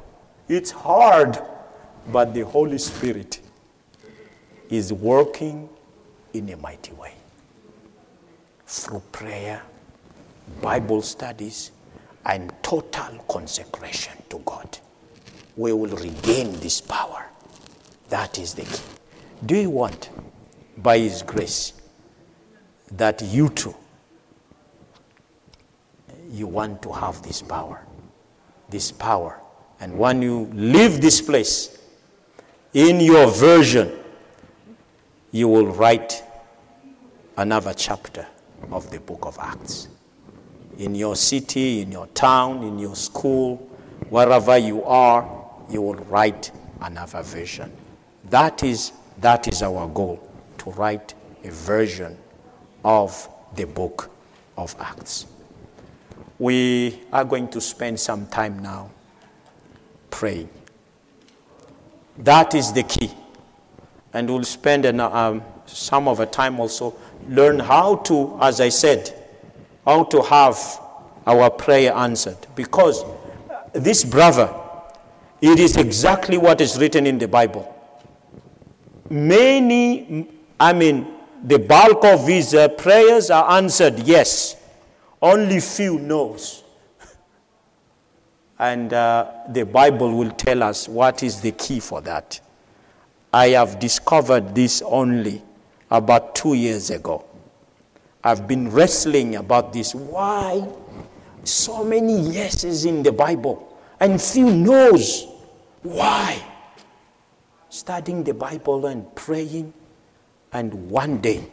it's 0.48 0.72
hard. 0.72 1.38
But 2.12 2.34
the 2.34 2.46
Holy 2.46 2.78
Spirit 2.80 3.40
is 4.70 4.92
working 4.92 5.70
in 6.34 6.50
a 6.50 6.58
mighty 6.58 6.94
way 6.94 7.14
through 8.66 9.02
prayer, 9.12 9.62
Bible 10.62 11.02
studies, 11.02 11.72
and 12.26 12.52
total 12.64 13.24
consecration 13.28 14.14
to 14.30 14.40
God. 14.40 14.78
We 15.56 15.74
will 15.74 15.96
regain 15.98 16.60
this 16.60 16.82
power. 16.82 17.26
That 18.10 18.40
is 18.40 18.54
the 18.54 18.64
key. 18.64 18.84
Do 19.46 19.56
you 19.56 19.70
want, 19.70 20.10
by 20.78 21.00
His 21.00 21.22
grace, 21.22 21.74
that 22.92 23.22
you 23.22 23.50
too, 23.50 23.76
you 26.30 26.48
want 26.48 26.82
to 26.84 26.92
have 26.92 27.22
this 27.24 27.42
power. 27.42 27.86
This 28.70 28.92
power. 28.92 29.40
And 29.80 29.98
when 29.98 30.22
you 30.22 30.50
leave 30.54 31.02
this 31.02 31.22
place, 31.22 31.80
in 32.74 33.00
your 33.00 33.28
version, 33.32 33.92
you 35.32 35.48
will 35.48 35.68
write 35.68 36.24
another 37.38 37.74
chapter 37.74 38.28
of 38.72 38.90
the 38.92 39.00
book 39.00 39.26
of 39.26 39.38
Acts. 39.40 39.88
In 40.78 40.96
your 40.96 41.16
city, 41.16 41.82
in 41.82 41.92
your 41.92 42.08
town, 42.08 42.64
in 42.64 42.78
your 42.78 42.96
school, 42.96 43.58
wherever 44.10 44.58
you 44.58 44.84
are, 44.84 45.28
you 45.70 45.82
will 45.82 45.96
write 45.96 46.52
another 46.82 47.22
version. 47.22 47.72
That 48.30 48.64
is, 48.64 48.92
that 49.20 49.48
is 49.48 49.62
our 49.62 49.88
goal, 49.88 50.22
to 50.60 50.72
write 50.72 51.14
a 51.44 51.52
version 51.52 52.18
of 52.84 53.30
the 53.56 53.66
book 53.66 54.10
of 54.58 54.76
Acts. 54.80 55.26
We 56.38 57.02
are 57.12 57.26
going 57.26 57.50
to 57.50 57.62
spend 57.62 58.00
some 58.00 58.28
time 58.28 58.60
now 58.60 58.90
praying. 60.10 60.50
That 62.18 62.56
is 62.56 62.74
the 62.74 62.84
key. 62.84 63.12
And 64.14 64.30
we'll 64.30 64.44
spend 64.44 64.86
an, 64.86 65.00
um, 65.00 65.44
some 65.66 66.08
of 66.08 66.18
the 66.18 66.26
time 66.26 66.60
also 66.60 66.96
learn 67.28 67.60
how 67.60 67.98
to, 67.98 68.38
as 68.42 68.60
I 68.60 68.70
said, 68.70 69.14
how 69.86 70.04
to 70.06 70.22
have 70.24 70.58
our 71.28 71.50
prayer 71.50 71.94
answered. 71.94 72.38
Because 72.56 73.04
this 73.74 74.04
brother, 74.04 74.54
it 75.42 75.60
is 75.60 75.78
exactly 75.78 76.38
what 76.38 76.60
is 76.62 76.78
written 76.78 77.06
in 77.06 77.20
the 77.20 77.28
Bible. 77.28 77.76
Many, 79.10 80.28
I 80.60 80.74
mean, 80.74 81.19
the 81.44 81.60
bulk 81.60 82.04
of 82.06 82.28
his 82.28 82.54
uh, 82.54 82.68
prayers 82.70 83.30
are 83.30 83.58
answered 83.58 84.00
yes. 84.00 84.56
Only 85.22 85.60
few 85.60 86.00
noes. 86.00 86.64
and 88.60 88.94
uh, 88.94 89.32
the 89.50 89.66
Bible 89.66 90.16
will 90.16 90.32
tell 90.32 90.64
us 90.64 90.88
what 90.88 91.24
is 91.24 91.42
the 91.42 91.52
key 91.52 91.80
for 91.80 92.02
that. 92.02 92.40
I 93.34 93.50
have 93.50 93.80
discovered 93.80 94.56
this 94.56 94.82
only 94.82 95.42
about 95.92 96.36
two 96.36 96.54
years 96.54 96.90
ago. 96.90 97.26
I've 98.24 98.48
been 98.48 98.70
wrestling 98.72 99.36
about 99.36 99.72
this. 99.72 99.94
Why 99.96 100.68
so 101.44 101.84
many 101.84 102.20
yeses 102.20 102.86
in 102.86 103.04
the 103.04 103.12
Bible 103.12 103.78
and 104.00 104.22
few 104.22 104.50
noes? 104.52 105.28
Why? 105.84 106.42
Studying 107.70 108.24
the 108.24 108.34
Bible 108.34 108.88
and 108.88 109.14
praying 109.16 109.74
and 110.52 110.90
one 110.90 111.20
day 111.20 111.48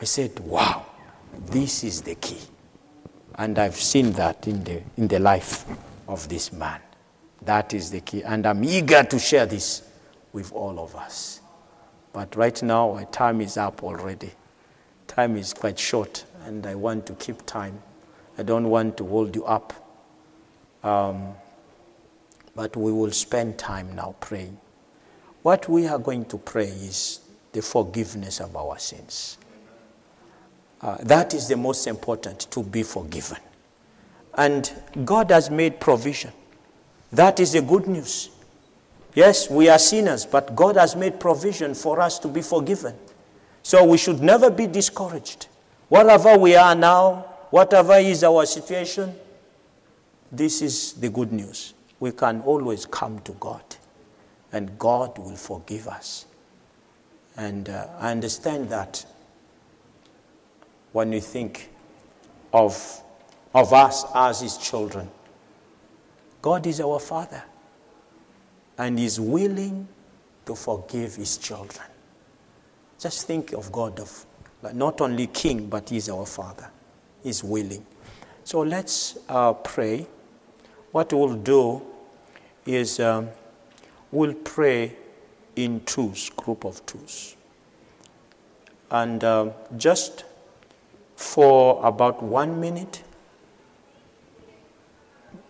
I 0.00 0.04
said, 0.04 0.38
wow, 0.40 0.86
this 1.46 1.84
is 1.84 2.02
the 2.02 2.14
key. 2.16 2.40
And 3.36 3.58
I've 3.58 3.76
seen 3.76 4.12
that 4.12 4.46
in 4.46 4.62
the, 4.64 4.82
in 4.96 5.08
the 5.08 5.18
life 5.18 5.64
of 6.08 6.28
this 6.28 6.52
man. 6.52 6.80
That 7.42 7.74
is 7.74 7.90
the 7.90 8.00
key. 8.00 8.22
And 8.22 8.46
I'm 8.46 8.62
eager 8.64 9.02
to 9.02 9.18
share 9.18 9.46
this 9.46 9.82
with 10.32 10.52
all 10.52 10.78
of 10.78 10.94
us. 10.96 11.40
But 12.12 12.36
right 12.36 12.60
now, 12.62 12.92
my 12.92 13.04
time 13.04 13.40
is 13.40 13.56
up 13.56 13.82
already. 13.82 14.30
Time 15.06 15.36
is 15.36 15.52
quite 15.52 15.78
short, 15.78 16.24
and 16.44 16.66
I 16.66 16.74
want 16.74 17.06
to 17.06 17.14
keep 17.14 17.44
time. 17.44 17.82
I 18.38 18.42
don't 18.42 18.68
want 18.68 18.96
to 18.98 19.06
hold 19.06 19.34
you 19.34 19.44
up. 19.44 19.72
Um, 20.82 21.34
but 22.54 22.76
we 22.76 22.92
will 22.92 23.10
spend 23.10 23.58
time 23.58 23.94
now 23.94 24.14
praying. 24.20 24.58
What 25.42 25.68
we 25.68 25.86
are 25.86 25.98
going 25.98 26.24
to 26.26 26.38
pray 26.38 26.68
is 26.68 27.20
the 27.54 27.62
forgiveness 27.62 28.40
of 28.40 28.54
our 28.54 28.78
sins. 28.78 29.38
Uh, 30.82 30.98
that 31.00 31.32
is 31.32 31.48
the 31.48 31.56
most 31.56 31.86
important, 31.86 32.40
to 32.50 32.62
be 32.62 32.82
forgiven. 32.82 33.38
And 34.36 34.70
God 35.04 35.30
has 35.30 35.48
made 35.48 35.80
provision. 35.80 36.32
That 37.12 37.40
is 37.40 37.52
the 37.52 37.62
good 37.62 37.86
news. 37.86 38.30
Yes, 39.14 39.48
we 39.48 39.68
are 39.68 39.78
sinners, 39.78 40.26
but 40.26 40.54
God 40.56 40.76
has 40.76 40.96
made 40.96 41.20
provision 41.20 41.74
for 41.74 42.00
us 42.00 42.18
to 42.18 42.28
be 42.28 42.42
forgiven. 42.42 42.94
So 43.62 43.84
we 43.84 43.96
should 43.96 44.20
never 44.20 44.50
be 44.50 44.66
discouraged. 44.66 45.46
Whatever 45.88 46.36
we 46.36 46.56
are 46.56 46.74
now, 46.74 47.24
whatever 47.50 47.94
is 47.94 48.24
our 48.24 48.44
situation, 48.44 49.14
this 50.32 50.60
is 50.60 50.94
the 50.94 51.08
good 51.08 51.32
news. 51.32 51.72
We 52.00 52.10
can 52.10 52.40
always 52.40 52.84
come 52.84 53.20
to 53.20 53.32
God, 53.32 53.62
and 54.52 54.76
God 54.76 55.16
will 55.16 55.36
forgive 55.36 55.86
us. 55.86 56.26
And 57.36 57.68
uh, 57.68 57.88
I 57.98 58.10
understand 58.10 58.68
that 58.70 59.04
when 60.92 61.10
we 61.10 61.20
think 61.20 61.70
of, 62.52 63.02
of 63.52 63.72
us 63.72 64.04
as 64.14 64.40
His 64.40 64.56
children, 64.56 65.10
God 66.40 66.66
is 66.66 66.80
our 66.80 67.00
Father 67.00 67.42
and 68.78 68.98
is 68.98 69.18
willing 69.18 69.88
to 70.46 70.54
forgive 70.54 71.16
His 71.16 71.36
children. 71.38 71.86
Just 72.98 73.26
think 73.26 73.52
of 73.52 73.72
God 73.72 73.98
of 73.98 74.26
not 74.72 75.00
only 75.00 75.26
King, 75.26 75.66
but 75.66 75.88
He's 75.90 76.08
our 76.08 76.26
Father. 76.26 76.70
He's 77.22 77.42
willing. 77.42 77.84
So 78.44 78.60
let's 78.60 79.18
uh, 79.28 79.54
pray. 79.54 80.06
What 80.92 81.12
we'll 81.12 81.34
do 81.36 81.82
is 82.66 83.00
um, 83.00 83.30
we'll 84.12 84.34
pray 84.34 84.96
in 85.56 85.80
twos, 85.84 86.30
group 86.30 86.64
of 86.64 86.84
twos. 86.86 87.36
And 88.90 89.22
uh, 89.24 89.50
just 89.76 90.24
for 91.16 91.84
about 91.84 92.22
one 92.22 92.60
minute, 92.60 93.02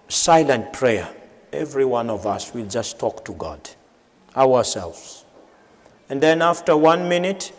silent 0.09 0.73
prayer. 0.73 1.09
Every 1.53 1.85
one 1.85 2.11
of 2.11 2.27
us 2.27 2.53
will 2.53 2.67
just 2.67 2.99
talk 2.99 3.25
to 3.27 3.33
God, 3.33 3.71
ourselves. 4.37 5.25
And 6.09 6.21
then 6.21 6.43
after 6.43 6.77
one 6.77 7.09
minute, 7.09 7.53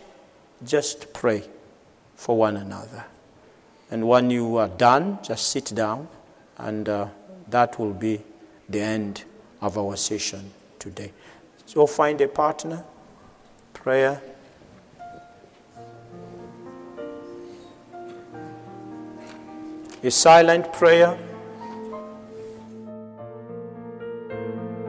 just 0.64 1.12
pray 1.12 1.44
for 2.14 2.36
one 2.36 2.56
another. 2.56 3.04
And 3.90 4.08
when 4.08 4.30
you 4.30 4.56
are 4.56 4.68
done, 4.68 5.18
just 5.22 5.48
sit 5.48 5.72
down, 5.74 6.08
and 6.58 6.88
uh, 6.88 7.08
that 7.48 7.78
will 7.78 7.92
be 7.92 8.22
the 8.68 8.80
end 8.80 9.24
of 9.60 9.78
our 9.78 9.96
session 9.96 10.50
today. 10.78 11.12
So 11.66 11.86
find 11.86 12.18
a 12.20 12.28
partner, 12.28 12.84
prayer. 13.74 14.22
A 20.04 20.10
silent 20.10 20.72
prayer. 20.72 21.18